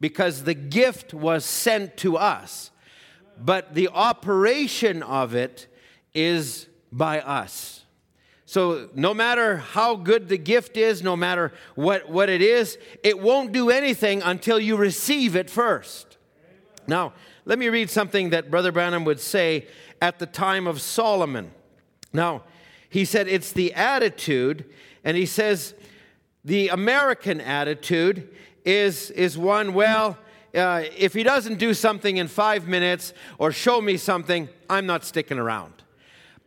because 0.00 0.44
the 0.44 0.54
gift 0.54 1.12
was 1.12 1.44
sent 1.44 1.96
to 1.98 2.16
us, 2.16 2.70
but 3.38 3.74
the 3.74 3.88
operation 3.88 5.02
of 5.02 5.34
it 5.34 5.66
is 6.14 6.66
by 6.90 7.20
us. 7.20 7.79
So, 8.50 8.88
no 8.96 9.14
matter 9.14 9.58
how 9.58 9.94
good 9.94 10.28
the 10.28 10.36
gift 10.36 10.76
is, 10.76 11.04
no 11.04 11.14
matter 11.14 11.52
what, 11.76 12.10
what 12.10 12.28
it 12.28 12.42
is, 12.42 12.78
it 13.04 13.20
won't 13.20 13.52
do 13.52 13.70
anything 13.70 14.22
until 14.22 14.58
you 14.58 14.76
receive 14.76 15.36
it 15.36 15.48
first. 15.48 16.16
Now, 16.88 17.12
let 17.44 17.60
me 17.60 17.68
read 17.68 17.90
something 17.90 18.30
that 18.30 18.50
Brother 18.50 18.72
Branham 18.72 19.04
would 19.04 19.20
say 19.20 19.68
at 20.02 20.18
the 20.18 20.26
time 20.26 20.66
of 20.66 20.80
Solomon. 20.80 21.52
Now, 22.12 22.42
he 22.88 23.04
said 23.04 23.28
it's 23.28 23.52
the 23.52 23.72
attitude, 23.72 24.64
and 25.04 25.16
he 25.16 25.26
says 25.26 25.72
the 26.44 26.70
American 26.70 27.40
attitude 27.40 28.34
is, 28.64 29.12
is 29.12 29.38
one, 29.38 29.74
well, 29.74 30.18
uh, 30.56 30.82
if 30.98 31.14
he 31.14 31.22
doesn't 31.22 31.60
do 31.60 31.72
something 31.72 32.16
in 32.16 32.26
five 32.26 32.66
minutes 32.66 33.14
or 33.38 33.52
show 33.52 33.80
me 33.80 33.96
something, 33.96 34.48
I'm 34.68 34.86
not 34.86 35.04
sticking 35.04 35.38
around. 35.38 35.84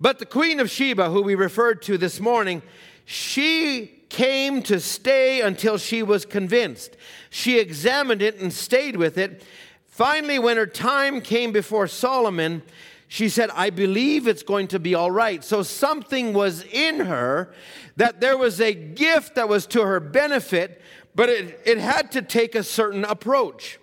But 0.04 0.20
the 0.20 0.26
Queen 0.26 0.60
of 0.60 0.70
Sheba, 0.70 1.12
who 1.12 1.22
we 1.22 1.34
referred 1.34 1.82
to 1.84 1.97
this 1.97 2.20
morning, 2.20 2.62
she 3.06 4.04
came 4.10 4.62
to 4.64 4.82
stay 4.82 5.39
until 5.39 5.78
she 5.78 6.04
was 6.04 6.26
convinced. 6.26 6.97
She 7.30 7.58
examined 7.58 8.22
it 8.22 8.38
and 8.38 8.51
stayed 8.51 8.97
with 8.97 9.18
it. 9.18 9.45
Finally, 9.86 10.39
when 10.39 10.58
her 10.58 10.66
time 10.66 11.22
came 11.22 11.54
before 11.54 11.88
Solomon, 11.88 12.64
she 13.08 13.30
said, 13.30 13.49
I 13.51 13.70
believe 13.70 14.28
it's 14.28 14.43
going 14.43 14.68
to 14.68 14.80
be 14.80 14.93
all 14.93 15.10
right. 15.10 15.41
So 15.41 15.64
something 15.64 16.34
was 16.34 16.66
in 16.66 16.99
her 16.99 17.54
that 17.95 18.20
there 18.20 18.38
was 18.38 18.60
a 18.60 18.74
gift 18.74 19.36
that 19.36 19.47
was 19.47 19.66
to 19.68 19.84
her 19.84 20.01
benefit, 20.01 20.82
but 21.16 21.30
it, 21.30 21.62
it 21.66 21.78
had 21.78 22.12
to 22.12 22.22
take 22.22 22.56
a 22.56 22.64
certain 22.64 23.06
approach. 23.06 23.80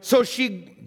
So 0.00 0.22
she 0.22 0.79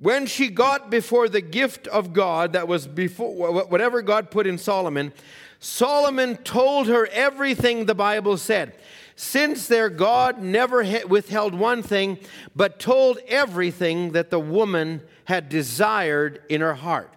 when 0.00 0.26
she 0.26 0.48
got 0.48 0.90
before 0.90 1.28
the 1.28 1.42
gift 1.42 1.86
of 1.86 2.12
God 2.12 2.54
that 2.54 2.66
was 2.66 2.86
before 2.86 3.52
whatever 3.64 4.02
God 4.02 4.30
put 4.30 4.46
in 4.46 4.58
Solomon, 4.58 5.12
Solomon 5.58 6.38
told 6.38 6.86
her 6.88 7.06
everything 7.12 7.84
the 7.84 7.94
Bible 7.94 8.38
said. 8.38 8.74
Since 9.14 9.68
their 9.68 9.90
God 9.90 10.40
never 10.40 10.82
withheld 11.06 11.54
one 11.54 11.82
thing, 11.82 12.18
but 12.56 12.78
told 12.78 13.18
everything 13.28 14.12
that 14.12 14.30
the 14.30 14.40
woman 14.40 15.02
had 15.24 15.50
desired 15.50 16.40
in 16.48 16.62
her 16.62 16.74
heart. 16.74 17.12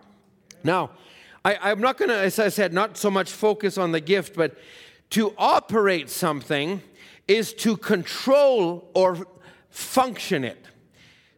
Now, 0.65 0.91
I, 1.45 1.71
am 1.71 1.79
not 1.79 1.97
going 1.97 2.09
to, 2.09 2.17
as 2.17 2.37
I 2.39 2.49
said, 2.49 2.73
not 2.73 2.97
so 2.97 3.09
much 3.09 3.31
focus 3.31 3.77
on 3.77 3.93
the 3.93 4.01
gift, 4.01 4.35
but 4.35 4.57
to 5.11 5.33
operate 5.37 6.09
something 6.09 6.81
is 7.29 7.53
to 7.53 7.77
control 7.77 8.89
or 8.93 9.25
function 9.69 10.43
it. 10.43 10.65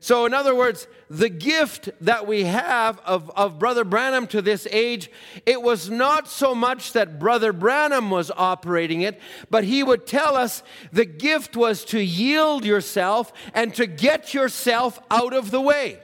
So, 0.06 0.28
in 0.28 0.36
other 0.36 0.54
words, 0.54 0.88
the 1.10 1.30
gift 1.30 1.90
that 2.02 2.28
we 2.28 2.44
have 2.44 3.00
of, 3.00 3.32
of 3.32 3.58
Brother 3.58 3.84
Branham 3.84 4.28
to 4.28 4.42
this 4.44 4.68
age, 4.70 5.10
it 5.48 5.64
was 5.64 5.90
not 5.90 6.28
so 6.28 6.54
much 6.54 6.94
that 6.94 7.18
Brother 7.18 7.52
Branham 7.52 8.12
was 8.12 8.30
operating 8.30 9.02
it, 9.02 9.20
but 9.50 9.64
he 9.64 9.82
would 9.82 10.06
tell 10.06 10.38
us 10.38 10.62
the 10.94 11.06
gift 11.06 11.58
was 11.58 11.84
to 11.86 12.00
yield 12.00 12.66
yourself 12.66 13.34
and 13.56 13.74
to 13.74 13.88
get 13.88 14.32
yourself 14.32 15.00
out 15.10 15.34
of 15.34 15.50
the 15.50 15.60
way. 15.60 15.98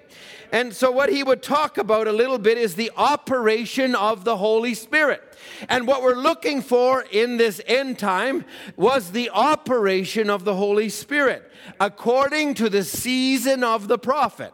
And 0.52 0.76
so, 0.76 0.89
what 0.89 1.12
he 1.12 1.22
would 1.22 1.43
talk 1.43 1.78
about 1.78 2.08
a 2.08 2.12
little 2.12 2.39
bit 2.39 2.58
is 2.58 2.74
the 2.74 2.91
operation 2.97 3.93
of 3.93 4.24
the 4.24 4.38
Holy 4.38 4.74
Spirit. 4.74 5.30
And 5.70 5.88
what 5.88 6.01
we're 6.01 6.16
looking 6.16 6.62
for 6.62 7.05
in 7.12 7.38
this 7.38 7.62
end 7.66 7.99
time 7.99 8.45
was 8.76 9.12
the 9.12 9.30
operation 9.30 10.30
of 10.30 10.43
the 10.43 10.55
Holy 10.55 10.89
Spirit 10.89 11.51
according 11.80 12.55
to 12.55 12.70
the 12.70 12.84
season 12.84 13.64
of 13.64 13.88
the 13.88 13.97
prophet. 13.97 14.53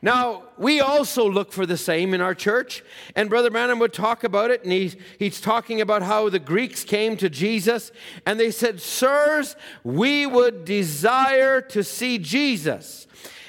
Now, 0.00 0.44
we 0.56 0.80
also 0.80 1.28
look 1.28 1.52
for 1.52 1.66
the 1.66 1.76
same 1.76 2.14
in 2.14 2.20
our 2.20 2.34
church, 2.34 2.84
and 3.16 3.28
Brother 3.28 3.50
Branham 3.50 3.80
would 3.80 3.92
talk 3.92 4.22
about 4.22 4.52
it, 4.52 4.62
and 4.62 4.70
he's, 4.70 4.96
he's 5.18 5.40
talking 5.40 5.80
about 5.80 6.02
how 6.02 6.28
the 6.28 6.38
Greeks 6.38 6.84
came 6.84 7.16
to 7.16 7.28
Jesus, 7.28 7.90
and 8.24 8.38
they 8.38 8.52
said, 8.52 8.80
Sirs, 8.80 9.56
we 9.82 10.24
would 10.24 10.64
desire 10.64 11.60
to 11.62 11.82
see 11.82 12.18
Jesus. 12.18 13.08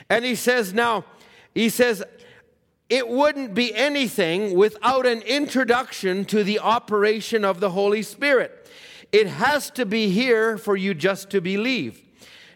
And 0.09 0.25
he 0.25 0.33
says, 0.33 0.73
Now, 0.73 1.05
he 1.53 1.69
says, 1.69 2.03
it 2.89 3.07
wouldn't 3.07 3.53
be 3.53 3.73
anything 3.75 4.55
without 4.55 5.05
an 5.05 5.21
introduction 5.21 6.25
to 6.25 6.43
the 6.43 6.59
operation 6.59 7.45
of 7.45 7.59
the 7.59 7.69
Holy 7.69 8.01
Spirit. 8.01 8.67
It 9.11 9.27
has 9.27 9.69
to 9.71 9.85
be 9.85 10.09
here 10.09 10.57
for 10.57 10.75
you 10.75 10.93
just 10.93 11.29
to 11.31 11.41
believe. 11.41 12.01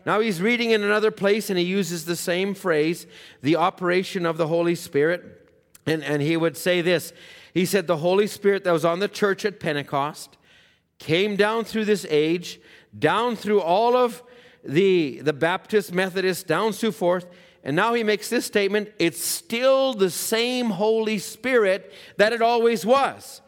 Now 0.06 0.20
he's 0.20 0.42
reading 0.42 0.72
in 0.72 0.84
another 0.84 1.12
place 1.12 1.50
and 1.50 1.58
he 1.58 1.66
uses 1.66 2.06
the 2.06 2.16
same 2.16 2.54
phrase, 2.56 3.08
the 3.42 3.56
operation 3.56 4.26
of 4.26 4.38
the 4.38 4.48
Holy 4.48 4.76
Spirit. 4.76 5.50
And, 5.86 6.04
and 6.04 6.22
he 6.22 6.36
would 6.36 6.58
say 6.58 6.82
this 6.82 7.14
He 7.54 7.66
said, 7.66 7.88
The 7.88 7.98
Holy 7.98 8.28
Spirit 8.28 8.64
that 8.64 8.72
was 8.72 8.86
on 8.86 9.00
the 9.00 9.08
church 9.08 9.46
at 9.46 9.60
Pentecost 9.60 10.38
came 11.00 11.36
down 11.36 11.66
through 11.66 11.86
this 11.86 12.06
age, 12.10 12.60
down 12.98 13.36
through 13.36 13.62
all 13.62 13.96
of 13.96 14.24
the, 14.64 15.20
the 15.22 15.34
Baptist, 15.34 15.94
Methodist, 15.94 16.48
down 16.48 16.74
so 16.74 16.92
forth. 16.92 17.26
And 17.64 17.76
now 17.76 17.94
he 17.94 18.04
makes 18.04 18.30
this 18.30 18.46
statement 18.46 18.92
it's 19.00 19.24
still 19.24 19.94
the 19.94 20.10
same 20.10 20.70
Holy 20.70 21.20
Spirit 21.20 21.94
that 22.18 22.34
it 22.34 22.42
always 22.42 22.86
was. 22.86 23.42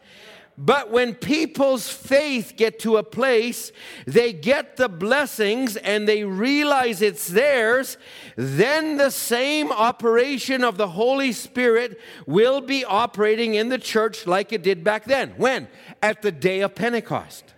But 0.58 0.90
when 0.90 1.14
people's 1.14 1.90
faith 1.90 2.54
get 2.56 2.78
to 2.80 2.96
a 2.96 3.02
place, 3.02 3.72
they 4.06 4.32
get 4.32 4.78
the 4.78 4.88
blessings 4.88 5.76
and 5.76 6.08
they 6.08 6.24
realize 6.24 7.02
it's 7.02 7.28
theirs, 7.28 7.98
then 8.36 8.96
the 8.96 9.10
same 9.10 9.70
operation 9.70 10.64
of 10.64 10.78
the 10.78 10.88
Holy 10.88 11.32
Spirit 11.32 12.00
will 12.26 12.62
be 12.62 12.86
operating 12.86 13.54
in 13.54 13.68
the 13.68 13.76
church 13.76 14.26
like 14.26 14.50
it 14.50 14.62
did 14.62 14.82
back 14.82 15.04
then. 15.04 15.34
When? 15.36 15.68
At 16.02 16.22
the 16.22 16.32
day 16.32 16.60
of 16.60 16.74
Pentecost. 16.74 17.52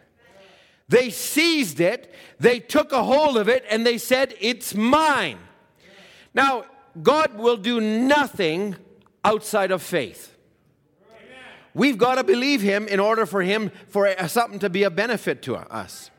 They 0.89 1.11
seized 1.11 1.81
it, 1.81 2.13
they 2.41 2.59
took 2.59 2.91
a 2.91 3.05
hold 3.05 3.37
of 3.37 3.49
it, 3.49 3.65
and 3.71 3.87
they 3.87 3.99
said, 3.99 4.35
It's 4.41 4.75
mine. 4.75 5.39
Now, 6.39 6.67
God 7.03 7.37
will 7.37 7.57
do 7.57 7.81
nothing 7.81 8.77
outside 9.25 9.73
of 9.73 9.83
faith. 9.83 10.37
We've 11.75 11.99
got 11.99 12.15
to 12.15 12.23
believe 12.23 12.61
Him 12.61 12.87
in 12.87 13.01
order 13.01 13.27
for 13.27 13.43
Him, 13.43 13.73
for 13.89 14.15
something 14.29 14.61
to 14.61 14.71
be 14.71 14.85
a 14.85 14.91
benefit 14.91 15.43
to 15.43 15.57
us. 15.57 16.13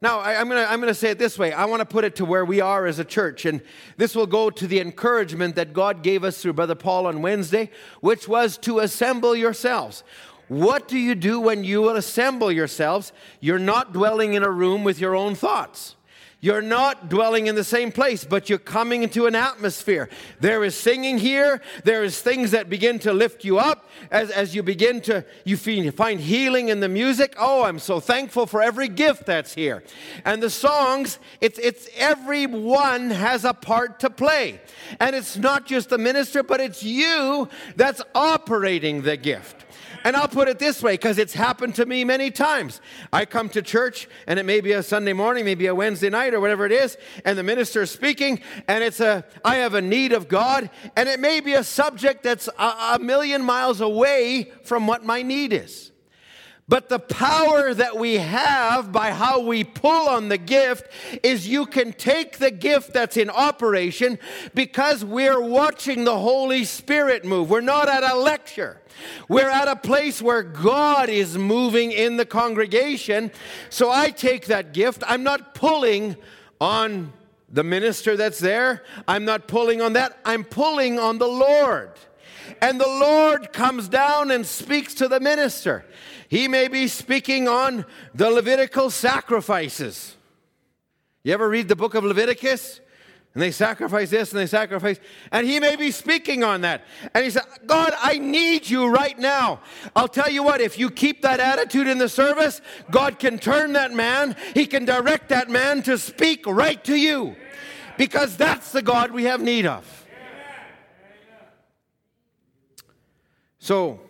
Now, 0.00 0.20
I, 0.20 0.34
am 0.34 0.48
going 0.48 0.64
to 0.64 0.70
I'm 0.70 0.78
going 0.78 0.94
to 0.94 0.98
say 0.98 1.10
it 1.10 1.18
this 1.18 1.40
way. 1.40 1.52
I 1.52 1.64
want 1.64 1.80
to 1.80 1.84
put 1.84 2.04
it 2.04 2.14
to 2.16 2.24
where 2.24 2.44
we 2.44 2.60
are 2.60 2.86
as 2.86 3.00
a 3.00 3.04
church. 3.04 3.44
And 3.44 3.62
this 3.96 4.14
will 4.14 4.28
go 4.28 4.48
to 4.48 4.66
the 4.68 4.78
encouragement 4.78 5.56
that 5.56 5.72
God 5.72 6.04
gave 6.04 6.22
us 6.22 6.40
through 6.40 6.52
Brother 6.52 6.76
Paul 6.76 7.08
on 7.08 7.20
Wednesday, 7.20 7.68
which 8.00 8.28
was 8.28 8.56
to 8.58 8.78
assemble 8.78 9.34
yourselves. 9.34 10.04
What 10.46 10.86
do 10.86 10.96
you 10.96 11.16
do 11.16 11.40
when 11.40 11.64
you 11.64 11.90
assemble 11.90 12.52
yourselves? 12.52 13.12
You're 13.40 13.58
not 13.58 13.92
dwelling 13.92 14.34
in 14.34 14.44
a 14.44 14.50
room 14.50 14.84
with 14.84 15.00
your 15.00 15.16
own 15.16 15.34
thoughts. 15.34 15.96
You're 16.44 16.60
not 16.60 17.08
dwelling 17.08 17.46
in 17.46 17.54
the 17.54 17.62
same 17.62 17.92
place, 17.92 18.24
but 18.24 18.50
you're 18.50 18.58
coming 18.58 19.04
into 19.04 19.26
an 19.26 19.36
atmosphere. 19.36 20.08
There 20.40 20.64
is 20.64 20.74
singing 20.74 21.18
here. 21.18 21.62
There 21.84 22.02
is 22.02 22.20
things 22.20 22.50
that 22.50 22.68
begin 22.68 22.98
to 23.00 23.12
lift 23.12 23.44
you 23.44 23.60
up 23.60 23.88
as, 24.10 24.28
as 24.32 24.52
you 24.52 24.64
begin 24.64 25.00
to, 25.02 25.24
you 25.44 25.56
find 25.92 26.18
healing 26.18 26.68
in 26.68 26.80
the 26.80 26.88
music. 26.88 27.36
Oh, 27.38 27.62
I'm 27.62 27.78
so 27.78 28.00
thankful 28.00 28.46
for 28.46 28.60
every 28.60 28.88
gift 28.88 29.24
that's 29.24 29.54
here. 29.54 29.84
And 30.24 30.42
the 30.42 30.50
songs, 30.50 31.20
it's, 31.40 31.60
it's 31.60 31.88
everyone 31.96 33.10
has 33.10 33.44
a 33.44 33.54
part 33.54 34.00
to 34.00 34.10
play. 34.10 34.60
And 34.98 35.14
it's 35.14 35.36
not 35.36 35.64
just 35.64 35.90
the 35.90 35.98
minister, 35.98 36.42
but 36.42 36.58
it's 36.58 36.82
you 36.82 37.48
that's 37.76 38.02
operating 38.16 39.02
the 39.02 39.16
gift. 39.16 39.64
And 40.04 40.16
I'll 40.16 40.28
put 40.28 40.48
it 40.48 40.58
this 40.58 40.82
way 40.82 40.94
because 40.94 41.18
it's 41.18 41.34
happened 41.34 41.76
to 41.76 41.86
me 41.86 42.04
many 42.04 42.30
times. 42.30 42.80
I 43.12 43.24
come 43.24 43.48
to 43.50 43.62
church 43.62 44.08
and 44.26 44.38
it 44.38 44.44
may 44.44 44.60
be 44.60 44.72
a 44.72 44.82
Sunday 44.82 45.12
morning, 45.12 45.44
maybe 45.44 45.66
a 45.66 45.74
Wednesday 45.74 46.10
night 46.10 46.34
or 46.34 46.40
whatever 46.40 46.66
it 46.66 46.72
is, 46.72 46.96
and 47.24 47.38
the 47.38 47.42
minister 47.42 47.82
is 47.82 47.90
speaking 47.90 48.40
and 48.66 48.82
it's 48.82 49.00
a 49.00 49.24
I 49.44 49.56
have 49.56 49.74
a 49.74 49.82
need 49.82 50.12
of 50.12 50.28
God 50.28 50.70
and 50.96 51.08
it 51.08 51.20
may 51.20 51.40
be 51.40 51.54
a 51.54 51.64
subject 51.64 52.22
that's 52.22 52.48
a, 52.58 52.94
a 52.94 52.98
million 53.00 53.44
miles 53.44 53.80
away 53.80 54.52
from 54.64 54.86
what 54.86 55.04
my 55.04 55.22
need 55.22 55.52
is. 55.52 55.91
But 56.72 56.88
the 56.88 56.98
power 56.98 57.74
that 57.74 57.98
we 57.98 58.14
have 58.14 58.92
by 58.92 59.10
how 59.10 59.40
we 59.40 59.62
pull 59.62 60.08
on 60.08 60.30
the 60.30 60.38
gift 60.38 60.90
is 61.22 61.46
you 61.46 61.66
can 61.66 61.92
take 61.92 62.38
the 62.38 62.50
gift 62.50 62.94
that's 62.94 63.18
in 63.18 63.28
operation 63.28 64.18
because 64.54 65.04
we're 65.04 65.38
watching 65.38 66.04
the 66.04 66.18
Holy 66.18 66.64
Spirit 66.64 67.26
move. 67.26 67.50
We're 67.50 67.60
not 67.60 67.90
at 67.90 68.02
a 68.02 68.16
lecture. 68.16 68.80
We're 69.28 69.50
at 69.50 69.68
a 69.68 69.76
place 69.76 70.22
where 70.22 70.42
God 70.42 71.10
is 71.10 71.36
moving 71.36 71.92
in 71.92 72.16
the 72.16 72.24
congregation. 72.24 73.32
So 73.68 73.90
I 73.90 74.08
take 74.08 74.46
that 74.46 74.72
gift. 74.72 75.02
I'm 75.06 75.24
not 75.24 75.54
pulling 75.54 76.16
on 76.58 77.12
the 77.50 77.64
minister 77.64 78.16
that's 78.16 78.38
there. 78.38 78.82
I'm 79.06 79.26
not 79.26 79.46
pulling 79.46 79.82
on 79.82 79.92
that. 79.92 80.18
I'm 80.24 80.42
pulling 80.42 80.98
on 80.98 81.18
the 81.18 81.28
Lord. 81.28 81.90
And 82.60 82.80
the 82.80 82.86
Lord 82.86 83.52
comes 83.52 83.88
down 83.88 84.30
and 84.30 84.46
speaks 84.46 84.94
to 84.94 85.08
the 85.08 85.20
minister. 85.20 85.84
He 86.28 86.48
may 86.48 86.68
be 86.68 86.88
speaking 86.88 87.48
on 87.48 87.84
the 88.14 88.30
Levitical 88.30 88.90
sacrifices. 88.90 90.16
You 91.24 91.34
ever 91.34 91.48
read 91.48 91.68
the 91.68 91.76
book 91.76 91.94
of 91.94 92.04
Leviticus? 92.04 92.80
And 93.34 93.42
they 93.42 93.50
sacrifice 93.50 94.10
this 94.10 94.30
and 94.30 94.40
they 94.40 94.46
sacrifice. 94.46 95.00
And 95.30 95.46
he 95.46 95.58
may 95.58 95.76
be 95.76 95.90
speaking 95.90 96.44
on 96.44 96.62
that. 96.62 96.84
And 97.14 97.24
he 97.24 97.30
said, 97.30 97.44
God, 97.66 97.94
I 97.98 98.18
need 98.18 98.68
you 98.68 98.88
right 98.88 99.18
now. 99.18 99.60
I'll 99.96 100.08
tell 100.08 100.30
you 100.30 100.42
what, 100.42 100.60
if 100.60 100.78
you 100.78 100.90
keep 100.90 101.22
that 101.22 101.40
attitude 101.40 101.86
in 101.86 101.96
the 101.96 102.10
service, 102.10 102.60
God 102.90 103.18
can 103.18 103.38
turn 103.38 103.72
that 103.72 103.92
man, 103.92 104.36
he 104.54 104.66
can 104.66 104.84
direct 104.84 105.30
that 105.30 105.48
man 105.48 105.82
to 105.84 105.96
speak 105.96 106.46
right 106.46 106.82
to 106.84 106.94
you. 106.94 107.36
Because 107.96 108.36
that's 108.36 108.72
the 108.72 108.82
God 108.82 109.12
we 109.12 109.24
have 109.24 109.40
need 109.40 109.64
of. 109.64 110.01
So, 113.62 114.00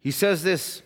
He 0.00 0.10
says 0.10 0.42
this 0.42 0.82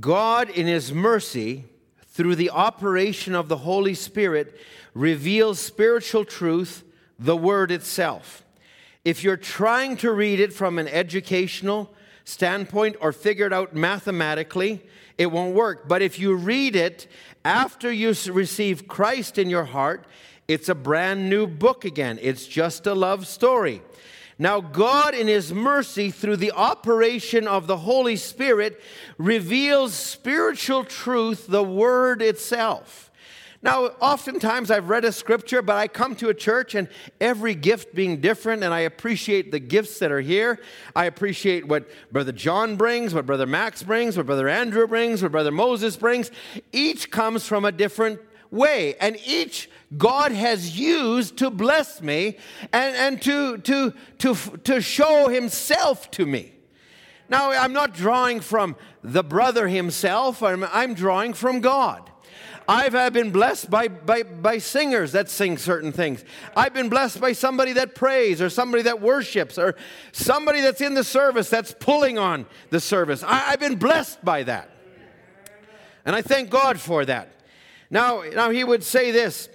God, 0.00 0.50
in 0.50 0.66
His 0.66 0.92
mercy, 0.92 1.66
through 2.08 2.34
the 2.34 2.50
operation 2.50 3.36
of 3.36 3.48
the 3.48 3.58
Holy 3.58 3.94
Spirit, 3.94 4.58
reveals 4.92 5.60
spiritual 5.60 6.24
truth, 6.24 6.82
the 7.20 7.36
Word 7.36 7.70
itself. 7.70 8.42
If 9.04 9.22
you're 9.22 9.36
trying 9.36 9.96
to 9.98 10.10
read 10.10 10.40
it 10.40 10.52
from 10.52 10.80
an 10.80 10.88
educational 10.88 11.94
standpoint 12.24 12.96
or 13.00 13.12
figure 13.12 13.46
it 13.46 13.52
out 13.52 13.76
mathematically, 13.76 14.82
it 15.18 15.26
won't 15.26 15.54
work. 15.54 15.88
But 15.88 16.02
if 16.02 16.18
you 16.18 16.34
read 16.34 16.76
it 16.76 17.06
after 17.44 17.90
you 17.90 18.14
receive 18.30 18.88
Christ 18.88 19.38
in 19.38 19.50
your 19.50 19.64
heart, 19.64 20.06
it's 20.48 20.68
a 20.68 20.74
brand 20.74 21.28
new 21.28 21.46
book 21.46 21.84
again. 21.84 22.18
It's 22.22 22.46
just 22.46 22.86
a 22.86 22.94
love 22.94 23.26
story. 23.26 23.82
Now, 24.38 24.60
God, 24.60 25.14
in 25.14 25.28
His 25.28 25.52
mercy, 25.52 26.10
through 26.10 26.36
the 26.36 26.52
operation 26.52 27.48
of 27.48 27.66
the 27.66 27.78
Holy 27.78 28.16
Spirit, 28.16 28.80
reveals 29.16 29.94
spiritual 29.94 30.84
truth, 30.84 31.46
the 31.46 31.64
Word 31.64 32.20
itself. 32.20 33.05
Now, 33.62 33.86
oftentimes 34.00 34.70
I've 34.70 34.88
read 34.88 35.04
a 35.04 35.12
scripture, 35.12 35.62
but 35.62 35.76
I 35.76 35.88
come 35.88 36.14
to 36.16 36.28
a 36.28 36.34
church 36.34 36.74
and 36.74 36.88
every 37.20 37.54
gift 37.54 37.94
being 37.94 38.20
different, 38.20 38.62
and 38.62 38.72
I 38.72 38.80
appreciate 38.80 39.50
the 39.50 39.58
gifts 39.58 39.98
that 39.98 40.12
are 40.12 40.20
here. 40.20 40.60
I 40.94 41.06
appreciate 41.06 41.66
what 41.66 41.88
Brother 42.12 42.32
John 42.32 42.76
brings, 42.76 43.14
what 43.14 43.26
Brother 43.26 43.46
Max 43.46 43.82
brings, 43.82 44.16
what 44.16 44.26
Brother 44.26 44.48
Andrew 44.48 44.86
brings, 44.86 45.22
what 45.22 45.32
Brother 45.32 45.50
Moses 45.50 45.96
brings. 45.96 46.30
Each 46.72 47.10
comes 47.10 47.46
from 47.46 47.64
a 47.64 47.72
different 47.72 48.20
way, 48.50 48.94
and 49.00 49.18
each 49.24 49.70
God 49.96 50.32
has 50.32 50.78
used 50.78 51.38
to 51.38 51.50
bless 51.50 52.02
me 52.02 52.38
and, 52.72 52.96
and 52.96 53.22
to, 53.22 53.58
to, 53.58 53.94
to, 54.18 54.34
to 54.34 54.80
show 54.80 55.28
Himself 55.28 56.10
to 56.12 56.26
me. 56.26 56.52
Now, 57.28 57.50
I'm 57.50 57.72
not 57.72 57.94
drawing 57.94 58.40
from 58.40 58.76
the 59.02 59.24
brother 59.24 59.68
himself, 59.68 60.42
I'm, 60.42 60.64
I'm 60.64 60.94
drawing 60.94 61.32
from 61.32 61.60
God. 61.60 62.10
I've 62.68 63.12
been 63.12 63.30
blessed 63.30 63.70
by, 63.70 63.88
by, 63.88 64.24
by 64.24 64.58
singers 64.58 65.12
that 65.12 65.30
sing 65.30 65.56
certain 65.56 65.92
things. 65.92 66.24
I've 66.56 66.74
been 66.74 66.88
blessed 66.88 67.20
by 67.20 67.32
somebody 67.32 67.72
that 67.74 67.94
prays 67.94 68.42
or 68.42 68.50
somebody 68.50 68.82
that 68.84 69.00
worships 69.00 69.56
or 69.56 69.76
somebody 70.12 70.60
that's 70.60 70.80
in 70.80 70.94
the 70.94 71.04
service 71.04 71.48
that's 71.48 71.72
pulling 71.78 72.18
on 72.18 72.46
the 72.70 72.80
service. 72.80 73.22
I, 73.22 73.52
I've 73.52 73.60
been 73.60 73.76
blessed 73.76 74.24
by 74.24 74.42
that. 74.44 74.70
And 76.04 76.16
I 76.16 76.22
thank 76.22 76.50
God 76.50 76.80
for 76.80 77.04
that. 77.04 77.40
Now, 77.90 78.22
now 78.34 78.50
he 78.50 78.64
would 78.64 78.82
say 78.82 79.10
this. 79.10 79.48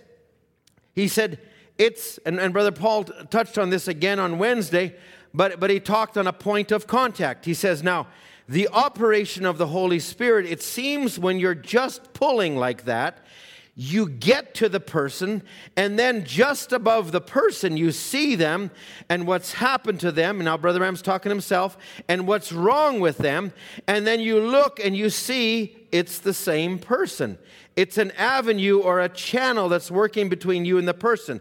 He 0.94 1.08
said, 1.08 1.40
it's, 1.78 2.18
and, 2.20 2.40
and 2.40 2.54
Brother 2.54 2.72
Paul 2.72 3.06
t- 3.06 3.14
touched 3.30 3.58
on 3.58 3.70
this 3.70 3.88
again 3.88 4.20
on 4.20 4.38
Wednesday, 4.38 4.96
but, 5.34 5.60
but 5.60 5.70
he 5.70 5.80
talked 5.80 6.18
on 6.18 6.28
a 6.28 6.34
point 6.34 6.72
of 6.72 6.88
contact. 6.88 7.46
He 7.46 7.54
says, 7.54 7.84
now, 7.84 8.08
the 8.48 8.68
operation 8.70 9.46
of 9.46 9.58
the 9.58 9.68
Holy 9.68 10.00
Spirit, 10.00 10.46
it 10.46 10.62
seems 10.62 11.18
when 11.18 11.40
you're 11.40 11.56
just 11.56 12.14
pulling 12.14 12.58
like 12.58 12.86
that, 12.86 13.26
you 13.74 14.10
get 14.10 14.54
to 14.56 14.68
the 14.68 14.82
person, 14.82 15.42
and 15.78 15.98
then 15.98 16.26
just 16.26 16.74
above 16.74 17.14
the 17.14 17.22
person, 17.22 17.78
you 17.78 17.94
see 17.94 18.36
them 18.36 18.70
and 19.08 19.26
what's 19.26 19.54
happened 19.54 20.02
to 20.02 20.12
them. 20.12 20.40
Now, 20.40 20.58
Brother 20.58 20.80
Branham's 20.80 21.02
talking 21.02 21.30
himself, 21.30 21.78
and 22.10 22.28
what's 22.28 22.52
wrong 22.52 23.00
with 23.00 23.18
them. 23.18 23.54
And 23.88 24.06
then 24.06 24.20
you 24.20 24.40
look 24.42 24.80
and 24.84 24.96
you 24.96 25.10
see 25.10 25.88
it's 25.92 26.20
the 26.20 26.34
same 26.34 26.80
person. 26.80 27.38
It's 27.78 27.98
an 27.98 28.12
avenue 28.12 28.80
or 28.80 29.00
a 29.00 29.08
channel 29.08 29.70
that's 29.70 29.90
working 29.90 30.28
between 30.28 30.66
you 30.66 30.78
and 30.78 30.88
the 30.88 30.94
person. 30.94 31.40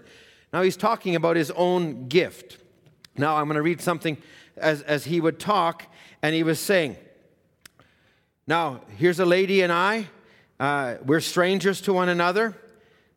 Now, 0.53 0.63
he's 0.63 0.77
talking 0.77 1.17
about 1.17 1.35
his 1.35 1.51
own 1.51 2.07
gift. 2.07 2.59
Now, 3.21 3.37
I'm 3.37 3.45
going 3.47 3.57
to 3.57 3.63
read 3.63 3.81
something 3.81 4.17
as, 4.57 4.83
as 4.83 5.05
he 5.05 5.21
would 5.21 5.39
talk, 5.39 5.85
and 6.23 6.35
he 6.35 6.43
was 6.43 6.59
saying, 6.59 6.97
Now, 8.47 8.81
here's 8.97 9.21
a 9.21 9.27
lady 9.27 9.61
and 9.61 9.73
I. 9.73 10.09
Uh, 10.59 10.97
we're 11.05 11.21
strangers 11.21 11.81
to 11.83 11.93
one 11.93 12.09
another. 12.09 12.57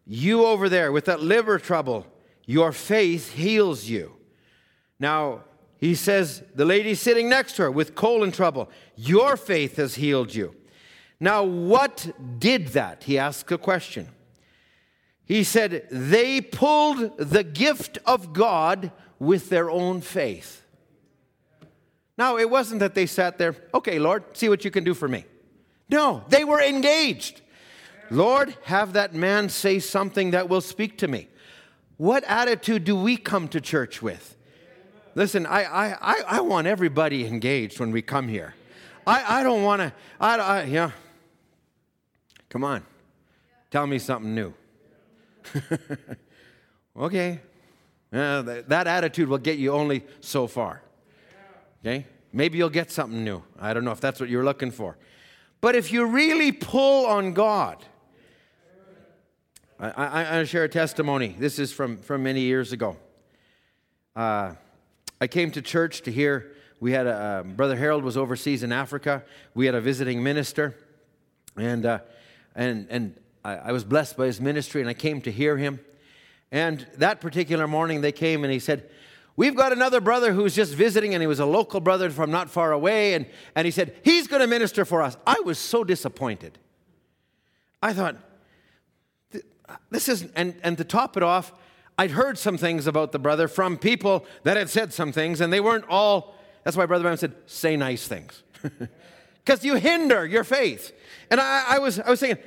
You 0.05 0.45
over 0.45 0.69
there 0.69 0.91
with 0.91 1.05
that 1.05 1.21
liver 1.21 1.57
trouble, 1.57 2.05
your 2.45 2.71
faith 2.71 3.33
heals 3.33 3.85
you. 3.85 4.13
Now, 4.99 5.43
he 5.77 5.95
says, 5.95 6.43
the 6.55 6.65
lady 6.65 6.95
sitting 6.95 7.29
next 7.29 7.55
to 7.57 7.63
her 7.63 7.71
with 7.71 7.95
colon 7.95 8.31
trouble, 8.31 8.69
your 8.95 9.35
faith 9.35 9.77
has 9.77 9.95
healed 9.95 10.35
you. 10.35 10.55
Now, 11.19 11.43
what 11.43 12.11
did 12.39 12.69
that? 12.69 13.03
He 13.03 13.17
asked 13.17 13.51
a 13.51 13.57
question. 13.57 14.09
He 15.25 15.43
said, 15.43 15.87
They 15.89 16.41
pulled 16.41 17.17
the 17.17 17.43
gift 17.43 17.97
of 18.05 18.33
God 18.33 18.91
with 19.23 19.49
their 19.49 19.69
own 19.69 20.01
faith. 20.01 20.63
Now, 22.17 22.37
it 22.37 22.49
wasn't 22.49 22.79
that 22.81 22.93
they 22.93 23.05
sat 23.05 23.37
there, 23.37 23.55
okay, 23.73 23.99
Lord, 23.99 24.23
see 24.37 24.49
what 24.49 24.63
you 24.63 24.71
can 24.71 24.83
do 24.83 24.93
for 24.93 25.07
me. 25.07 25.25
No, 25.89 26.23
they 26.29 26.43
were 26.43 26.61
engaged. 26.61 27.41
Lord, 28.11 28.55
have 28.63 28.93
that 28.93 29.13
man 29.13 29.49
say 29.49 29.79
something 29.79 30.31
that 30.31 30.47
will 30.49 30.61
speak 30.61 30.97
to 30.99 31.07
me. 31.07 31.27
What 31.97 32.23
attitude 32.25 32.83
do 32.83 32.95
we 32.95 33.17
come 33.17 33.47
to 33.49 33.61
church 33.61 34.01
with? 34.01 34.37
Listen, 35.15 35.45
I, 35.45 35.63
I, 35.63 36.21
I, 36.27 36.41
want 36.41 36.65
everybody 36.65 37.25
engaged 37.25 37.79
when 37.79 37.91
we 37.91 38.01
come 38.01 38.27
here. 38.27 38.55
I, 39.05 39.41
I 39.41 39.43
don't 39.43 39.61
want 39.61 39.81
to, 39.81 39.93
I, 40.19 40.37
I, 40.37 40.63
yeah, 40.63 40.91
Come 42.53 42.63
on. 42.65 42.83
Tell 43.71 43.87
me 43.87 43.97
something 43.97 44.35
new. 44.35 44.53
okay. 46.95 47.39
Uh, 48.13 48.43
that, 48.43 48.69
that 48.69 48.87
attitude 48.87 49.27
will 49.27 49.39
get 49.39 49.57
you 49.57 49.71
only 49.71 50.03
so 50.21 50.45
far. 50.45 50.83
Okay? 51.81 52.05
Maybe 52.31 52.57
you'll 52.59 52.69
get 52.69 52.91
something 52.91 53.23
new. 53.23 53.43
I 53.59 53.73
don't 53.73 53.83
know 53.83 53.91
if 53.91 53.99
that's 53.99 54.19
what 54.19 54.29
you're 54.29 54.43
looking 54.43 54.71
for. 54.71 54.97
But 55.61 55.75
if 55.75 55.91
you 55.91 56.05
really 56.05 56.51
pull 56.51 57.07
on 57.07 57.33
God, 57.33 57.83
I, 59.79 59.89
I, 59.89 60.39
I 60.39 60.43
share 60.43 60.65
a 60.65 60.69
testimony. 60.69 61.35
This 61.39 61.57
is 61.57 61.73
from, 61.73 61.97
from 61.97 62.23
many 62.23 62.41
years 62.41 62.71
ago. 62.71 62.97
Uh, 64.15 64.53
I 65.19 65.27
came 65.27 65.51
to 65.51 65.61
church 65.61 66.01
to 66.03 66.11
hear, 66.11 66.51
we 66.79 66.91
had 66.91 67.07
a, 67.07 67.13
uh, 67.13 67.43
Brother 67.43 67.75
Harold 67.75 68.03
was 68.03 68.15
overseas 68.15 68.61
in 68.61 68.71
Africa. 68.71 69.23
We 69.55 69.65
had 69.65 69.73
a 69.73 69.81
visiting 69.81 70.21
minister, 70.21 70.75
and, 71.57 71.85
uh, 71.85 71.99
and, 72.55 72.87
and 72.89 73.19
I, 73.43 73.55
I 73.55 73.71
was 73.71 73.83
blessed 73.83 74.17
by 74.17 74.27
his 74.27 74.39
ministry, 74.39 74.81
and 74.81 74.89
I 74.89 74.93
came 74.93 75.21
to 75.21 75.31
hear 75.31 75.57
him. 75.57 75.79
And 76.53 76.85
that 76.97 77.19
particular 77.19 77.67
morning, 77.67 78.01
they 78.01 78.11
came 78.11 78.43
and 78.43 78.53
he 78.53 78.59
said, 78.59 78.87
We've 79.35 79.55
got 79.55 79.71
another 79.71 79.99
brother 79.99 80.33
who's 80.33 80.53
just 80.53 80.75
visiting, 80.75 81.15
and 81.15 81.23
he 81.23 81.25
was 81.25 81.39
a 81.39 81.47
local 81.47 81.79
brother 81.79 82.11
from 82.11 82.29
not 82.29 82.51
far 82.51 82.71
away. 82.71 83.15
And, 83.15 83.25
and 83.55 83.65
he 83.65 83.71
said, 83.71 83.95
He's 84.03 84.27
going 84.27 84.41
to 84.41 84.47
minister 84.47 84.85
for 84.85 85.01
us. 85.01 85.17
I 85.25 85.41
was 85.43 85.57
so 85.57 85.83
disappointed. 85.83 86.59
I 87.81 87.91
thought, 87.93 88.17
This 89.89 90.07
is, 90.07 90.27
and, 90.35 90.55
and 90.61 90.77
to 90.77 90.83
top 90.83 91.17
it 91.17 91.23
off, 91.23 91.51
I'd 91.97 92.11
heard 92.11 92.37
some 92.37 92.57
things 92.57 92.85
about 92.85 93.11
the 93.11 93.19
brother 93.19 93.47
from 93.47 93.75
people 93.75 94.23
that 94.43 94.55
had 94.55 94.69
said 94.69 94.93
some 94.93 95.11
things, 95.11 95.41
and 95.41 95.51
they 95.51 95.59
weren't 95.59 95.85
all, 95.89 96.35
that's 96.63 96.77
why 96.77 96.85
Brother 96.85 97.01
Branham 97.01 97.17
said, 97.17 97.33
Say 97.47 97.75
nice 97.75 98.07
things. 98.07 98.43
Because 99.45 99.65
you 99.65 99.75
hinder 99.75 100.25
your 100.25 100.45
faith. 100.45 100.93
And 101.29 101.41
I, 101.41 101.65
I, 101.75 101.79
was, 101.79 101.99
I 101.99 102.09
was 102.09 102.21
thinking, 102.21 102.41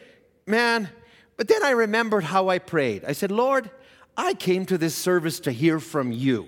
Man, 0.46 0.88
but 1.36 1.48
then 1.48 1.62
I 1.62 1.72
remembered 1.72 2.24
how 2.24 2.48
I 2.48 2.58
prayed. 2.58 3.04
I 3.04 3.12
said, 3.12 3.30
Lord, 3.30 3.70
I 4.16 4.34
came 4.34 4.66
to 4.66 4.78
this 4.78 4.94
service 4.94 5.40
to 5.40 5.52
hear 5.52 5.78
from 5.78 6.12
you. 6.12 6.46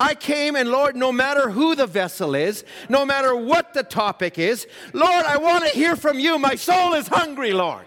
I 0.00 0.14
came 0.14 0.56
and 0.56 0.70
Lord, 0.70 0.96
no 0.96 1.12
matter 1.12 1.50
who 1.50 1.76
the 1.76 1.86
vessel 1.86 2.34
is, 2.34 2.64
no 2.88 3.06
matter 3.06 3.36
what 3.36 3.72
the 3.72 3.84
topic 3.84 4.36
is, 4.36 4.66
Lord, 4.92 5.24
I 5.24 5.36
want 5.36 5.64
to 5.64 5.70
hear 5.70 5.94
from 5.94 6.18
you. 6.18 6.38
My 6.38 6.56
soul 6.56 6.94
is 6.94 7.06
hungry, 7.06 7.52
Lord. 7.52 7.84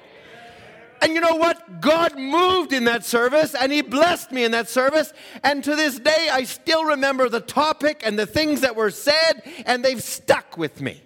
And 1.02 1.14
you 1.14 1.20
know 1.20 1.36
what? 1.36 1.82
God 1.82 2.18
moved 2.18 2.72
in 2.72 2.86
that 2.86 3.04
service 3.04 3.54
and 3.54 3.72
He 3.72 3.82
blessed 3.82 4.32
me 4.32 4.46
in 4.46 4.52
that 4.52 4.70
service. 4.70 5.12
And 5.44 5.64
to 5.66 5.76
this 5.76 6.00
day, 6.00 6.30
I 6.32 6.46
still 6.46 6.86
remember 6.86 7.28
the 7.28 7.42
topic 7.42 8.02
and 8.06 8.18
the 8.18 8.26
things 8.26 8.62
that 8.62 8.76
were 8.78 8.92
said, 8.92 9.44
and 9.66 9.84
they've 9.84 10.02
stuck 10.02 10.58
with 10.58 10.80
me. 10.82 11.02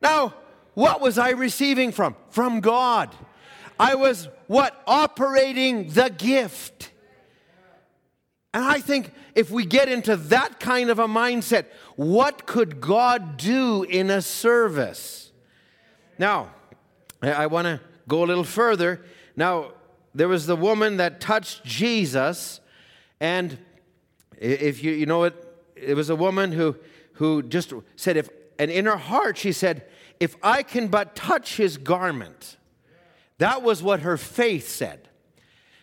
Now, 0.00 0.34
what 0.74 1.00
was 1.00 1.18
I 1.18 1.30
receiving 1.30 1.92
from? 1.92 2.16
From 2.30 2.60
God. 2.60 3.14
I 3.82 3.96
was 3.96 4.28
what? 4.46 4.80
Operating 4.86 5.88
the 5.88 6.08
gift. 6.08 6.92
And 8.54 8.64
I 8.64 8.78
think 8.78 9.10
if 9.34 9.50
we 9.50 9.66
get 9.66 9.88
into 9.88 10.14
that 10.16 10.60
kind 10.60 10.88
of 10.88 11.00
a 11.00 11.08
mindset, 11.08 11.64
what 11.96 12.46
could 12.46 12.80
God 12.80 13.36
do 13.36 13.82
in 13.82 14.08
a 14.08 14.22
service? 14.22 15.32
Now, 16.16 16.50
I 17.22 17.46
want 17.48 17.66
to 17.66 17.80
go 18.06 18.22
a 18.22 18.26
little 18.26 18.44
further. 18.44 19.04
Now, 19.34 19.72
there 20.14 20.28
was 20.28 20.46
the 20.46 20.54
woman 20.54 20.98
that 20.98 21.20
touched 21.20 21.64
Jesus, 21.64 22.60
and 23.18 23.58
if 24.38 24.84
you, 24.84 24.92
you 24.92 25.06
know 25.06 25.24
it, 25.24 25.34
it 25.74 25.94
was 25.94 26.08
a 26.08 26.16
woman 26.16 26.52
who, 26.52 26.76
who 27.14 27.42
just 27.42 27.72
said, 27.96 28.16
if, 28.16 28.28
and 28.60 28.70
in 28.70 28.84
her 28.84 28.96
heart, 28.96 29.38
she 29.38 29.50
said, 29.50 29.86
if 30.20 30.36
I 30.40 30.62
can 30.62 30.86
but 30.86 31.16
touch 31.16 31.56
his 31.56 31.78
garment. 31.78 32.58
That 33.42 33.64
was 33.64 33.82
what 33.82 34.02
her 34.02 34.16
faith 34.16 34.68
said. 34.68 35.08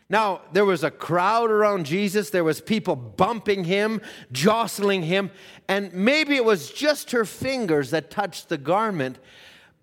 Now, 0.10 0.43
there 0.53 0.64
was 0.64 0.82
a 0.82 0.89
crowd 0.89 1.51
around 1.51 1.86
Jesus. 1.86 2.30
There 2.30 2.45
was 2.45 2.62
people 2.62 2.95
bumping 2.95 3.66
him, 3.66 3.99
jostling 4.32 5.03
him, 5.03 5.30
and 5.68 5.91
maybe 5.93 6.38
it 6.38 6.45
was 6.45 6.72
just 6.72 7.12
her 7.12 7.26
fingers 7.26 7.89
that 7.89 8.10
touched 8.10 8.47
the 8.47 8.57
garment, 8.57 9.20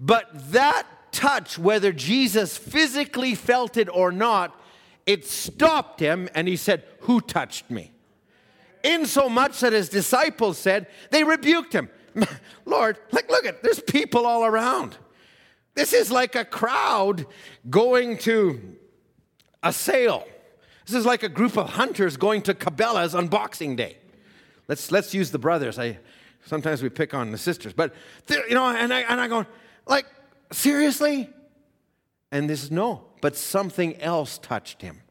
but 0.01 0.31
that 0.53 0.87
touch, 1.13 1.59
whether 1.59 1.93
Jesus 1.93 2.57
physically 2.57 3.35
felt 3.35 3.77
it 3.77 3.91
or 3.91 4.11
not, 4.11 4.59
it 5.05 5.27
stopped 5.27 6.01
him 6.01 6.31
and 6.35 6.49
he 6.49 6.57
said, 6.57 6.83
"Who 7.01 7.21
touched 7.21 7.71
me?" 7.71 7.93
Insomuch 8.85 9.61
that 9.61 9.75
his 9.75 9.91
disciples 9.91 10.57
said, 10.57 10.87
they 11.11 11.25
rebuked 11.25 11.75
him. 11.75 11.91
Lord, 12.65 12.99
like 13.13 13.29
look 13.29 13.45
at 13.45 13.63
there's 13.63 13.81
people 13.81 14.25
all 14.25 14.47
around. 14.47 14.97
This 15.77 15.93
is 15.93 16.11
like 16.11 16.35
a 16.35 16.45
crowd 16.45 17.27
going 17.69 18.17
to 18.19 18.77
a 19.63 19.73
sale. 19.73 20.27
This 20.87 20.97
is 20.97 21.05
like 21.05 21.23
a 21.23 21.29
group 21.29 21.59
of 21.59 21.71
hunters 21.71 22.17
going 22.17 22.43
to 22.43 22.55
Cabela's 22.55 23.15
on 23.15 23.29
Boxing 23.29 23.77
Day. 23.77 23.99
Let's, 24.69 24.91
let's 24.91 25.13
use 25.13 25.31
the 25.31 25.39
brothers. 25.39 25.79
I, 25.79 25.99
sometimes 26.47 26.83
we 26.83 26.89
pick 26.89 27.13
on 27.13 27.31
the 27.31 27.39
sisters, 27.39 27.75
but 27.75 27.95
you 28.29 28.55
know, 28.55 28.67
and 28.67 28.93
I, 28.93 29.01
and 29.01 29.21
I 29.21 29.29
go, 29.29 29.45
like, 29.87 30.07
seriously? 30.51 31.29
And 32.33 32.49
this 32.49 32.65
is 32.65 32.71
no, 32.71 33.05
but 33.21 33.37
something 33.37 34.01
else 34.01 34.39
touched 34.39 34.81
him. 34.81 35.03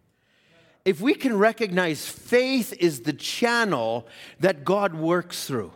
If 0.83 0.99
we 0.99 1.13
can 1.13 1.37
recognize 1.37 2.07
faith 2.07 2.73
is 2.79 3.01
the 3.01 3.13
channel 3.13 4.07
that 4.39 4.65
God 4.65 4.95
works 4.95 5.45
through, 5.45 5.71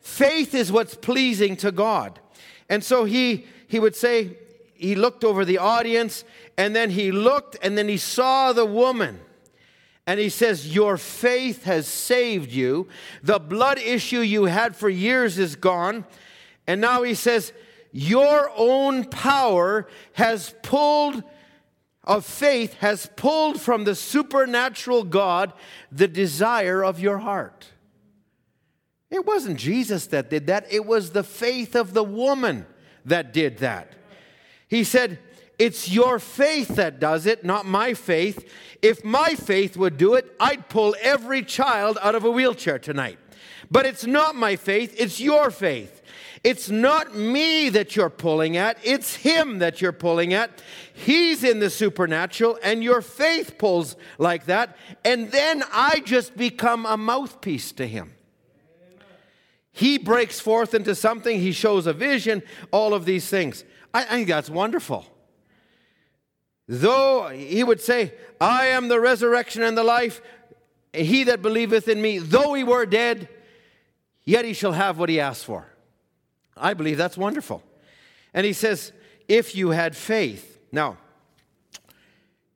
faith 0.00 0.54
is 0.54 0.70
what's 0.70 0.94
pleasing 0.94 1.56
to 1.56 1.72
God. 1.72 2.20
And 2.68 2.82
so 2.82 3.04
he, 3.04 3.46
he 3.66 3.78
would 3.78 3.96
say, 3.96 4.36
he 4.74 4.94
looked 4.94 5.24
over 5.24 5.44
the 5.44 5.58
audience 5.58 6.24
and 6.56 6.76
then 6.76 6.90
he 6.90 7.10
looked 7.10 7.56
and 7.62 7.76
then 7.76 7.88
he 7.88 7.96
saw 7.96 8.52
the 8.52 8.66
woman. 8.66 9.20
And 10.06 10.20
he 10.20 10.28
says, 10.28 10.72
Your 10.74 10.96
faith 10.96 11.64
has 11.64 11.86
saved 11.86 12.52
you. 12.52 12.86
The 13.22 13.40
blood 13.40 13.78
issue 13.78 14.20
you 14.20 14.44
had 14.44 14.76
for 14.76 14.88
years 14.88 15.38
is 15.38 15.56
gone. 15.56 16.04
And 16.66 16.80
now 16.80 17.02
he 17.02 17.14
says, 17.14 17.52
Your 17.90 18.52
own 18.56 19.04
power 19.04 19.88
has 20.12 20.54
pulled, 20.62 21.24
of 22.04 22.24
faith, 22.24 22.74
has 22.74 23.10
pulled 23.16 23.60
from 23.60 23.82
the 23.82 23.96
supernatural 23.96 25.02
God 25.02 25.52
the 25.90 26.06
desire 26.06 26.84
of 26.84 27.00
your 27.00 27.18
heart. 27.18 27.66
It 29.10 29.26
wasn't 29.26 29.58
Jesus 29.58 30.06
that 30.08 30.30
did 30.30 30.46
that, 30.46 30.72
it 30.72 30.84
was 30.86 31.10
the 31.10 31.24
faith 31.24 31.74
of 31.74 31.94
the 31.94 32.04
woman 32.04 32.66
that 33.06 33.32
did 33.32 33.58
that. 33.58 33.92
He 34.68 34.84
said, 34.84 35.18
It's 35.58 35.88
your 35.88 36.18
faith 36.18 36.76
that 36.76 37.00
does 37.00 37.26
it, 37.26 37.44
not 37.44 37.66
my 37.66 37.94
faith. 37.94 38.52
If 38.82 39.04
my 39.04 39.34
faith 39.34 39.76
would 39.76 39.96
do 39.96 40.14
it, 40.14 40.32
I'd 40.38 40.68
pull 40.68 40.94
every 41.00 41.42
child 41.42 41.98
out 42.02 42.14
of 42.14 42.24
a 42.24 42.30
wheelchair 42.30 42.78
tonight. 42.78 43.18
But 43.70 43.86
it's 43.86 44.06
not 44.06 44.34
my 44.34 44.56
faith, 44.56 44.94
it's 44.98 45.20
your 45.20 45.50
faith. 45.50 46.02
It's 46.44 46.70
not 46.70 47.16
me 47.16 47.70
that 47.70 47.96
you're 47.96 48.10
pulling 48.10 48.56
at, 48.56 48.78
it's 48.84 49.16
Him 49.16 49.58
that 49.58 49.80
you're 49.80 49.92
pulling 49.92 50.32
at. 50.32 50.62
He's 50.92 51.42
in 51.42 51.58
the 51.58 51.70
supernatural, 51.70 52.58
and 52.62 52.84
your 52.84 53.02
faith 53.02 53.58
pulls 53.58 53.96
like 54.18 54.46
that. 54.46 54.76
And 55.04 55.32
then 55.32 55.64
I 55.72 56.00
just 56.00 56.36
become 56.36 56.86
a 56.86 56.96
mouthpiece 56.96 57.72
to 57.72 57.86
Him. 57.88 58.15
He 59.76 59.98
breaks 59.98 60.40
forth 60.40 60.72
into 60.72 60.94
something, 60.94 61.38
He 61.38 61.52
shows 61.52 61.86
a 61.86 61.92
vision, 61.92 62.42
all 62.70 62.94
of 62.94 63.04
these 63.04 63.28
things. 63.28 63.62
I, 63.92 64.04
think 64.04 64.26
that's 64.26 64.48
wonderful. 64.48 65.04
Though 66.66 67.28
he 67.28 67.62
would 67.62 67.82
say, 67.82 68.14
I 68.40 68.68
am 68.68 68.88
the 68.88 68.98
resurrection 68.98 69.62
and 69.62 69.76
the 69.76 69.84
life, 69.84 70.22
he 70.94 71.24
that 71.24 71.42
believeth 71.42 71.88
in 71.88 72.00
me, 72.00 72.16
though 72.16 72.54
he 72.54 72.64
were 72.64 72.86
dead, 72.86 73.28
yet 74.24 74.46
he 74.46 74.54
shall 74.54 74.72
have 74.72 74.98
what 74.98 75.10
he 75.10 75.20
asked 75.20 75.44
for. 75.44 75.66
I 76.56 76.72
believe 76.72 76.96
that's 76.96 77.18
wonderful. 77.18 77.62
And 78.32 78.46
he 78.46 78.54
says, 78.54 78.92
if 79.28 79.54
you 79.54 79.70
had 79.70 79.94
faith. 79.94 80.58
Now, 80.72 80.96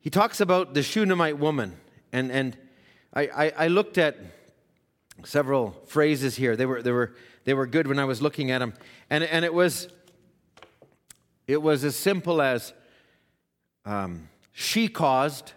he 0.01 0.09
talks 0.09 0.41
about 0.41 0.73
the 0.73 0.83
Shunammite 0.83 1.39
woman, 1.39 1.77
and, 2.15 2.33
and 2.33 2.57
I, 3.13 3.23
I, 3.27 3.53
I 3.65 3.69
looked 3.69 3.99
at 3.99 4.17
several 5.25 5.73
phrases 5.87 6.37
here. 6.37 6.57
They 6.57 6.67
were, 6.67 6.83
they, 6.83 6.93
were, 6.93 7.15
they 7.45 7.55
were 7.55 7.67
good 7.67 7.87
when 7.87 7.99
I 7.99 8.05
was 8.05 8.21
looking 8.21 8.51
at 8.51 8.59
them. 8.59 8.75
And, 9.09 9.25
and 9.25 9.45
it 9.45 9.55
was 9.55 9.89
it 11.51 11.61
was 11.61 11.83
as 11.83 11.97
simple 11.97 12.41
as 12.41 12.73
um, 13.85 14.29
she 14.53 14.87
caused, 14.87 15.53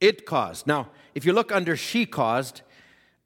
it 0.00 0.24
caused. 0.24 0.68
Now, 0.68 0.90
if 1.16 1.24
you 1.24 1.32
look 1.32 1.50
under 1.50 1.76
she 1.76 2.06
caused, 2.06 2.62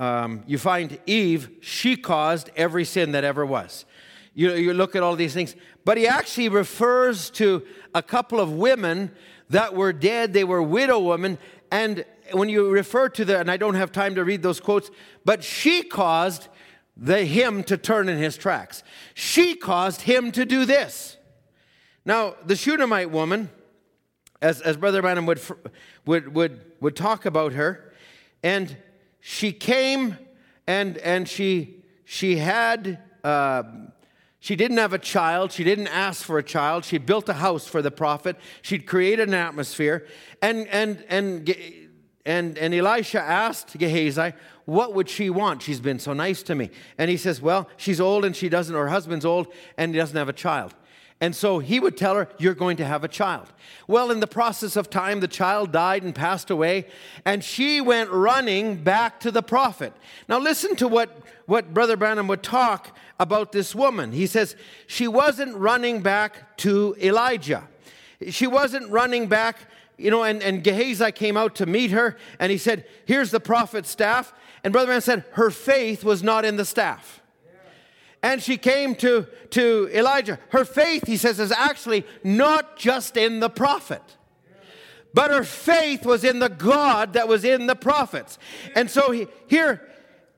um, 0.00 0.42
you 0.46 0.56
find 0.56 0.98
Eve, 1.04 1.50
she 1.60 1.94
caused 1.94 2.48
every 2.56 2.86
sin 2.86 3.12
that 3.12 3.22
ever 3.22 3.44
was. 3.44 3.84
You, 4.32 4.54
you 4.54 4.72
look 4.72 4.96
at 4.96 5.02
all 5.02 5.14
these 5.14 5.34
things, 5.34 5.56
but 5.84 5.98
he 5.98 6.06
actually 6.06 6.48
refers 6.48 7.28
to 7.32 7.66
a 7.94 8.02
couple 8.02 8.40
of 8.40 8.50
women 8.50 9.10
that 9.50 9.74
were 9.74 9.92
dead. 9.92 10.32
They 10.32 10.44
were 10.44 10.62
widow 10.62 10.98
women. 11.00 11.36
And 11.70 12.06
when 12.32 12.48
you 12.48 12.70
refer 12.70 13.08
to 13.10 13.24
the, 13.24 13.38
and 13.38 13.50
I 13.50 13.56
don't 13.56 13.74
have 13.74 13.92
time 13.92 14.14
to 14.14 14.24
read 14.24 14.42
those 14.42 14.60
quotes, 14.60 14.90
but 15.24 15.42
she 15.44 15.82
caused 15.82 16.48
the 16.96 17.24
him 17.24 17.62
to 17.64 17.76
turn 17.76 18.08
in 18.08 18.18
his 18.18 18.36
tracks. 18.36 18.82
She 19.14 19.54
caused 19.54 20.02
him 20.02 20.32
to 20.32 20.44
do 20.44 20.64
this. 20.64 21.16
Now, 22.04 22.36
the 22.44 22.56
Shunammite 22.56 23.10
woman, 23.10 23.50
as, 24.40 24.60
as 24.60 24.76
Brother 24.76 25.02
Branham 25.02 25.26
would, 25.26 25.40
would, 26.06 26.34
would, 26.34 26.60
would 26.80 26.96
talk 26.96 27.26
about 27.26 27.52
her, 27.52 27.92
and 28.42 28.76
she 29.20 29.52
came 29.52 30.16
and, 30.66 30.98
and 30.98 31.28
she, 31.28 31.84
she 32.04 32.36
had, 32.36 32.98
uh, 33.24 33.62
She 34.38 34.54
didn't 34.54 34.78
have 34.78 34.92
a 34.92 34.98
child. 34.98 35.50
She 35.50 35.64
didn't 35.64 35.88
ask 35.88 36.24
for 36.24 36.38
a 36.38 36.42
child. 36.42 36.84
She 36.84 36.98
built 36.98 37.28
a 37.28 37.32
house 37.34 37.66
for 37.66 37.82
the 37.82 37.90
prophet. 37.90 38.36
She'd 38.62 38.86
created 38.86 39.26
an 39.28 39.34
atmosphere. 39.34 40.06
And, 40.40 40.68
and, 40.68 41.04
and, 41.08 41.52
and, 42.26 42.58
and 42.58 42.74
Elisha 42.74 43.20
asked 43.20 43.78
Gehazi, 43.78 44.34
What 44.64 44.94
would 44.94 45.08
she 45.08 45.30
want? 45.30 45.62
She's 45.62 45.80
been 45.80 46.00
so 46.00 46.12
nice 46.12 46.42
to 46.42 46.56
me. 46.56 46.70
And 46.98 47.08
he 47.08 47.16
says, 47.16 47.40
Well, 47.40 47.68
she's 47.76 48.00
old 48.00 48.24
and 48.24 48.34
she 48.34 48.48
doesn't, 48.48 48.74
her 48.74 48.88
husband's 48.88 49.24
old 49.24 49.46
and 49.78 49.94
he 49.94 49.98
doesn't 49.98 50.16
have 50.16 50.28
a 50.28 50.34
child. 50.34 50.74
And 51.20 51.34
so 51.34 51.60
he 51.60 51.80
would 51.80 51.96
tell 51.96 52.16
her, 52.16 52.28
You're 52.36 52.54
going 52.54 52.76
to 52.78 52.84
have 52.84 53.04
a 53.04 53.08
child. 53.08 53.52
Well, 53.86 54.10
in 54.10 54.18
the 54.18 54.26
process 54.26 54.74
of 54.74 54.90
time, 54.90 55.20
the 55.20 55.28
child 55.28 55.70
died 55.70 56.02
and 56.02 56.14
passed 56.14 56.50
away, 56.50 56.86
and 57.24 57.44
she 57.44 57.80
went 57.80 58.10
running 58.10 58.82
back 58.82 59.20
to 59.20 59.30
the 59.30 59.42
prophet. 59.42 59.92
Now, 60.28 60.40
listen 60.40 60.74
to 60.76 60.88
what, 60.88 61.16
what 61.46 61.72
Brother 61.72 61.96
Branham 61.96 62.26
would 62.26 62.42
talk 62.42 62.94
about 63.20 63.52
this 63.52 63.72
woman. 63.72 64.10
He 64.10 64.26
says, 64.26 64.56
She 64.88 65.06
wasn't 65.06 65.56
running 65.56 66.02
back 66.02 66.56
to 66.58 66.96
Elijah. 67.00 67.68
She 68.30 68.46
wasn't 68.46 68.90
running 68.90 69.28
back, 69.28 69.58
you 69.98 70.10
know, 70.10 70.22
and, 70.22 70.42
and 70.42 70.62
Gehazi 70.62 71.12
came 71.12 71.36
out 71.36 71.54
to 71.56 71.66
meet 71.66 71.90
her, 71.90 72.16
and 72.38 72.52
he 72.52 72.58
said, 72.58 72.84
Here's 73.04 73.30
the 73.30 73.40
prophet's 73.40 73.90
staff. 73.90 74.34
And 74.62 74.72
Brother 74.72 74.86
Branham 74.86 75.00
said, 75.00 75.24
Her 75.32 75.50
faith 75.50 76.04
was 76.04 76.22
not 76.22 76.44
in 76.44 76.56
the 76.56 76.64
staff 76.64 77.22
and 78.26 78.42
she 78.42 78.56
came 78.56 78.96
to, 78.96 79.26
to 79.50 79.88
Elijah. 79.94 80.40
Her 80.48 80.64
faith, 80.64 81.06
he 81.06 81.16
says, 81.16 81.38
is 81.38 81.52
actually 81.52 82.04
not 82.24 82.76
just 82.76 83.16
in 83.16 83.38
the 83.38 83.48
prophet, 83.48 84.02
but 85.14 85.30
her 85.30 85.44
faith 85.44 86.04
was 86.04 86.24
in 86.24 86.40
the 86.40 86.48
God 86.48 87.12
that 87.12 87.28
was 87.28 87.44
in 87.44 87.66
the 87.66 87.76
prophets. 87.76 88.38
And 88.74 88.90
so 88.90 89.12
he, 89.12 89.28
here, 89.46 89.80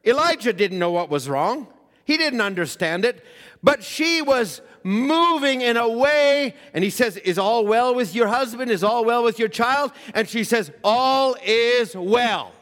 Elijah 0.04 0.52
didn't 0.52 0.78
know 0.78 0.90
what 0.90 1.08
was 1.08 1.30
wrong, 1.30 1.66
he 2.04 2.18
didn't 2.18 2.42
understand 2.42 3.06
it, 3.06 3.24
but 3.62 3.82
she 3.82 4.20
was 4.20 4.60
moving 4.88 5.60
in 5.60 5.76
a 5.76 5.86
way, 5.86 6.54
and 6.72 6.82
he 6.82 6.88
says, 6.88 7.18
Is 7.18 7.38
all 7.38 7.66
well 7.66 7.94
with 7.94 8.14
your 8.14 8.28
husband? 8.28 8.70
Is 8.70 8.82
all 8.82 9.04
well 9.04 9.22
with 9.22 9.38
your 9.38 9.48
child? 9.48 9.92
And 10.14 10.26
she 10.26 10.44
says, 10.44 10.72
All 10.82 11.36
is 11.44 11.94
well. 11.94 12.52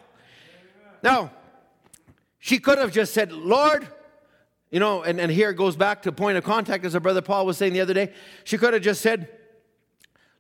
Now, 1.04 1.30
she 2.40 2.58
could 2.58 2.78
have 2.78 2.90
just 2.90 3.14
said, 3.14 3.30
Lord, 3.30 3.86
you 4.72 4.80
know, 4.80 5.04
and, 5.04 5.20
and 5.20 5.30
here 5.30 5.50
it 5.50 5.54
goes 5.54 5.76
back 5.76 6.02
to 6.02 6.12
point 6.12 6.36
of 6.36 6.42
contact, 6.42 6.84
as 6.84 6.94
our 6.94 7.00
brother 7.00 7.22
Paul 7.22 7.46
was 7.46 7.58
saying 7.58 7.74
the 7.74 7.80
other 7.80 7.94
day. 7.94 8.12
She 8.42 8.58
could 8.58 8.72
have 8.72 8.82
just 8.82 9.02
said, 9.02 9.28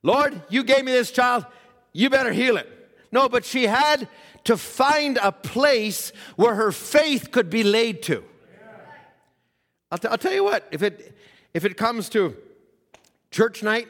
Lord, 0.02 0.42
you 0.48 0.64
gave 0.64 0.84
me 0.84 0.90
this 0.90 1.12
child, 1.12 1.46
you 1.92 2.10
better 2.10 2.32
heal 2.32 2.56
it. 2.56 2.68
No, 3.12 3.28
but 3.28 3.44
she 3.44 3.68
had 3.68 4.08
to 4.44 4.56
find 4.56 5.18
a 5.22 5.30
place 5.30 6.12
where 6.34 6.56
her 6.56 6.72
faith 6.72 7.30
could 7.30 7.48
be 7.48 7.62
laid 7.62 8.02
to. 8.04 8.24
I'll, 9.90 9.98
t- 9.98 10.08
I'll 10.08 10.18
tell 10.18 10.32
you 10.32 10.42
what, 10.42 10.66
if 10.72 10.82
it, 10.82 11.15
if 11.56 11.64
it 11.64 11.78
comes 11.78 12.10
to 12.10 12.36
church 13.30 13.62
night 13.62 13.88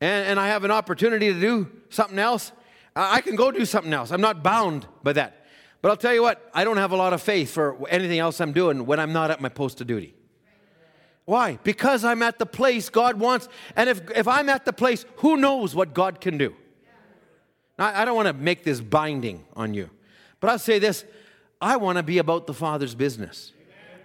and, 0.00 0.26
and 0.26 0.40
I 0.40 0.48
have 0.48 0.64
an 0.64 0.72
opportunity 0.72 1.32
to 1.32 1.40
do 1.40 1.70
something 1.90 2.18
else, 2.18 2.50
I 2.96 3.20
can 3.20 3.36
go 3.36 3.52
do 3.52 3.64
something 3.64 3.92
else. 3.92 4.10
I'm 4.10 4.20
not 4.20 4.42
bound 4.42 4.84
by 5.04 5.12
that. 5.12 5.46
But 5.80 5.90
I'll 5.90 5.96
tell 5.96 6.12
you 6.12 6.22
what, 6.22 6.50
I 6.52 6.64
don't 6.64 6.76
have 6.76 6.90
a 6.90 6.96
lot 6.96 7.12
of 7.12 7.22
faith 7.22 7.52
for 7.52 7.88
anything 7.88 8.18
else 8.18 8.40
I'm 8.40 8.52
doing 8.52 8.84
when 8.84 8.98
I'm 8.98 9.12
not 9.12 9.30
at 9.30 9.40
my 9.40 9.48
post 9.48 9.80
of 9.80 9.86
duty. 9.86 10.16
Why? 11.24 11.60
Because 11.62 12.04
I'm 12.04 12.20
at 12.20 12.40
the 12.40 12.46
place 12.46 12.88
God 12.88 13.20
wants. 13.20 13.48
And 13.76 13.88
if, 13.88 14.00
if 14.16 14.26
I'm 14.26 14.48
at 14.48 14.64
the 14.64 14.72
place, 14.72 15.06
who 15.18 15.36
knows 15.36 15.76
what 15.76 15.94
God 15.94 16.20
can 16.20 16.36
do? 16.36 16.52
Now, 17.78 17.92
I 17.94 18.04
don't 18.06 18.16
want 18.16 18.26
to 18.26 18.34
make 18.34 18.64
this 18.64 18.80
binding 18.80 19.44
on 19.54 19.72
you. 19.72 19.88
But 20.40 20.50
I'll 20.50 20.58
say 20.58 20.80
this 20.80 21.04
I 21.60 21.76
want 21.76 21.98
to 21.98 22.02
be 22.02 22.18
about 22.18 22.48
the 22.48 22.54
Father's 22.54 22.96
business. 22.96 23.52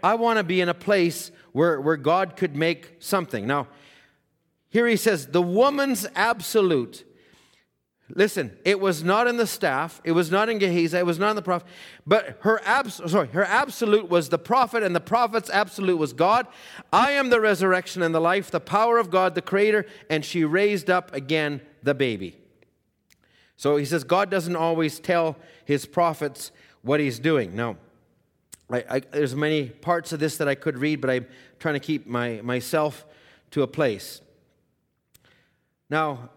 I 0.04 0.16
want 0.16 0.38
to 0.38 0.44
be 0.44 0.62
in 0.62 0.70
a 0.70 0.74
place 0.74 1.32
where, 1.54 1.80
where 1.82 1.98
God 1.98 2.36
could 2.36 2.56
make 2.56 2.98
something. 3.00 3.48
Now, 3.48 3.68
here 4.70 4.86
he 4.86 4.98
says, 4.98 5.28
the 5.28 5.42
woman's 5.42 6.06
absolute 6.14 7.06
Listen, 8.16 8.56
it 8.64 8.80
was 8.80 9.04
not 9.04 9.28
in 9.28 9.38
the 9.38 9.48
staff, 9.48 10.02
it 10.04 10.12
was 10.12 10.30
not 10.30 10.50
in 10.50 10.60
Gehazi, 10.60 10.98
it 10.98 11.06
was 11.06 11.18
not 11.18 11.32
in 11.32 11.36
the 11.36 11.42
prophet, 11.42 11.68
but 12.06 12.38
her 12.42 12.62
abs- 12.64 13.02
sorry, 13.10 13.30
her 13.30 13.46
absolute 13.46 14.10
was 14.10 14.30
the 14.30 14.38
prophet, 14.38 14.84
and 14.84 14.96
the 14.96 15.00
prophet's 15.00 15.50
absolute 15.50 15.98
was 15.98 16.14
God. 16.14 16.46
I 16.92 17.12
am 17.12 17.30
the 17.30 17.40
resurrection 17.40 18.02
and 18.02 18.14
the 18.14 18.20
life, 18.20 18.52
the 18.52 18.60
power 18.60 18.98
of 18.98 19.10
God, 19.10 19.36
the 19.36 19.42
creator, 19.42 19.86
and 20.10 20.24
she 20.24 20.44
raised 20.44 20.90
up 20.90 21.14
again 21.14 21.62
the 21.82 21.96
baby. 21.96 22.38
So 23.56 23.78
he 23.78 23.86
says 23.86 24.04
God 24.04 24.30
doesn't 24.30 24.56
always 24.56 25.00
tell 25.00 25.38
his 25.66 25.86
prophets 25.86 26.52
what 26.82 27.00
he's 27.00 27.20
doing. 27.20 27.56
Now, 27.56 27.78
I, 28.78 29.00
there's 29.00 29.36
many 29.36 29.70
parts 29.70 30.14
of 30.14 30.20
this 30.20 30.38
that 30.38 30.48
I 30.48 30.56
could 30.56 30.78
read, 30.78 31.02
but 31.02 31.10
I'm 31.10 31.28
trying 31.60 31.76
to 31.76 31.80
keep 31.80 32.08
my, 32.08 32.42
myself 32.42 33.06
to 33.52 33.62
a 33.62 33.68
place. 33.68 34.22
Now, 35.90 36.30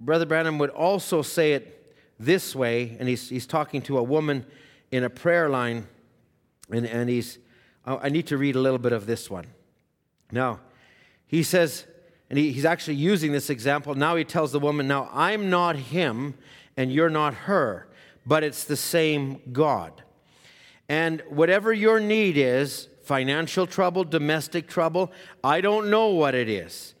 Brother 0.00 0.26
Branham 0.26 0.58
would 0.58 0.70
also 0.70 1.22
say 1.22 1.54
it 1.54 1.94
this 2.18 2.54
way, 2.54 2.96
and 3.00 3.08
he's, 3.08 3.28
he's 3.28 3.46
talking 3.46 3.82
to 3.82 3.98
a 3.98 4.02
woman 4.02 4.46
in 4.90 5.02
a 5.02 5.10
prayer 5.10 5.48
line, 5.48 5.86
and, 6.70 6.86
and 6.86 7.08
he's, 7.08 7.38
I 7.84 8.08
need 8.08 8.26
to 8.28 8.36
read 8.36 8.56
a 8.56 8.60
little 8.60 8.78
bit 8.78 8.92
of 8.92 9.06
this 9.06 9.30
one. 9.30 9.46
Now, 10.30 10.60
he 11.26 11.42
says, 11.42 11.86
and 12.30 12.38
he, 12.38 12.52
he's 12.52 12.64
actually 12.64 12.96
using 12.96 13.32
this 13.32 13.50
example. 13.50 13.94
Now 13.94 14.16
he 14.16 14.24
tells 14.24 14.52
the 14.52 14.60
woman, 14.60 14.86
Now 14.86 15.08
I'm 15.12 15.50
not 15.50 15.76
him, 15.76 16.34
and 16.76 16.92
you're 16.92 17.10
not 17.10 17.34
her, 17.34 17.88
but 18.26 18.42
it's 18.42 18.64
the 18.64 18.76
same 18.76 19.40
God. 19.52 20.02
And 20.88 21.22
whatever 21.28 21.72
your 21.72 22.00
need 22.00 22.36
is 22.36 22.88
financial 23.02 23.66
trouble, 23.66 24.04
domestic 24.04 24.66
trouble 24.66 25.12
I 25.42 25.60
don't 25.60 25.90
know 25.90 26.08
what 26.08 26.34
it 26.34 26.48
is. 26.48 26.94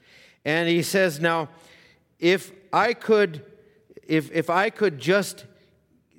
And 0.44 0.68
he 0.68 0.82
says, 0.82 1.20
Now, 1.20 1.48
if 2.18 2.52
I 2.72 2.92
could, 2.94 3.44
if, 4.06 4.30
if 4.32 4.50
I 4.50 4.70
could 4.70 4.98
just 4.98 5.46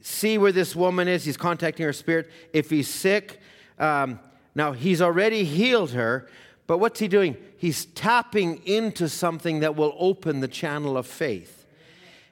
see 0.02 0.38
where 0.38 0.52
this 0.52 0.76
woman 0.76 1.08
is, 1.08 1.26
he's 1.26 1.38
contacting 1.38 1.86
her 1.86 1.94
spirit. 1.94 2.30
If 2.54 2.70
he's 2.70 2.88
sick, 2.88 3.40
um, 3.80 4.20
now 4.54 4.72
he's 4.72 5.02
already 5.02 5.44
healed 5.44 5.92
her, 5.92 6.30
but 6.68 6.78
what's 6.78 7.00
he 7.00 7.08
doing? 7.08 7.38
He's 7.58 7.86
tapping 7.86 8.62
into 8.66 9.10
something 9.10 9.60
that 9.60 9.76
will 9.76 9.96
open 9.98 10.40
the 10.40 10.48
channel 10.48 10.98
of 10.98 11.08
faith. 11.08 11.66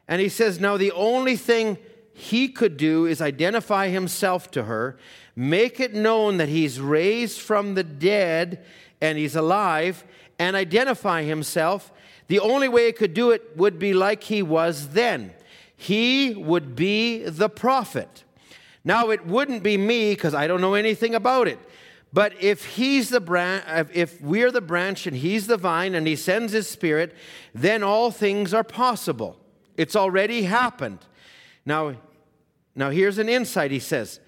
And 0.08 0.22
he 0.22 0.30
says, 0.30 0.60
now 0.60 0.78
the 0.78 0.92
only 0.92 1.36
thing 1.36 1.78
he 2.14 2.47
could 2.47 2.78
do 2.78 3.05
is 3.05 3.22
identify 3.22 3.89
himself 3.89 4.51
to 4.51 4.64
her, 4.64 4.97
make 5.36 5.80
it 5.80 5.93
known 5.93 6.38
that 6.38 6.49
he's 6.49 6.80
raised 6.80 7.41
from 7.41 7.76
the 7.76 7.84
dead 7.84 8.64
and 9.01 9.18
he's 9.18 9.36
alive, 9.36 10.03
and 10.39 10.55
identify 10.55 11.24
himself 11.24 11.91
the 12.28 12.39
only 12.39 12.68
way 12.68 12.88
he 12.88 12.91
could 12.93 13.14
do 13.14 13.32
it 13.32 13.57
would 13.57 13.78
be 13.80 13.93
like 13.93 14.24
he 14.24 14.41
was 14.41 14.89
then. 14.89 15.34
He 15.76 16.34
would 16.34 16.76
be 16.76 17.24
the 17.24 17.49
prophet. 17.49 18.24
Now, 18.86 19.09
it 19.09 19.26
wouldn't 19.26 19.64
be 19.64 19.78
me 19.78 20.11
because 20.14 20.34
I 20.34 20.47
don't 20.47 20.61
know 20.61 20.74
anything 20.74 21.16
about 21.16 21.47
it. 21.47 21.59
But 22.11 22.34
if 22.41 22.66
he's 22.76 23.09
the 23.09 23.20
branch, 23.20 23.89
if 23.93 24.22
we're 24.22 24.51
the 24.51 24.61
branch 24.61 25.07
and 25.07 25.18
he's 25.18 25.47
the 25.47 25.57
vine 25.57 25.95
and 25.95 26.05
he 26.05 26.16
sends 26.16 26.53
his 26.53 26.70
spirit, 26.70 27.16
then 27.55 27.82
all 27.82 28.11
things 28.11 28.53
are 28.53 28.64
possible. 28.64 29.39
It's 29.78 29.95
already 29.95 30.43
happened. 30.43 30.99
Now, 31.66 31.95
now 32.76 32.89
here's 32.89 33.18
an 33.18 33.30
insight, 33.30 33.72
he 33.72 33.80
says. 33.80 34.20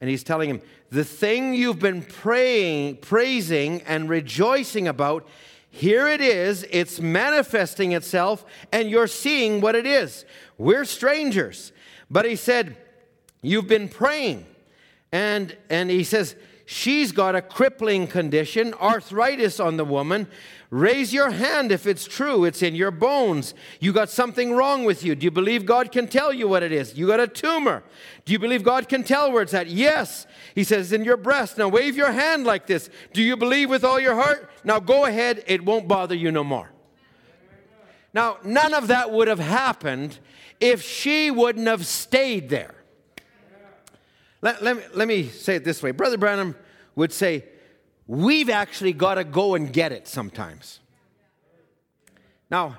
And 0.00 0.10
he's 0.10 0.24
telling 0.24 0.50
him, 0.50 0.60
the 0.90 1.04
thing 1.04 1.54
you've 1.54 1.78
been 1.78 2.02
praying, 2.02 2.98
praising, 2.98 3.82
and 3.82 4.08
rejoicing 4.08 4.86
about 4.86 5.26
here 5.70 6.06
it 6.06 6.20
is, 6.20 6.64
it's 6.70 7.00
manifesting 7.00 7.92
itself, 7.92 8.44
and 8.70 8.88
you're 8.88 9.08
seeing 9.08 9.60
what 9.60 9.74
it 9.74 9.86
is. 9.86 10.24
We're 10.56 10.84
strangers. 10.84 11.72
But 12.08 12.26
he 12.26 12.36
said, 12.36 12.76
You've 13.42 13.66
been 13.66 13.88
praying. 13.88 14.46
And, 15.12 15.56
and 15.68 15.90
he 15.90 16.02
says, 16.02 16.34
She's 16.66 17.12
got 17.12 17.34
a 17.34 17.42
crippling 17.42 18.06
condition, 18.06 18.72
arthritis 18.74 19.60
on 19.60 19.76
the 19.76 19.84
woman. 19.84 20.28
Raise 20.70 21.12
your 21.12 21.30
hand 21.30 21.70
if 21.70 21.86
it's 21.86 22.06
true. 22.06 22.44
It's 22.44 22.62
in 22.62 22.74
your 22.74 22.90
bones. 22.90 23.54
You 23.80 23.92
got 23.92 24.08
something 24.08 24.52
wrong 24.52 24.84
with 24.84 25.04
you. 25.04 25.14
Do 25.14 25.24
you 25.24 25.30
believe 25.30 25.66
God 25.66 25.92
can 25.92 26.08
tell 26.08 26.32
you 26.32 26.48
what 26.48 26.62
it 26.62 26.72
is? 26.72 26.96
You 26.96 27.06
got 27.06 27.20
a 27.20 27.28
tumor. 27.28 27.84
Do 28.24 28.32
you 28.32 28.38
believe 28.38 28.62
God 28.62 28.88
can 28.88 29.04
tell 29.04 29.30
where 29.30 29.42
it's 29.42 29.52
at? 29.54 29.68
Yes. 29.68 30.26
He 30.54 30.64
says, 30.64 30.92
in 30.92 31.04
your 31.04 31.18
breast. 31.18 31.58
Now 31.58 31.68
wave 31.68 31.96
your 31.96 32.12
hand 32.12 32.44
like 32.44 32.66
this. 32.66 32.88
Do 33.12 33.22
you 33.22 33.36
believe 33.36 33.68
with 33.68 33.84
all 33.84 34.00
your 34.00 34.14
heart? 34.14 34.50
Now 34.64 34.80
go 34.80 35.04
ahead. 35.04 35.44
It 35.46 35.64
won't 35.64 35.86
bother 35.86 36.14
you 36.14 36.32
no 36.32 36.42
more. 36.42 36.70
Now, 38.14 38.38
none 38.44 38.72
of 38.72 38.86
that 38.86 39.10
would 39.10 39.26
have 39.26 39.40
happened 39.40 40.20
if 40.60 40.82
she 40.82 41.32
wouldn't 41.32 41.66
have 41.66 41.84
stayed 41.84 42.48
there. 42.48 42.76
Let, 44.44 44.62
let, 44.62 44.76
me, 44.76 44.82
let 44.94 45.08
me 45.08 45.28
say 45.28 45.56
it 45.56 45.64
this 45.64 45.82
way 45.82 45.90
Brother 45.90 46.18
Branham 46.18 46.54
would 46.94 47.12
say, 47.12 47.46
We've 48.06 48.50
actually 48.50 48.92
got 48.92 49.14
to 49.14 49.24
go 49.24 49.54
and 49.54 49.72
get 49.72 49.90
it 49.90 50.06
sometimes. 50.06 50.80
Now, 52.50 52.76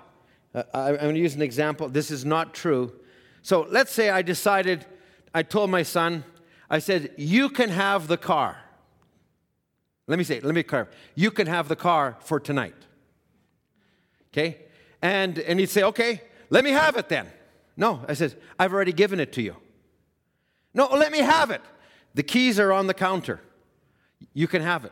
uh, 0.53 0.61
I'm 0.71 0.97
going 0.97 1.15
to 1.15 1.19
use 1.19 1.33
an 1.33 1.41
example. 1.41 1.89
This 1.89 2.11
is 2.11 2.23
not 2.23 2.53
true. 2.53 2.93
So 3.41 3.65
let's 3.71 3.91
say 3.91 4.11
I 4.11 4.21
decided, 4.21 4.85
I 5.33 5.41
told 5.41 5.71
my 5.71 5.81
son, 5.81 6.23
I 6.69 6.77
said, 6.77 7.11
You 7.17 7.49
can 7.49 7.69
have 7.69 8.07
the 8.07 8.17
car. 8.17 8.59
Let 10.07 10.19
me 10.19 10.23
say, 10.23 10.39
let 10.41 10.53
me 10.53 10.61
clarify. 10.61 10.91
You 11.15 11.31
can 11.31 11.47
have 11.47 11.67
the 11.67 11.75
car 11.75 12.15
for 12.19 12.39
tonight. 12.39 12.75
Okay? 14.31 14.59
And, 15.01 15.39
and 15.39 15.59
he'd 15.59 15.69
say, 15.71 15.81
okay, 15.81 16.21
let 16.51 16.63
me 16.63 16.69
have 16.69 16.95
it 16.95 17.09
then. 17.09 17.25
No, 17.75 18.05
I 18.07 18.13
said, 18.13 18.35
I've 18.59 18.71
already 18.71 18.93
given 18.93 19.19
it 19.19 19.33
to 19.33 19.41
you. 19.41 19.55
No, 20.75 20.87
let 20.87 21.11
me 21.11 21.19
have 21.19 21.49
it. 21.49 21.61
The 22.13 22.21
keys 22.21 22.59
are 22.59 22.71
on 22.71 22.85
the 22.85 22.93
counter. 22.93 23.41
You 24.33 24.47
can 24.47 24.61
have 24.61 24.85
it. 24.85 24.91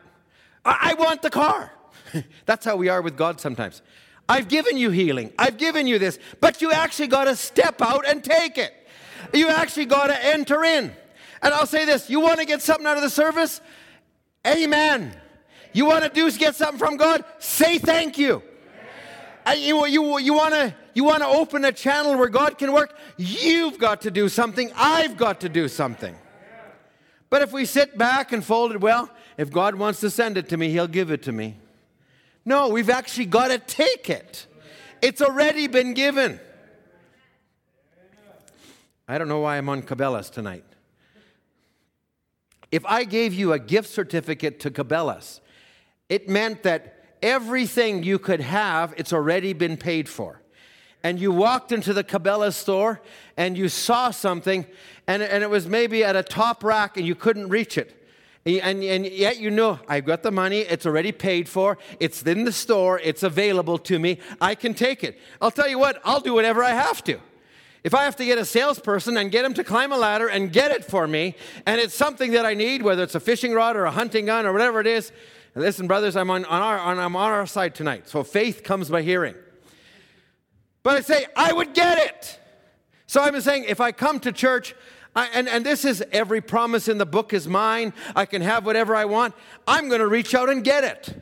I, 0.65 0.91
I 0.91 0.93
want 0.95 1.21
the 1.21 1.29
car. 1.29 1.71
That's 2.45 2.65
how 2.65 2.77
we 2.77 2.89
are 2.89 3.01
with 3.01 3.17
God 3.17 3.39
sometimes. 3.39 3.81
I've 4.27 4.47
given 4.47 4.77
you 4.77 4.89
healing. 4.89 5.33
I've 5.37 5.57
given 5.57 5.85
you 5.85 5.99
this, 5.99 6.17
but 6.39 6.61
you 6.61 6.71
actually 6.71 7.09
got 7.09 7.25
to 7.25 7.35
step 7.35 7.81
out 7.81 8.07
and 8.07 8.23
take 8.23 8.57
it. 8.57 8.73
You 9.33 9.49
actually 9.49 9.85
got 9.85 10.07
to 10.07 10.25
enter 10.25 10.63
in. 10.63 10.93
And 11.41 11.53
I'll 11.53 11.67
say 11.67 11.85
this 11.85 12.09
you 12.09 12.21
want 12.21 12.39
to 12.39 12.45
get 12.45 12.61
something 12.61 12.87
out 12.87 12.95
of 12.95 13.03
the 13.03 13.09
service? 13.09 13.59
Amen. 14.47 15.13
You 15.73 15.85
want 15.85 16.03
to 16.03 16.09
do 16.09 16.31
get 16.37 16.55
something 16.55 16.79
from 16.79 16.95
God? 16.97 17.25
Say 17.39 17.77
thank 17.77 18.17
you. 18.17 18.41
You, 19.55 19.85
you, 19.87 20.19
you 20.19 20.33
want 20.33 20.53
to 20.53 20.73
you 20.93 21.03
want 21.03 21.21
to 21.23 21.27
open 21.27 21.65
a 21.65 21.71
channel 21.71 22.17
where 22.17 22.29
God 22.29 22.57
can 22.57 22.71
work? 22.71 22.95
You've 23.17 23.77
got 23.77 24.01
to 24.01 24.11
do 24.11 24.29
something. 24.29 24.71
I've 24.75 25.17
got 25.17 25.41
to 25.41 25.49
do 25.49 25.67
something. 25.67 26.15
But 27.29 27.41
if 27.41 27.51
we 27.51 27.65
sit 27.65 27.97
back 27.97 28.31
and 28.31 28.45
fold 28.45 28.73
it, 28.73 28.79
well, 28.79 29.09
if 29.37 29.51
God 29.51 29.75
wants 29.75 29.99
to 30.01 30.09
send 30.09 30.37
it 30.37 30.49
to 30.49 30.57
me, 30.57 30.69
He'll 30.69 30.87
give 30.87 31.11
it 31.11 31.23
to 31.23 31.31
me. 31.31 31.57
No, 32.45 32.69
we've 32.69 32.89
actually 32.89 33.25
got 33.25 33.47
to 33.47 33.57
take 33.57 34.09
it. 34.09 34.45
It's 35.01 35.21
already 35.21 35.67
been 35.67 35.93
given. 35.93 36.39
I 39.07 39.17
don't 39.17 39.27
know 39.27 39.39
why 39.39 39.57
I'm 39.57 39.67
on 39.67 39.81
Cabela's 39.81 40.29
tonight. 40.29 40.63
If 42.71 42.85
I 42.85 43.03
gave 43.03 43.33
you 43.33 43.53
a 43.53 43.59
gift 43.59 43.89
certificate 43.89 44.59
to 44.61 44.71
Cabela's, 44.71 45.41
it 46.09 46.29
meant 46.29 46.63
that 46.63 46.92
everything 47.23 48.03
you 48.03 48.19
could 48.19 48.41
have, 48.41 48.93
it's 48.97 49.13
already 49.13 49.53
been 49.53 49.77
paid 49.77 50.07
for. 50.07 50.41
And 51.01 51.19
you 51.19 51.31
walked 51.31 51.71
into 51.71 51.93
the 51.93 52.03
Cabela's 52.03 52.55
store 52.55 53.01
and 53.35 53.57
you 53.57 53.67
saw 53.69 54.11
something, 54.11 54.65
and, 55.07 55.23
and 55.23 55.43
it 55.43 55.49
was 55.49 55.67
maybe 55.67 56.03
at 56.03 56.15
a 56.15 56.23
top 56.23 56.63
rack 56.63 56.97
and 56.97 57.07
you 57.07 57.15
couldn't 57.15 57.49
reach 57.49 57.77
it. 57.77 57.99
And, 58.45 58.83
and 58.83 59.05
yet 59.05 59.39
you 59.39 59.49
know, 59.49 59.79
I've 59.87 60.05
got 60.05 60.21
the 60.21 60.31
money, 60.31 60.59
it's 60.59 60.85
already 60.85 61.13
paid 61.13 61.47
for, 61.47 61.77
it's 62.01 62.21
in 62.23 62.43
the 62.43 62.51
store, 62.51 62.99
it's 62.99 63.23
available 63.23 63.77
to 63.79 63.97
me, 63.97 64.19
I 64.41 64.53
can 64.53 64.73
take 64.73 65.03
it. 65.03 65.17
I'll 65.41 65.51
tell 65.51 65.69
you 65.69 65.79
what, 65.79 66.01
I'll 66.03 66.19
do 66.19 66.33
whatever 66.33 66.61
I 66.61 66.71
have 66.71 67.01
to. 67.05 67.19
If 67.85 67.93
I 67.93 68.03
have 68.03 68.17
to 68.17 68.25
get 68.25 68.37
a 68.37 68.45
salesperson 68.45 69.17
and 69.17 69.31
get 69.31 69.43
him 69.43 69.53
to 69.55 69.63
climb 69.63 69.91
a 69.91 69.97
ladder 69.97 70.27
and 70.27 70.51
get 70.51 70.71
it 70.71 70.85
for 70.85 71.05
me, 71.05 71.35
and 71.65 71.79
it's 71.79 71.93
something 71.93 72.31
that 72.31 72.45
I 72.45 72.53
need, 72.53 72.81
whether 72.81 73.03
it's 73.03 73.15
a 73.15 73.19
fishing 73.19 73.53
rod 73.53 73.75
or 73.75 73.85
a 73.85 73.91
hunting 73.91 74.25
gun 74.25 74.45
or 74.45 74.53
whatever 74.53 74.79
it 74.79 74.87
is, 74.87 75.11
listen, 75.55 75.87
brothers, 75.87 76.15
I'm 76.15 76.29
on, 76.29 76.45
on 76.45 76.61
our, 76.61 76.79
on, 76.79 76.99
I'm 76.99 77.15
on 77.15 77.31
our 77.31 77.45
side 77.45 77.75
tonight. 77.75 78.07
So 78.07 78.23
faith 78.23 78.63
comes 78.63 78.89
by 78.89 79.01
hearing. 79.01 79.35
But 80.81 80.97
I 80.97 81.01
say, 81.01 81.25
I 81.35 81.53
would 81.53 81.73
get 81.73 81.97
it. 81.97 82.39
So 83.07 83.21
I'm 83.21 83.39
saying, 83.41 83.65
if 83.67 83.79
I 83.79 83.91
come 83.91 84.19
to 84.21 84.31
church, 84.31 84.75
I, 85.15 85.27
and, 85.33 85.47
and 85.47 85.65
this 85.65 85.85
is 85.85 86.03
every 86.11 86.41
promise 86.41 86.87
in 86.87 86.97
the 86.97 87.05
book 87.05 87.33
is 87.33 87.47
mine. 87.47 87.93
I 88.15 88.25
can 88.25 88.41
have 88.41 88.65
whatever 88.65 88.95
I 88.95 89.05
want. 89.05 89.35
I'm 89.67 89.87
going 89.87 90.01
to 90.01 90.07
reach 90.07 90.33
out 90.33 90.49
and 90.49 90.63
get 90.63 90.83
it. 90.83 91.21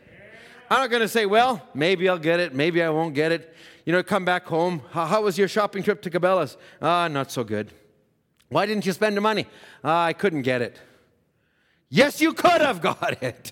I'm 0.69 0.79
not 0.79 0.89
going 0.89 1.01
to 1.01 1.09
say, 1.09 1.25
well, 1.25 1.61
maybe 1.73 2.07
I'll 2.07 2.17
get 2.17 2.39
it, 2.39 2.55
maybe 2.55 2.81
I 2.81 2.89
won't 2.89 3.13
get 3.13 3.33
it. 3.33 3.53
You 3.85 3.91
know, 3.91 4.01
come 4.03 4.23
back 4.23 4.45
home. 4.45 4.83
How, 4.91 5.05
how 5.05 5.21
was 5.23 5.37
your 5.37 5.49
shopping 5.49 5.83
trip 5.83 6.01
to 6.03 6.09
Cabela's? 6.09 6.55
Ah, 6.81 7.09
not 7.09 7.29
so 7.29 7.43
good. 7.43 7.73
Why 8.47 8.65
didn't 8.65 8.85
you 8.85 8.93
spend 8.93 9.17
the 9.17 9.21
money? 9.21 9.47
Ah, 9.83 10.05
I 10.05 10.13
couldn't 10.13 10.43
get 10.43 10.61
it. 10.61 10.79
Yes, 11.93 12.21
you 12.21 12.31
could 12.31 12.61
have 12.61 12.81
got 12.81 13.17
it. 13.21 13.51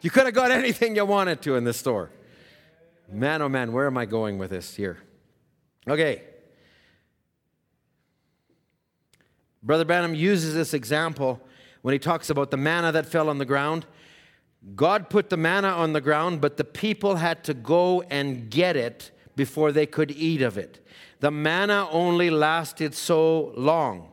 you 0.00 0.10
could 0.10 0.24
have 0.24 0.34
got 0.34 0.50
anything 0.50 0.96
you 0.96 1.04
wanted 1.04 1.42
to 1.42 1.56
in 1.56 1.64
the 1.64 1.74
store. 1.74 2.10
Man, 3.12 3.42
oh 3.42 3.50
man, 3.50 3.72
where 3.72 3.86
am 3.86 3.98
I 3.98 4.06
going 4.06 4.38
with 4.38 4.50
this 4.50 4.74
here? 4.74 4.98
Okay. 5.86 6.22
Brother 9.62 9.84
Branham 9.84 10.14
uses 10.14 10.54
this 10.54 10.72
example 10.72 11.38
when 11.82 11.92
he 11.92 11.98
talks 11.98 12.30
about 12.30 12.50
the 12.50 12.56
manna 12.56 12.92
that 12.92 13.04
fell 13.04 13.28
on 13.28 13.36
the 13.36 13.44
ground. 13.44 13.84
God 14.74 15.10
put 15.10 15.28
the 15.28 15.36
manna 15.36 15.68
on 15.68 15.92
the 15.92 16.00
ground, 16.00 16.40
but 16.40 16.56
the 16.56 16.64
people 16.64 17.16
had 17.16 17.44
to 17.44 17.52
go 17.52 18.00
and 18.02 18.48
get 18.50 18.74
it 18.74 19.10
before 19.36 19.70
they 19.70 19.84
could 19.84 20.10
eat 20.12 20.40
of 20.40 20.56
it. 20.56 20.86
The 21.20 21.30
manna 21.30 21.88
only 21.90 22.30
lasted 22.30 22.94
so 22.94 23.52
long. 23.54 24.12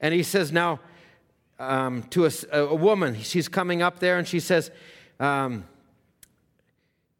And 0.00 0.14
he 0.14 0.22
says, 0.22 0.50
now, 0.50 0.80
um, 1.58 2.02
to 2.10 2.26
a, 2.26 2.30
a, 2.52 2.74
woman, 2.74 3.20
she's 3.22 3.48
coming 3.48 3.82
up 3.82 3.98
there 3.98 4.18
and 4.18 4.28
she 4.28 4.40
says, 4.40 4.70
um, 5.18 5.64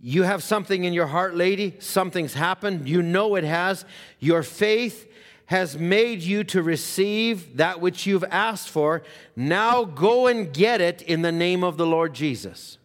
You 0.01 0.25
have 0.25 0.43
something 0.43 0.85
in 0.85 0.93
your 0.93 1.07
heart, 1.07 1.35
lady. 1.35 1.77
Something's 1.79 2.35
happened. 2.35 2.89
You 2.89 3.03
know 3.03 3.35
it 3.37 3.45
has. 3.45 3.85
Your 4.19 4.43
faith 4.43 5.11
has 5.47 5.79
made 5.79 6.23
you 6.23 6.45
to 6.45 6.63
receive 6.63 7.57
that 7.57 7.81
which 7.81 8.05
you've 8.07 8.25
asked 8.25 8.69
for. 8.69 9.03
Now 9.37 9.85
go 9.85 10.27
and 10.27 10.53
get 10.53 10.81
it 10.81 11.03
in 11.03 11.23
the 11.23 11.33
name 11.33 11.63
of 11.63 11.77
the 11.77 11.87
Lord 11.87 12.15
Jesus. 12.15 12.79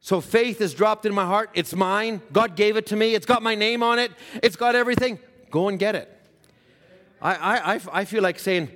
So 0.00 0.20
faith 0.20 0.60
is 0.60 0.72
dropped 0.72 1.04
in 1.04 1.14
my 1.14 1.24
heart. 1.24 1.50
It's 1.54 1.74
mine. 1.74 2.20
God 2.32 2.56
gave 2.56 2.76
it 2.76 2.86
to 2.86 2.96
me. 2.96 3.14
It's 3.14 3.26
got 3.26 3.42
my 3.42 3.54
name 3.54 3.82
on 3.82 3.98
it. 3.98 4.12
It's 4.42 4.54
got 4.54 4.74
everything. 4.74 5.18
Go 5.50 5.68
and 5.68 5.78
get 5.78 5.94
it. 5.94 6.10
I, 7.20 7.74
I, 7.74 7.80
I 7.90 8.04
feel 8.04 8.22
like 8.22 8.38
saying, 8.38 8.68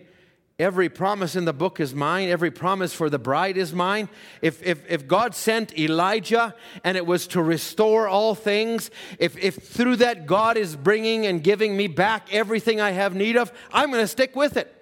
Every 0.58 0.88
promise 0.88 1.36
in 1.36 1.44
the 1.44 1.52
book 1.52 1.78
is 1.78 1.94
mine. 1.94 2.28
Every 2.28 2.50
promise 2.50 2.92
for 2.92 3.08
the 3.08 3.18
bride 3.18 3.56
is 3.56 3.72
mine. 3.72 4.08
If, 4.42 4.60
if, 4.66 4.82
if 4.90 5.06
God 5.06 5.36
sent 5.36 5.78
Elijah 5.78 6.52
and 6.82 6.96
it 6.96 7.06
was 7.06 7.28
to 7.28 7.42
restore 7.42 8.08
all 8.08 8.34
things, 8.34 8.90
if, 9.20 9.38
if 9.38 9.54
through 9.54 9.96
that 9.96 10.26
God 10.26 10.56
is 10.56 10.74
bringing 10.74 11.26
and 11.26 11.44
giving 11.44 11.76
me 11.76 11.86
back 11.86 12.34
everything 12.34 12.80
I 12.80 12.90
have 12.90 13.14
need 13.14 13.36
of, 13.36 13.52
I'm 13.72 13.92
going 13.92 14.02
to 14.02 14.08
stick 14.08 14.34
with 14.34 14.56
it. 14.56 14.74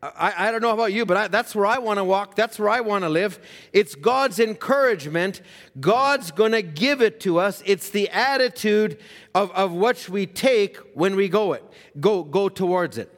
I, 0.00 0.48
I 0.48 0.50
don't 0.52 0.62
know 0.62 0.72
about 0.72 0.92
you, 0.92 1.04
but 1.04 1.16
I, 1.16 1.28
that's 1.28 1.52
where 1.52 1.66
I 1.66 1.78
want 1.78 1.98
to 1.98 2.04
walk. 2.04 2.36
That's 2.36 2.56
where 2.56 2.70
I 2.70 2.82
want 2.82 3.02
to 3.02 3.08
live. 3.08 3.40
It's 3.72 3.96
God's 3.96 4.38
encouragement. 4.38 5.42
God's 5.80 6.30
going 6.30 6.52
to 6.52 6.62
give 6.62 7.02
it 7.02 7.18
to 7.20 7.40
us. 7.40 7.64
It's 7.66 7.90
the 7.90 8.08
attitude 8.10 8.98
of, 9.34 9.50
of 9.50 9.72
which 9.72 10.08
we 10.08 10.26
take 10.26 10.76
when 10.94 11.16
we 11.16 11.28
go 11.28 11.52
it, 11.52 11.64
go, 11.98 12.22
go 12.22 12.48
towards 12.48 12.96
it. 12.96 13.12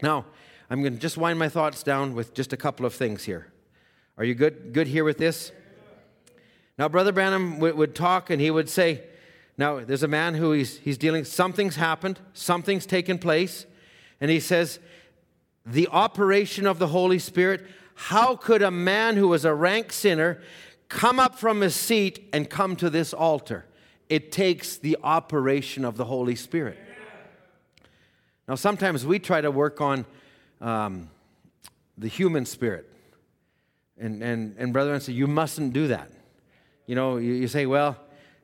Now, 0.00 0.26
I'm 0.74 0.82
going 0.82 0.94
to 0.94 0.98
just 0.98 1.16
wind 1.16 1.38
my 1.38 1.48
thoughts 1.48 1.84
down 1.84 2.16
with 2.16 2.34
just 2.34 2.52
a 2.52 2.56
couple 2.56 2.84
of 2.84 2.92
things 2.92 3.22
here. 3.22 3.46
Are 4.18 4.24
you 4.24 4.34
good, 4.34 4.72
good 4.72 4.88
here 4.88 5.04
with 5.04 5.18
this? 5.18 5.52
Now, 6.76 6.88
Brother 6.88 7.12
Branham 7.12 7.60
would, 7.60 7.76
would 7.76 7.94
talk 7.94 8.28
and 8.28 8.40
he 8.40 8.50
would 8.50 8.68
say, 8.68 9.04
Now, 9.56 9.84
there's 9.84 10.02
a 10.02 10.08
man 10.08 10.34
who 10.34 10.50
he's, 10.50 10.78
he's 10.78 10.98
dealing, 10.98 11.22
something's 11.22 11.76
happened, 11.76 12.18
something's 12.32 12.86
taken 12.86 13.18
place, 13.18 13.66
and 14.20 14.32
he 14.32 14.40
says, 14.40 14.80
The 15.64 15.86
operation 15.92 16.66
of 16.66 16.80
the 16.80 16.88
Holy 16.88 17.20
Spirit, 17.20 17.64
how 17.94 18.34
could 18.34 18.60
a 18.60 18.72
man 18.72 19.14
who 19.14 19.28
was 19.28 19.44
a 19.44 19.54
rank 19.54 19.92
sinner 19.92 20.40
come 20.88 21.20
up 21.20 21.38
from 21.38 21.60
his 21.60 21.76
seat 21.76 22.28
and 22.32 22.50
come 22.50 22.74
to 22.74 22.90
this 22.90 23.14
altar? 23.14 23.64
It 24.08 24.32
takes 24.32 24.76
the 24.76 24.98
operation 25.04 25.84
of 25.84 25.96
the 25.98 26.06
Holy 26.06 26.34
Spirit. 26.34 26.80
Now, 28.48 28.56
sometimes 28.56 29.06
we 29.06 29.20
try 29.20 29.40
to 29.40 29.52
work 29.52 29.80
on 29.80 30.04
um, 30.60 31.10
the 31.98 32.08
human 32.08 32.46
spirit. 32.46 32.90
And, 33.98 34.22
and, 34.22 34.56
and 34.58 34.72
brother, 34.72 34.92
and 34.92 35.02
say, 35.02 35.12
you 35.12 35.26
mustn't 35.26 35.72
do 35.72 35.88
that. 35.88 36.10
You 36.86 36.94
know, 36.94 37.16
you, 37.16 37.32
you 37.32 37.48
say, 37.48 37.66
well, 37.66 37.96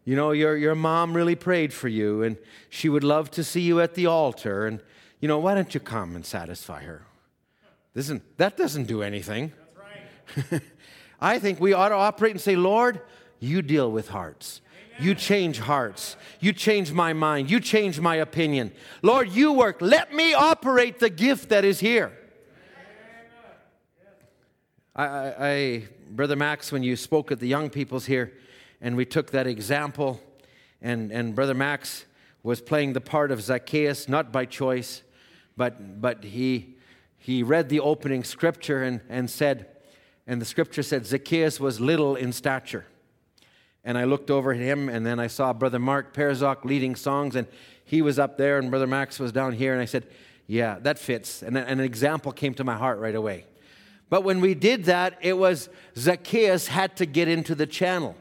you 0.05 0.17
know, 0.17 0.31
your, 0.31 0.57
your 0.57 0.75
mom 0.75 1.15
really 1.15 1.35
prayed 1.35 1.73
for 1.73 1.89
you, 1.89 2.23
and 2.23 2.37
she 2.69 2.89
would 2.89 3.05
love 3.05 3.31
to 3.33 3.45
see 3.45 3.61
you 3.61 3.81
at 3.81 3.95
the 3.95 4.07
altar. 4.07 4.67
And, 4.67 4.81
you 5.21 5.29
know, 5.29 5.39
why 5.39 5.55
don't 5.55 5.75
you 5.75 5.81
come 5.81 6.17
and 6.17 6.25
satisfy 6.25 6.83
her? 6.85 7.05
Listen, 7.95 8.23
that 8.37 8.57
doesn't 8.57 8.85
do 8.85 9.03
anything. 9.03 9.53
Right. 9.77 10.63
I 11.21 11.39
think 11.39 11.61
we 11.61 11.73
ought 11.73 11.91
to 11.91 11.97
operate 11.97 12.33
and 12.33 12.41
say, 12.41 12.57
Lord, 12.57 13.01
you 13.41 13.63
deal 13.63 13.91
with 13.91 14.09
hearts. 14.09 14.61
You 15.01 15.15
change 15.15 15.59
hearts. 15.59 16.17
You 16.41 16.53
change 16.53 16.93
my 16.93 17.15
mind. 17.15 17.51
You 17.51 17.59
change 17.59 17.99
my 17.99 18.17
opinion. 18.17 18.71
Lord, 19.03 19.31
you 19.31 19.53
work. 19.53 19.79
Let 19.81 20.13
me 20.15 20.35
operate 20.35 20.99
the 20.99 21.09
gift 21.09 21.49
that 21.49 21.65
is 21.65 21.81
here. 21.81 22.13
I, 24.95 25.05
I, 25.05 25.35
I, 25.39 25.89
Brother 26.11 26.37
Max, 26.37 26.71
when 26.71 26.83
you 26.83 26.97
spoke 26.97 27.33
at 27.33 27.41
the 27.41 27.49
young 27.49 27.71
people's 27.71 28.07
here, 28.07 28.35
and 28.83 28.95
we 28.97 29.07
took 29.07 29.31
that 29.31 29.47
example, 29.47 30.21
and, 30.83 31.11
and 31.11 31.35
Brother 31.35 31.55
Max 31.55 32.05
was 32.43 32.61
playing 32.61 32.93
the 32.93 33.01
part 33.01 33.31
of 33.31 33.41
Zacchaeus, 33.41 34.09
not 34.09 34.33
by 34.33 34.45
choice, 34.45 35.03
but, 35.57 36.01
but 36.01 36.25
he, 36.25 36.77
he 37.17 37.43
read 37.43 37.69
the 37.69 37.81
opening 37.81 38.25
scripture 38.25 38.83
and, 38.83 39.01
and 39.09 39.31
said, 39.31 39.67
and 40.27 40.41
the 40.41 40.47
scripture 40.47 40.83
said, 40.83 41.07
Zacchaeus 41.07 41.59
was 41.59 41.81
little 41.81 42.17
in 42.17 42.33
stature. 42.33 42.87
And 43.85 43.97
I 43.97 44.05
looked 44.05 44.31
over 44.31 44.53
at 44.53 44.59
him, 44.59 44.89
and 44.89 45.07
then 45.07 45.19
I 45.19 45.27
saw 45.27 45.53
Brother 45.53 45.79
Mark 45.79 46.15
Perzok 46.15 46.65
leading 46.65 46.95
songs, 46.97 47.35
and 47.35 47.47
he 47.85 48.03
was 48.03 48.19
up 48.19 48.37
there, 48.37 48.59
and 48.59 48.71
Brother 48.71 48.87
Max 48.87 49.19
was 49.19 49.33
down 49.33 49.53
here, 49.53 49.73
and 49.73 49.81
I 49.81 49.87
said, 49.87 50.07
Yeah, 50.47 50.79
that 50.81 50.99
fits. 50.99 51.43
And, 51.43 51.57
an 51.57 51.81
example 51.81 52.33
came 52.33 52.55
to 52.55 52.65
my 52.65 52.77
heart 52.77 52.99
right 52.99 53.15
away. 53.15 53.47
But 54.11 54.25
when 54.25 54.41
we 54.41 54.55
did 54.55 54.85
that, 54.85 55.19
it 55.23 55.39
was 55.39 55.69
Zacchaeus 55.97 56.67
had 56.67 56.97
to 56.97 57.07
get 57.07 57.29
into 57.29 57.55
the 57.55 57.67
channel. 57.67 58.17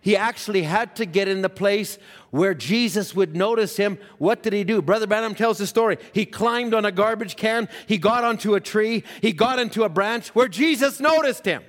He 0.00 0.16
actually 0.16 0.62
had 0.64 0.96
to 0.96 1.06
get 1.06 1.28
in 1.28 1.40
the 1.40 1.48
place 1.48 1.96
where 2.30 2.52
Jesus 2.52 3.14
would 3.14 3.34
notice 3.34 3.78
him. 3.78 3.98
What 4.18 4.42
did 4.42 4.52
he 4.52 4.62
do? 4.62 4.82
Brother 4.82 5.06
Branham 5.06 5.34
tells 5.34 5.56
the 5.56 5.66
story. 5.66 5.96
He 6.12 6.26
climbed 6.26 6.74
on 6.74 6.84
a 6.84 6.92
garbage 6.92 7.36
can, 7.36 7.70
he 7.86 7.96
got 7.96 8.22
onto 8.22 8.54
a 8.54 8.60
tree, 8.60 9.04
he 9.22 9.32
got 9.32 9.58
into 9.58 9.84
a 9.84 9.88
branch 9.88 10.28
where 10.34 10.48
Jesus 10.48 11.00
noticed 11.00 11.46
him. 11.46 11.62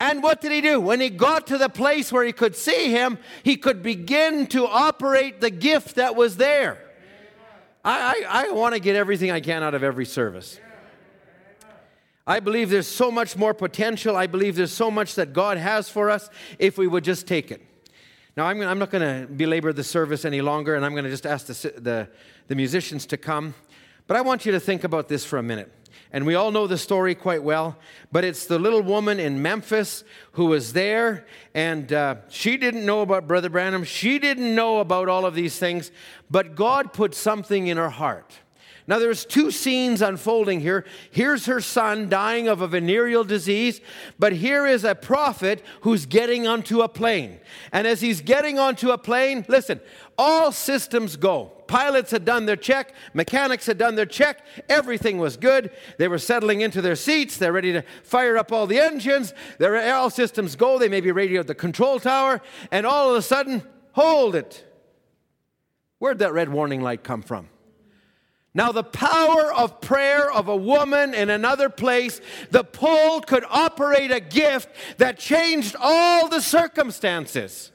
And 0.00 0.22
what 0.22 0.40
did 0.40 0.52
he 0.52 0.60
do? 0.60 0.80
When 0.80 1.00
he 1.00 1.10
got 1.10 1.46
to 1.48 1.58
the 1.58 1.68
place 1.68 2.12
where 2.12 2.24
he 2.24 2.32
could 2.32 2.54
see 2.54 2.90
him, 2.90 3.18
he 3.42 3.56
could 3.56 3.82
begin 3.82 4.46
to 4.48 4.66
operate 4.66 5.40
the 5.40 5.50
gift 5.50 5.96
that 5.96 6.14
was 6.14 6.36
there. 6.36 6.78
I, 7.84 8.24
I, 8.28 8.48
I 8.48 8.50
want 8.52 8.74
to 8.74 8.80
get 8.80 8.94
everything 8.94 9.30
I 9.30 9.40
can 9.40 9.62
out 9.62 9.74
of 9.74 9.82
every 9.82 10.04
service. 10.04 10.60
I 12.26 12.40
believe 12.40 12.68
there's 12.68 12.86
so 12.86 13.10
much 13.10 13.36
more 13.36 13.54
potential. 13.54 14.14
I 14.14 14.26
believe 14.26 14.54
there's 14.54 14.72
so 14.72 14.90
much 14.90 15.14
that 15.14 15.32
God 15.32 15.56
has 15.56 15.88
for 15.88 16.10
us 16.10 16.28
if 16.58 16.76
we 16.76 16.86
would 16.86 17.02
just 17.02 17.26
take 17.26 17.50
it. 17.50 17.62
Now, 18.36 18.46
I'm, 18.46 18.60
I'm 18.60 18.78
not 18.78 18.90
going 18.90 19.26
to 19.26 19.32
belabor 19.32 19.72
the 19.72 19.82
service 19.82 20.24
any 20.24 20.42
longer, 20.42 20.76
and 20.76 20.84
I'm 20.84 20.92
going 20.92 21.04
to 21.04 21.10
just 21.10 21.26
ask 21.26 21.46
the, 21.46 21.80
the, 21.80 22.08
the 22.46 22.54
musicians 22.54 23.06
to 23.06 23.16
come. 23.16 23.54
But 24.06 24.16
I 24.16 24.20
want 24.20 24.46
you 24.46 24.52
to 24.52 24.60
think 24.60 24.84
about 24.84 25.08
this 25.08 25.24
for 25.24 25.38
a 25.38 25.42
minute. 25.42 25.72
And 26.12 26.24
we 26.24 26.34
all 26.34 26.50
know 26.50 26.66
the 26.66 26.78
story 26.78 27.14
quite 27.14 27.42
well, 27.42 27.76
but 28.10 28.24
it's 28.24 28.46
the 28.46 28.58
little 28.58 28.82
woman 28.82 29.20
in 29.20 29.42
Memphis 29.42 30.04
who 30.32 30.46
was 30.46 30.72
there, 30.72 31.26
and 31.54 31.92
uh, 31.92 32.16
she 32.28 32.56
didn't 32.56 32.86
know 32.86 33.02
about 33.02 33.28
Brother 33.28 33.50
Branham. 33.50 33.84
She 33.84 34.18
didn't 34.18 34.54
know 34.54 34.78
about 34.80 35.08
all 35.08 35.26
of 35.26 35.34
these 35.34 35.58
things, 35.58 35.90
but 36.30 36.54
God 36.54 36.92
put 36.92 37.14
something 37.14 37.66
in 37.66 37.76
her 37.76 37.90
heart. 37.90 38.38
Now, 38.88 38.98
there's 38.98 39.26
two 39.26 39.50
scenes 39.50 40.00
unfolding 40.00 40.60
here. 40.60 40.86
Here's 41.10 41.44
her 41.44 41.60
son 41.60 42.08
dying 42.08 42.48
of 42.48 42.62
a 42.62 42.66
venereal 42.66 43.22
disease, 43.22 43.82
but 44.18 44.32
here 44.32 44.66
is 44.66 44.82
a 44.82 44.94
prophet 44.94 45.62
who's 45.82 46.06
getting 46.06 46.46
onto 46.46 46.80
a 46.80 46.88
plane. 46.88 47.38
And 47.70 47.86
as 47.86 48.00
he's 48.00 48.22
getting 48.22 48.58
onto 48.58 48.88
a 48.90 48.96
plane, 48.96 49.44
listen, 49.46 49.80
all 50.16 50.52
systems 50.52 51.16
go. 51.16 51.52
Pilots 51.66 52.12
had 52.12 52.24
done 52.24 52.46
their 52.46 52.56
check, 52.56 52.94
mechanics 53.12 53.66
had 53.66 53.76
done 53.76 53.94
their 53.94 54.06
check, 54.06 54.40
everything 54.70 55.18
was 55.18 55.36
good. 55.36 55.70
They 55.98 56.08
were 56.08 56.16
settling 56.16 56.62
into 56.62 56.80
their 56.80 56.96
seats, 56.96 57.36
they're 57.36 57.52
ready 57.52 57.74
to 57.74 57.84
fire 58.04 58.38
up 58.38 58.52
all 58.52 58.66
the 58.66 58.78
engines, 58.78 59.34
They're, 59.58 59.94
all 59.94 60.08
systems 60.08 60.56
go. 60.56 60.78
They 60.78 60.88
maybe 60.88 61.12
radioed 61.12 61.46
the 61.46 61.54
control 61.54 62.00
tower, 62.00 62.40
and 62.70 62.86
all 62.86 63.10
of 63.10 63.16
a 63.16 63.22
sudden, 63.22 63.64
hold 63.92 64.34
it. 64.34 64.64
Where'd 65.98 66.20
that 66.20 66.32
red 66.32 66.48
warning 66.48 66.80
light 66.80 67.04
come 67.04 67.20
from? 67.20 67.50
Now, 68.54 68.72
the 68.72 68.82
power 68.82 69.52
of 69.52 69.80
prayer 69.80 70.30
of 70.32 70.48
a 70.48 70.56
woman 70.56 71.14
in 71.14 71.30
another 71.30 71.68
place, 71.68 72.20
the 72.50 72.64
pull 72.64 73.20
could 73.20 73.44
operate 73.48 74.10
a 74.10 74.20
gift 74.20 74.70
that 74.96 75.18
changed 75.18 75.76
all 75.78 76.28
the 76.28 76.40
circumstances. 76.40 77.70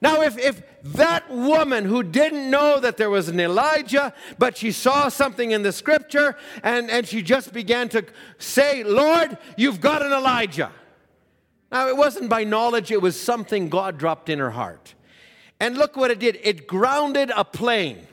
Now, 0.00 0.22
if, 0.22 0.38
if 0.38 0.62
that 0.82 1.30
woman 1.30 1.84
who 1.84 2.02
didn't 2.02 2.50
know 2.50 2.80
that 2.80 2.96
there 2.96 3.10
was 3.10 3.28
an 3.28 3.40
Elijah, 3.40 4.12
but 4.38 4.56
she 4.56 4.72
saw 4.72 5.08
something 5.08 5.50
in 5.52 5.62
the 5.62 5.72
scripture 5.72 6.36
and, 6.62 6.90
and 6.90 7.06
she 7.06 7.22
just 7.22 7.52
began 7.52 7.88
to 7.90 8.04
say, 8.38 8.84
Lord, 8.84 9.38
you've 9.56 9.80
got 9.80 10.04
an 10.04 10.12
Elijah. 10.12 10.70
Now, 11.72 11.88
it 11.88 11.96
wasn't 11.96 12.30
by 12.30 12.44
knowledge, 12.44 12.90
it 12.90 13.02
was 13.02 13.20
something 13.20 13.68
God 13.68 13.98
dropped 13.98 14.28
in 14.28 14.38
her 14.38 14.50
heart. 14.50 14.94
And 15.58 15.76
look 15.76 15.96
what 15.96 16.10
it 16.10 16.18
did 16.18 16.38
it 16.42 16.66
grounded 16.66 17.30
a 17.34 17.44
plane. 17.44 18.06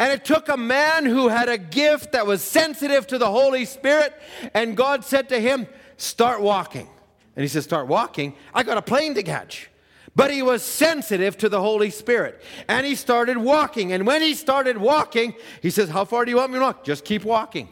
And 0.00 0.10
it 0.10 0.24
took 0.24 0.48
a 0.48 0.56
man 0.56 1.04
who 1.04 1.28
had 1.28 1.50
a 1.50 1.58
gift 1.58 2.12
that 2.12 2.26
was 2.26 2.42
sensitive 2.42 3.06
to 3.08 3.18
the 3.18 3.30
Holy 3.30 3.66
Spirit, 3.66 4.14
and 4.54 4.74
God 4.74 5.04
said 5.04 5.28
to 5.28 5.38
him, 5.38 5.68
Start 5.98 6.40
walking. 6.40 6.88
And 7.36 7.42
he 7.42 7.48
said, 7.48 7.64
Start 7.64 7.86
walking? 7.86 8.34
I 8.54 8.62
got 8.62 8.78
a 8.78 8.82
plane 8.82 9.14
to 9.16 9.22
catch. 9.22 9.68
But 10.16 10.30
he 10.30 10.40
was 10.40 10.62
sensitive 10.62 11.36
to 11.38 11.50
the 11.50 11.60
Holy 11.60 11.90
Spirit. 11.90 12.40
And 12.66 12.86
he 12.86 12.94
started 12.94 13.36
walking. 13.36 13.92
And 13.92 14.06
when 14.06 14.22
he 14.22 14.32
started 14.32 14.78
walking, 14.78 15.34
he 15.60 15.68
says, 15.68 15.90
How 15.90 16.06
far 16.06 16.24
do 16.24 16.30
you 16.30 16.38
want 16.38 16.52
me 16.52 16.58
to 16.58 16.64
walk? 16.64 16.82
Just 16.82 17.04
keep 17.04 17.22
walking. 17.22 17.68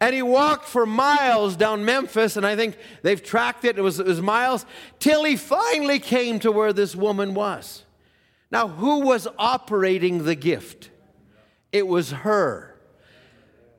And 0.00 0.14
he 0.14 0.22
walked 0.22 0.64
for 0.64 0.86
miles 0.86 1.56
down 1.56 1.84
Memphis, 1.84 2.38
and 2.38 2.46
I 2.46 2.56
think 2.56 2.78
they've 3.02 3.22
tracked 3.22 3.66
it, 3.66 3.76
it 3.76 3.82
was, 3.82 4.00
it 4.00 4.06
was 4.06 4.22
miles, 4.22 4.64
till 4.98 5.24
he 5.24 5.36
finally 5.36 5.98
came 5.98 6.38
to 6.38 6.50
where 6.50 6.72
this 6.72 6.96
woman 6.96 7.34
was. 7.34 7.84
Now, 8.50 8.66
who 8.66 9.00
was 9.00 9.28
operating 9.38 10.24
the 10.24 10.34
gift? 10.34 10.89
It 11.72 11.86
was 11.86 12.10
her. 12.10 12.76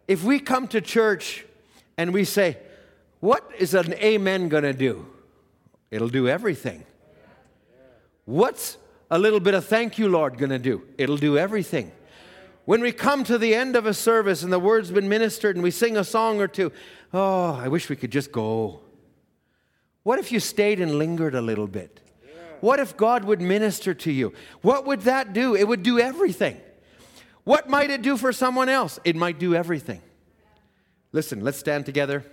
If 0.08 0.24
we 0.24 0.40
come 0.40 0.68
to 0.70 0.82
church 0.82 1.46
and 1.98 2.14
we 2.14 2.26
say, 2.26 2.58
What 3.20 3.50
is 3.58 3.74
an 3.74 3.94
amen 3.96 4.50
going 4.50 4.64
to 4.64 4.74
do? 4.74 5.08
It'll 5.90 6.10
do 6.10 6.28
everything. 6.28 6.86
What's 8.26 8.78
a 9.10 9.20
little 9.20 9.40
bit 9.40 9.54
of 9.54 9.66
thank 9.66 9.98
you, 9.98 10.08
Lord, 10.08 10.38
going 10.38 10.52
to 10.52 10.60
do? 10.60 10.84
It'll 10.98 11.18
do 11.18 11.38
everything. 11.38 11.92
When 12.66 12.82
we 12.82 12.92
come 12.92 13.24
to 13.26 13.38
the 13.38 13.54
end 13.56 13.76
of 13.76 13.86
a 13.86 13.94
service 13.94 14.44
and 14.44 14.54
the 14.54 14.60
word's 14.60 14.92
been 14.92 15.10
ministered 15.10 15.56
and 15.56 15.64
we 15.64 15.72
sing 15.72 15.98
a 15.98 16.04
song 16.04 16.40
or 16.40 16.48
two, 16.48 16.72
oh, 17.14 17.54
I 17.54 17.68
wish 17.68 17.90
we 17.90 17.96
could 17.96 18.12
just 18.12 18.32
go. 18.32 18.82
What 20.04 20.20
if 20.20 20.32
you 20.32 20.40
stayed 20.40 20.80
and 20.80 20.98
lingered 20.98 21.36
a 21.36 21.42
little 21.42 21.68
bit? 21.68 22.00
What 22.62 22.80
if 22.80 22.96
God 22.96 23.26
would 23.26 23.42
minister 23.42 23.94
to 23.96 24.12
you? 24.12 24.34
What 24.62 24.86
would 24.86 25.02
that 25.02 25.34
do? 25.34 25.56
It 25.56 25.68
would 25.68 25.84
do 25.84 26.00
everything. 26.00 26.62
What 27.44 27.70
might 27.70 27.90
it 27.90 28.02
do 28.02 28.18
for 28.18 28.32
someone 28.32 28.70
else? 28.70 29.00
It 29.04 29.16
might 29.16 29.40
do 29.40 29.56
everything. 29.56 30.02
Listen, 31.12 31.42
let's 31.44 31.58
stand 31.58 31.86
together. 31.86 32.24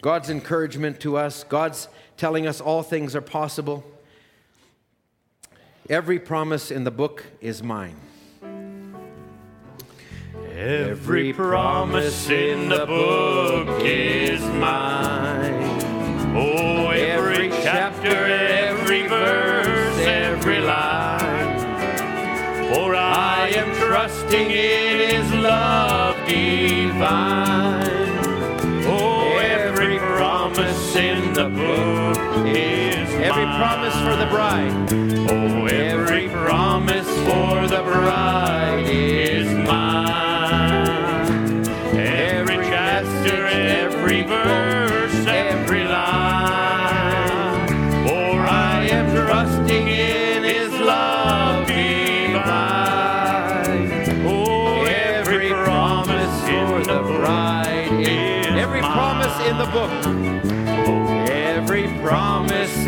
God's 0.00 0.30
encouragement 0.30 1.00
to 1.00 1.16
us, 1.16 1.44
God's 1.44 1.88
telling 2.16 2.46
us 2.46 2.60
all 2.60 2.82
things 2.82 3.16
are 3.16 3.20
possible. 3.20 3.84
Every 5.88 6.18
promise 6.18 6.70
in 6.70 6.84
the 6.84 6.90
book 6.90 7.24
is 7.40 7.62
mine. 7.62 7.96
Every 10.54 11.32
promise 11.32 12.28
in 12.28 12.68
the 12.68 12.84
book 12.84 13.82
is 13.82 14.40
mine. 14.40 14.97
Trusting 24.28 24.50
in 24.50 25.08
His 25.08 25.32
love 25.34 26.16
divine. 26.26 27.86
Oh, 28.86 29.38
every 29.38 29.98
promise 29.98 30.96
in 30.96 31.32
the 31.32 31.48
book 31.48 32.46
is 32.46 33.08
Every 33.14 33.44
mine. 33.44 33.58
promise 33.58 33.94
for 33.94 34.16
the 34.16 34.26
bride. 34.30 34.92
Oh, 35.30 35.66
every 35.66 36.28
promise 36.28 37.08
for 37.08 37.66
the 37.66 37.82
bride 37.82 38.86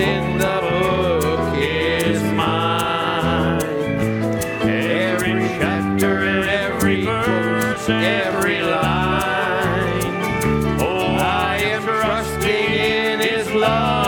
in 0.01 0.39
the 0.39 0.61
book 0.63 1.57
is 1.57 2.23
mine. 2.33 3.63
Every 4.63 5.33
chapter 5.59 6.49
every 6.49 7.05
verse, 7.05 7.89
every 7.89 8.63
line. 8.63 10.03
Oh, 10.81 11.17
I 11.17 11.59
am 11.63 11.83
trusting 11.83 12.73
in 12.73 13.21
His 13.21 13.51
love. 13.53 14.01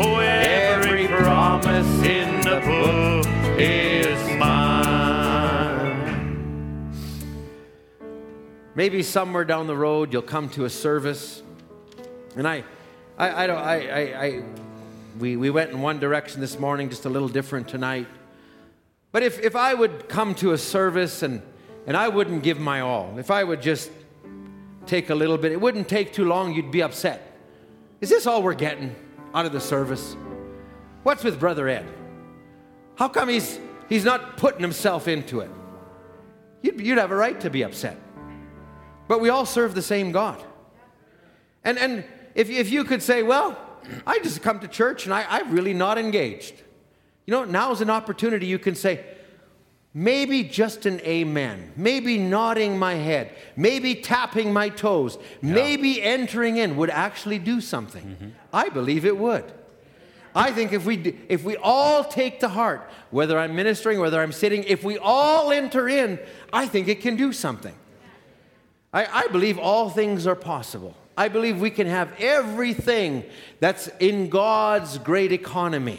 Oh, 0.00 0.18
every 0.20 1.08
promise 1.08 2.02
in 2.04 2.40
the 2.42 2.60
book 2.64 3.26
is 3.58 4.38
mine. 4.38 5.98
Maybe 8.76 9.02
somewhere 9.02 9.44
down 9.44 9.66
the 9.66 9.76
road 9.76 10.12
you'll 10.12 10.22
come 10.22 10.48
to 10.50 10.64
a 10.66 10.70
service, 10.70 11.42
and 12.38 12.48
I, 12.48 12.64
I, 13.18 13.44
I 13.44 13.46
don't, 13.46 13.58
I, 13.58 13.88
I, 13.88 14.24
I 14.24 14.42
we, 15.18 15.36
we 15.36 15.50
went 15.50 15.70
in 15.70 15.82
one 15.82 15.98
direction 15.98 16.40
this 16.40 16.58
morning, 16.58 16.88
just 16.88 17.04
a 17.04 17.10
little 17.10 17.28
different 17.28 17.68
tonight. 17.68 18.06
But 19.12 19.22
if, 19.22 19.38
if 19.40 19.54
I 19.56 19.74
would 19.74 20.08
come 20.08 20.34
to 20.36 20.52
a 20.52 20.58
service 20.58 21.22
and, 21.22 21.42
and 21.86 21.96
I 21.96 22.08
wouldn't 22.08 22.42
give 22.42 22.58
my 22.58 22.80
all, 22.80 23.18
if 23.18 23.30
I 23.30 23.44
would 23.44 23.60
just 23.60 23.90
take 24.86 25.10
a 25.10 25.14
little 25.14 25.36
bit, 25.36 25.52
it 25.52 25.60
wouldn't 25.60 25.88
take 25.88 26.12
too 26.12 26.24
long, 26.24 26.54
you'd 26.54 26.70
be 26.70 26.82
upset. 26.82 27.36
Is 28.00 28.08
this 28.08 28.26
all 28.26 28.42
we're 28.42 28.54
getting 28.54 28.94
out 29.34 29.44
of 29.44 29.52
the 29.52 29.60
service? 29.60 30.16
What's 31.02 31.24
with 31.24 31.38
Brother 31.38 31.68
Ed? 31.68 31.86
How 32.96 33.08
come 33.08 33.28
he's 33.28 33.58
He's 33.88 34.04
not 34.04 34.36
putting 34.36 34.60
himself 34.60 35.08
into 35.08 35.40
it. 35.40 35.50
You'd, 36.62 36.80
you'd 36.80 36.98
have 36.98 37.10
a 37.10 37.16
right 37.16 37.40
to 37.40 37.50
be 37.50 37.62
upset. 37.62 37.98
But 39.06 39.20
we 39.20 39.30
all 39.30 39.46
serve 39.46 39.74
the 39.74 39.82
same 39.82 40.12
God. 40.12 40.42
And, 41.64 41.78
and 41.78 42.04
if, 42.38 42.48
if 42.48 42.70
you 42.70 42.84
could 42.84 43.02
say, 43.02 43.24
well, 43.24 43.58
I 44.06 44.20
just 44.20 44.42
come 44.42 44.60
to 44.60 44.68
church 44.68 45.04
and 45.06 45.12
I, 45.12 45.26
I'm 45.28 45.50
really 45.50 45.74
not 45.74 45.98
engaged. 45.98 46.54
You 47.26 47.32
know, 47.32 47.44
now 47.44 47.72
is 47.72 47.80
an 47.80 47.90
opportunity 47.90 48.46
you 48.46 48.60
can 48.60 48.76
say, 48.76 49.04
maybe 49.92 50.44
just 50.44 50.86
an 50.86 51.00
amen, 51.00 51.72
maybe 51.76 52.16
nodding 52.16 52.78
my 52.78 52.94
head, 52.94 53.34
maybe 53.56 53.96
tapping 53.96 54.52
my 54.52 54.68
toes, 54.68 55.18
yeah. 55.42 55.52
maybe 55.52 56.00
entering 56.00 56.58
in 56.58 56.76
would 56.76 56.90
actually 56.90 57.40
do 57.40 57.60
something. 57.60 58.04
Mm-hmm. 58.04 58.28
I 58.52 58.68
believe 58.68 59.04
it 59.04 59.18
would. 59.18 59.44
I 60.32 60.52
think 60.52 60.72
if 60.72 60.86
we, 60.86 61.16
if 61.28 61.42
we 61.42 61.56
all 61.56 62.04
take 62.04 62.38
to 62.40 62.48
heart, 62.48 62.88
whether 63.10 63.36
I'm 63.36 63.56
ministering, 63.56 63.98
whether 63.98 64.22
I'm 64.22 64.30
sitting, 64.30 64.62
if 64.62 64.84
we 64.84 64.96
all 64.96 65.50
enter 65.50 65.88
in, 65.88 66.20
I 66.52 66.68
think 66.68 66.86
it 66.86 67.00
can 67.00 67.16
do 67.16 67.32
something. 67.32 67.74
I, 68.92 69.24
I 69.24 69.26
believe 69.26 69.58
all 69.58 69.90
things 69.90 70.24
are 70.24 70.36
possible. 70.36 70.94
I 71.18 71.26
believe 71.26 71.60
we 71.60 71.70
can 71.70 71.88
have 71.88 72.12
everything 72.20 73.24
that's 73.58 73.88
in 73.98 74.28
God's 74.28 74.98
great 74.98 75.32
economy. 75.32 75.98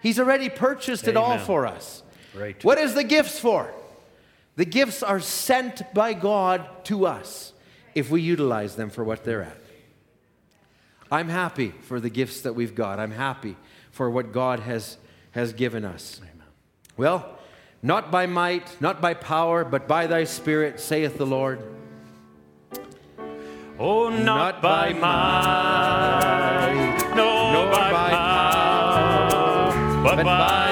He's 0.00 0.20
already 0.20 0.48
purchased 0.48 1.08
Amen. 1.08 1.16
it 1.16 1.18
all 1.18 1.38
for 1.38 1.66
us. 1.66 2.04
Right. 2.32 2.62
What 2.62 2.78
is 2.78 2.94
the 2.94 3.02
gifts 3.02 3.40
for? 3.40 3.74
The 4.54 4.64
gifts 4.64 5.02
are 5.02 5.18
sent 5.18 5.92
by 5.92 6.12
God 6.12 6.68
to 6.84 7.04
us 7.04 7.52
if 7.96 8.12
we 8.12 8.22
utilize 8.22 8.76
them 8.76 8.90
for 8.90 9.02
what 9.02 9.24
they're 9.24 9.42
at. 9.42 9.58
I'm 11.10 11.30
happy 11.30 11.70
for 11.82 11.98
the 11.98 12.10
gifts 12.10 12.42
that 12.42 12.52
we've 12.52 12.76
got. 12.76 13.00
I'm 13.00 13.10
happy 13.10 13.56
for 13.90 14.08
what 14.08 14.30
God 14.30 14.60
has, 14.60 14.98
has 15.32 15.52
given 15.52 15.84
us. 15.84 16.20
Amen. 16.22 16.46
Well, 16.96 17.38
not 17.82 18.12
by 18.12 18.26
might, 18.26 18.80
not 18.80 19.00
by 19.00 19.14
power, 19.14 19.64
but 19.64 19.88
by 19.88 20.06
thy 20.06 20.22
Spirit, 20.22 20.78
saith 20.78 21.18
the 21.18 21.26
Lord. 21.26 21.60
Oh, 23.76 24.08
not, 24.08 24.22
not 24.24 24.62
by, 24.62 24.92
by 24.92 24.98
might, 25.00 26.30
no, 27.16 27.52
nor 27.52 27.66
by, 27.72 27.90
by 27.90 28.10
power, 28.10 29.72
but, 30.04 30.16
but 30.16 30.24
by 30.24 30.63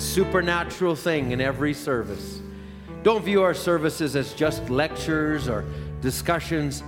supernatural 0.00 0.96
thing 0.96 1.32
in 1.32 1.40
every 1.40 1.74
service. 1.74 2.40
Don't 3.02 3.24
view 3.24 3.42
our 3.42 3.54
services 3.54 4.16
as 4.16 4.32
just 4.34 4.68
lectures 4.70 5.48
or 5.48 5.64
discussions, 6.00 6.82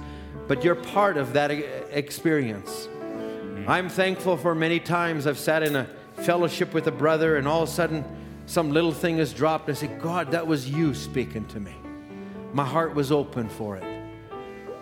but 0.48 0.64
you're 0.64 0.74
part 0.74 1.16
of 1.16 1.32
that 1.34 1.50
experience. 1.50 2.88
I'm 3.66 3.88
thankful 3.88 4.36
for 4.36 4.54
many 4.54 4.80
times 4.80 5.26
I've 5.26 5.38
sat 5.38 5.62
in 5.62 5.76
a 5.76 5.86
fellowship 6.22 6.74
with 6.74 6.86
a 6.88 6.90
brother 6.92 7.36
and 7.36 7.46
all 7.46 7.62
of 7.62 7.68
a 7.68 7.72
sudden 7.72 8.04
some 8.46 8.72
little 8.72 8.92
thing 8.92 9.18
is 9.18 9.32
dropped. 9.32 9.70
I 9.70 9.74
say, 9.74 9.86
God, 9.86 10.32
that 10.32 10.46
was 10.46 10.68
you 10.68 10.94
speaking 10.94 11.44
to 11.46 11.60
me. 11.60 11.74
My 12.52 12.64
heart 12.64 12.94
was 12.94 13.12
open 13.12 13.48
for 13.48 13.76
it. 13.76 13.84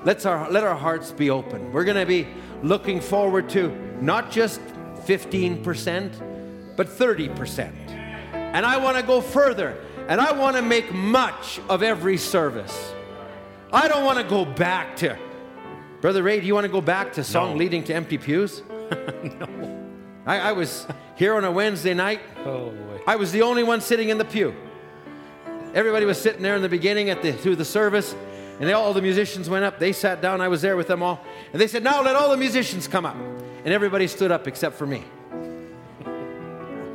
Let's 0.02 0.24
our, 0.24 0.50
let 0.50 0.64
our 0.64 0.74
hearts 0.74 1.12
be 1.12 1.30
open. 1.30 1.72
We're 1.72 1.84
going 1.84 1.98
to 1.98 2.06
be 2.06 2.26
looking 2.62 3.00
forward 3.00 3.50
to 3.50 3.68
not 4.00 4.30
just 4.30 4.60
15%, 5.04 6.74
but 6.76 6.88
30%. 6.88 7.79
And 8.52 8.66
I 8.66 8.78
want 8.78 8.96
to 8.96 9.02
go 9.02 9.20
further. 9.20 9.76
And 10.08 10.20
I 10.20 10.32
want 10.32 10.56
to 10.56 10.62
make 10.62 10.92
much 10.92 11.60
of 11.68 11.82
every 11.82 12.16
service. 12.16 12.92
I 13.72 13.86
don't 13.86 14.04
want 14.04 14.18
to 14.18 14.24
go 14.24 14.44
back 14.44 14.96
to. 14.96 15.16
Brother 16.00 16.22
Ray, 16.22 16.40
do 16.40 16.46
you 16.46 16.54
want 16.54 16.64
to 16.64 16.72
go 16.72 16.80
back 16.80 17.12
to 17.14 17.24
song 17.24 17.50
no. 17.50 17.56
leading 17.56 17.84
to 17.84 17.94
empty 17.94 18.18
pews? 18.18 18.62
no. 18.70 19.86
I, 20.26 20.38
I, 20.38 20.52
was 20.52 20.86
here 21.16 21.34
on 21.34 21.44
a 21.44 21.52
Wednesday 21.52 21.94
night. 21.94 22.20
Oh, 22.38 22.70
boy. 22.70 23.00
I 23.06 23.16
was 23.16 23.32
the 23.32 23.42
only 23.42 23.62
one 23.62 23.80
sitting 23.80 24.08
in 24.08 24.18
the 24.18 24.24
pew. 24.24 24.54
Everybody 25.74 26.06
was 26.06 26.20
sitting 26.20 26.42
there 26.42 26.56
in 26.56 26.62
the 26.62 26.68
beginning 26.68 27.10
at 27.10 27.22
the, 27.22 27.32
through 27.32 27.56
the 27.56 27.64
service, 27.64 28.14
and 28.58 28.68
they, 28.68 28.72
all 28.72 28.92
the 28.92 29.02
musicians 29.02 29.48
went 29.48 29.64
up. 29.64 29.78
They 29.78 29.92
sat 29.92 30.20
down. 30.20 30.40
I 30.40 30.48
was 30.48 30.62
there 30.62 30.76
with 30.76 30.88
them 30.88 31.02
all. 31.02 31.24
And 31.52 31.60
they 31.60 31.68
said, 31.68 31.84
Now 31.84 32.02
let 32.02 32.16
all 32.16 32.30
the 32.30 32.36
musicians 32.36 32.88
come 32.88 33.06
up. 33.06 33.16
And 33.16 33.68
everybody 33.68 34.06
stood 34.06 34.32
up 34.32 34.48
except 34.48 34.76
for 34.76 34.86
me. 34.86 35.04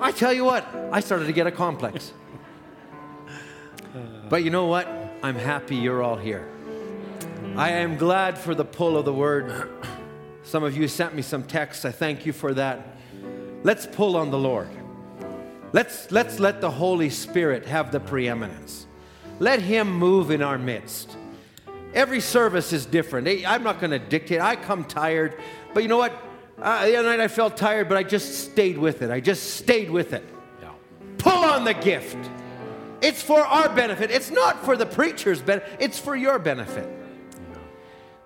I 0.05 0.11
tell 0.11 0.31
you 0.31 0.45
what, 0.45 0.63
I 0.91 0.99
started 0.99 1.25
to 1.25 1.33
get 1.33 1.47
a 1.47 1.51
complex. 1.51 2.13
But 4.29 4.43
you 4.43 4.51
know 4.51 4.67
what? 4.67 4.87
I'm 5.23 5.33
happy 5.33 5.77
you're 5.77 6.03
all 6.03 6.15
here. 6.15 6.47
I 7.55 7.71
am 7.71 7.97
glad 7.97 8.37
for 8.37 8.53
the 8.53 8.63
pull 8.63 8.97
of 8.97 9.05
the 9.05 9.13
word. 9.13 9.67
Some 10.43 10.63
of 10.63 10.77
you 10.77 10.87
sent 10.87 11.15
me 11.15 11.23
some 11.23 11.41
texts. 11.41 11.85
I 11.85 11.91
thank 11.91 12.23
you 12.23 12.33
for 12.33 12.53
that. 12.53 12.97
Let's 13.63 13.87
pull 13.87 14.15
on 14.15 14.29
the 14.29 14.37
Lord. 14.37 14.69
Let's, 15.73 16.11
let's 16.11 16.39
let 16.39 16.61
the 16.61 16.69
Holy 16.69 17.09
Spirit 17.09 17.65
have 17.65 17.91
the 17.91 17.99
preeminence. 17.99 18.85
Let 19.39 19.59
Him 19.59 19.91
move 19.91 20.29
in 20.29 20.43
our 20.43 20.59
midst. 20.59 21.17
Every 21.95 22.21
service 22.21 22.73
is 22.73 22.85
different. 22.85 23.27
I'm 23.47 23.63
not 23.63 23.79
going 23.79 23.89
to 23.89 23.97
dictate. 23.97 24.39
I 24.39 24.55
come 24.55 24.85
tired. 24.85 25.41
But 25.73 25.81
you 25.81 25.89
know 25.89 25.97
what? 25.97 26.13
Uh, 26.61 26.85
the 26.85 26.95
other 26.95 27.09
night 27.09 27.19
I 27.19 27.27
felt 27.27 27.57
tired, 27.57 27.89
but 27.89 27.97
I 27.97 28.03
just 28.03 28.45
stayed 28.45 28.77
with 28.77 29.01
it. 29.01 29.11
I 29.11 29.19
just 29.19 29.55
stayed 29.55 29.89
with 29.89 30.13
it. 30.13 30.23
Yeah. 30.61 30.69
Pull 31.17 31.43
on 31.43 31.65
the 31.65 31.73
gift. 31.73 32.17
It's 33.01 33.21
for 33.21 33.39
our 33.41 33.69
benefit. 33.69 34.09
It's 34.09 34.31
not 34.31 34.63
for 34.63 34.77
the 34.77 34.85
preacher's 34.85 35.41
benefit, 35.41 35.77
it's 35.79 35.99
for 35.99 36.15
your 36.15 36.39
benefit. 36.39 36.87
Yeah. 36.87 37.57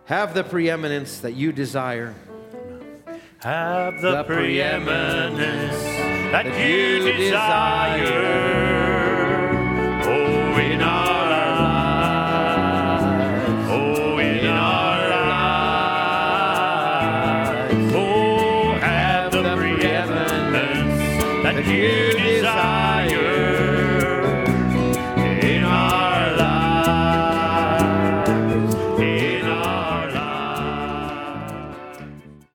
Have 0.06 0.34
the 0.34 0.44
preeminence 0.44 1.20
that 1.20 1.34
you 1.34 1.52
desire. 1.52 2.14
Have 3.40 4.02
the, 4.02 4.12
the 4.12 4.24
preeminence, 4.24 5.82
preeminence 5.82 6.32
that, 6.32 6.46
that 6.46 6.68
you 6.68 7.12
desire. 7.14 7.98
desire. 7.98 8.69
Desire. 21.62 21.99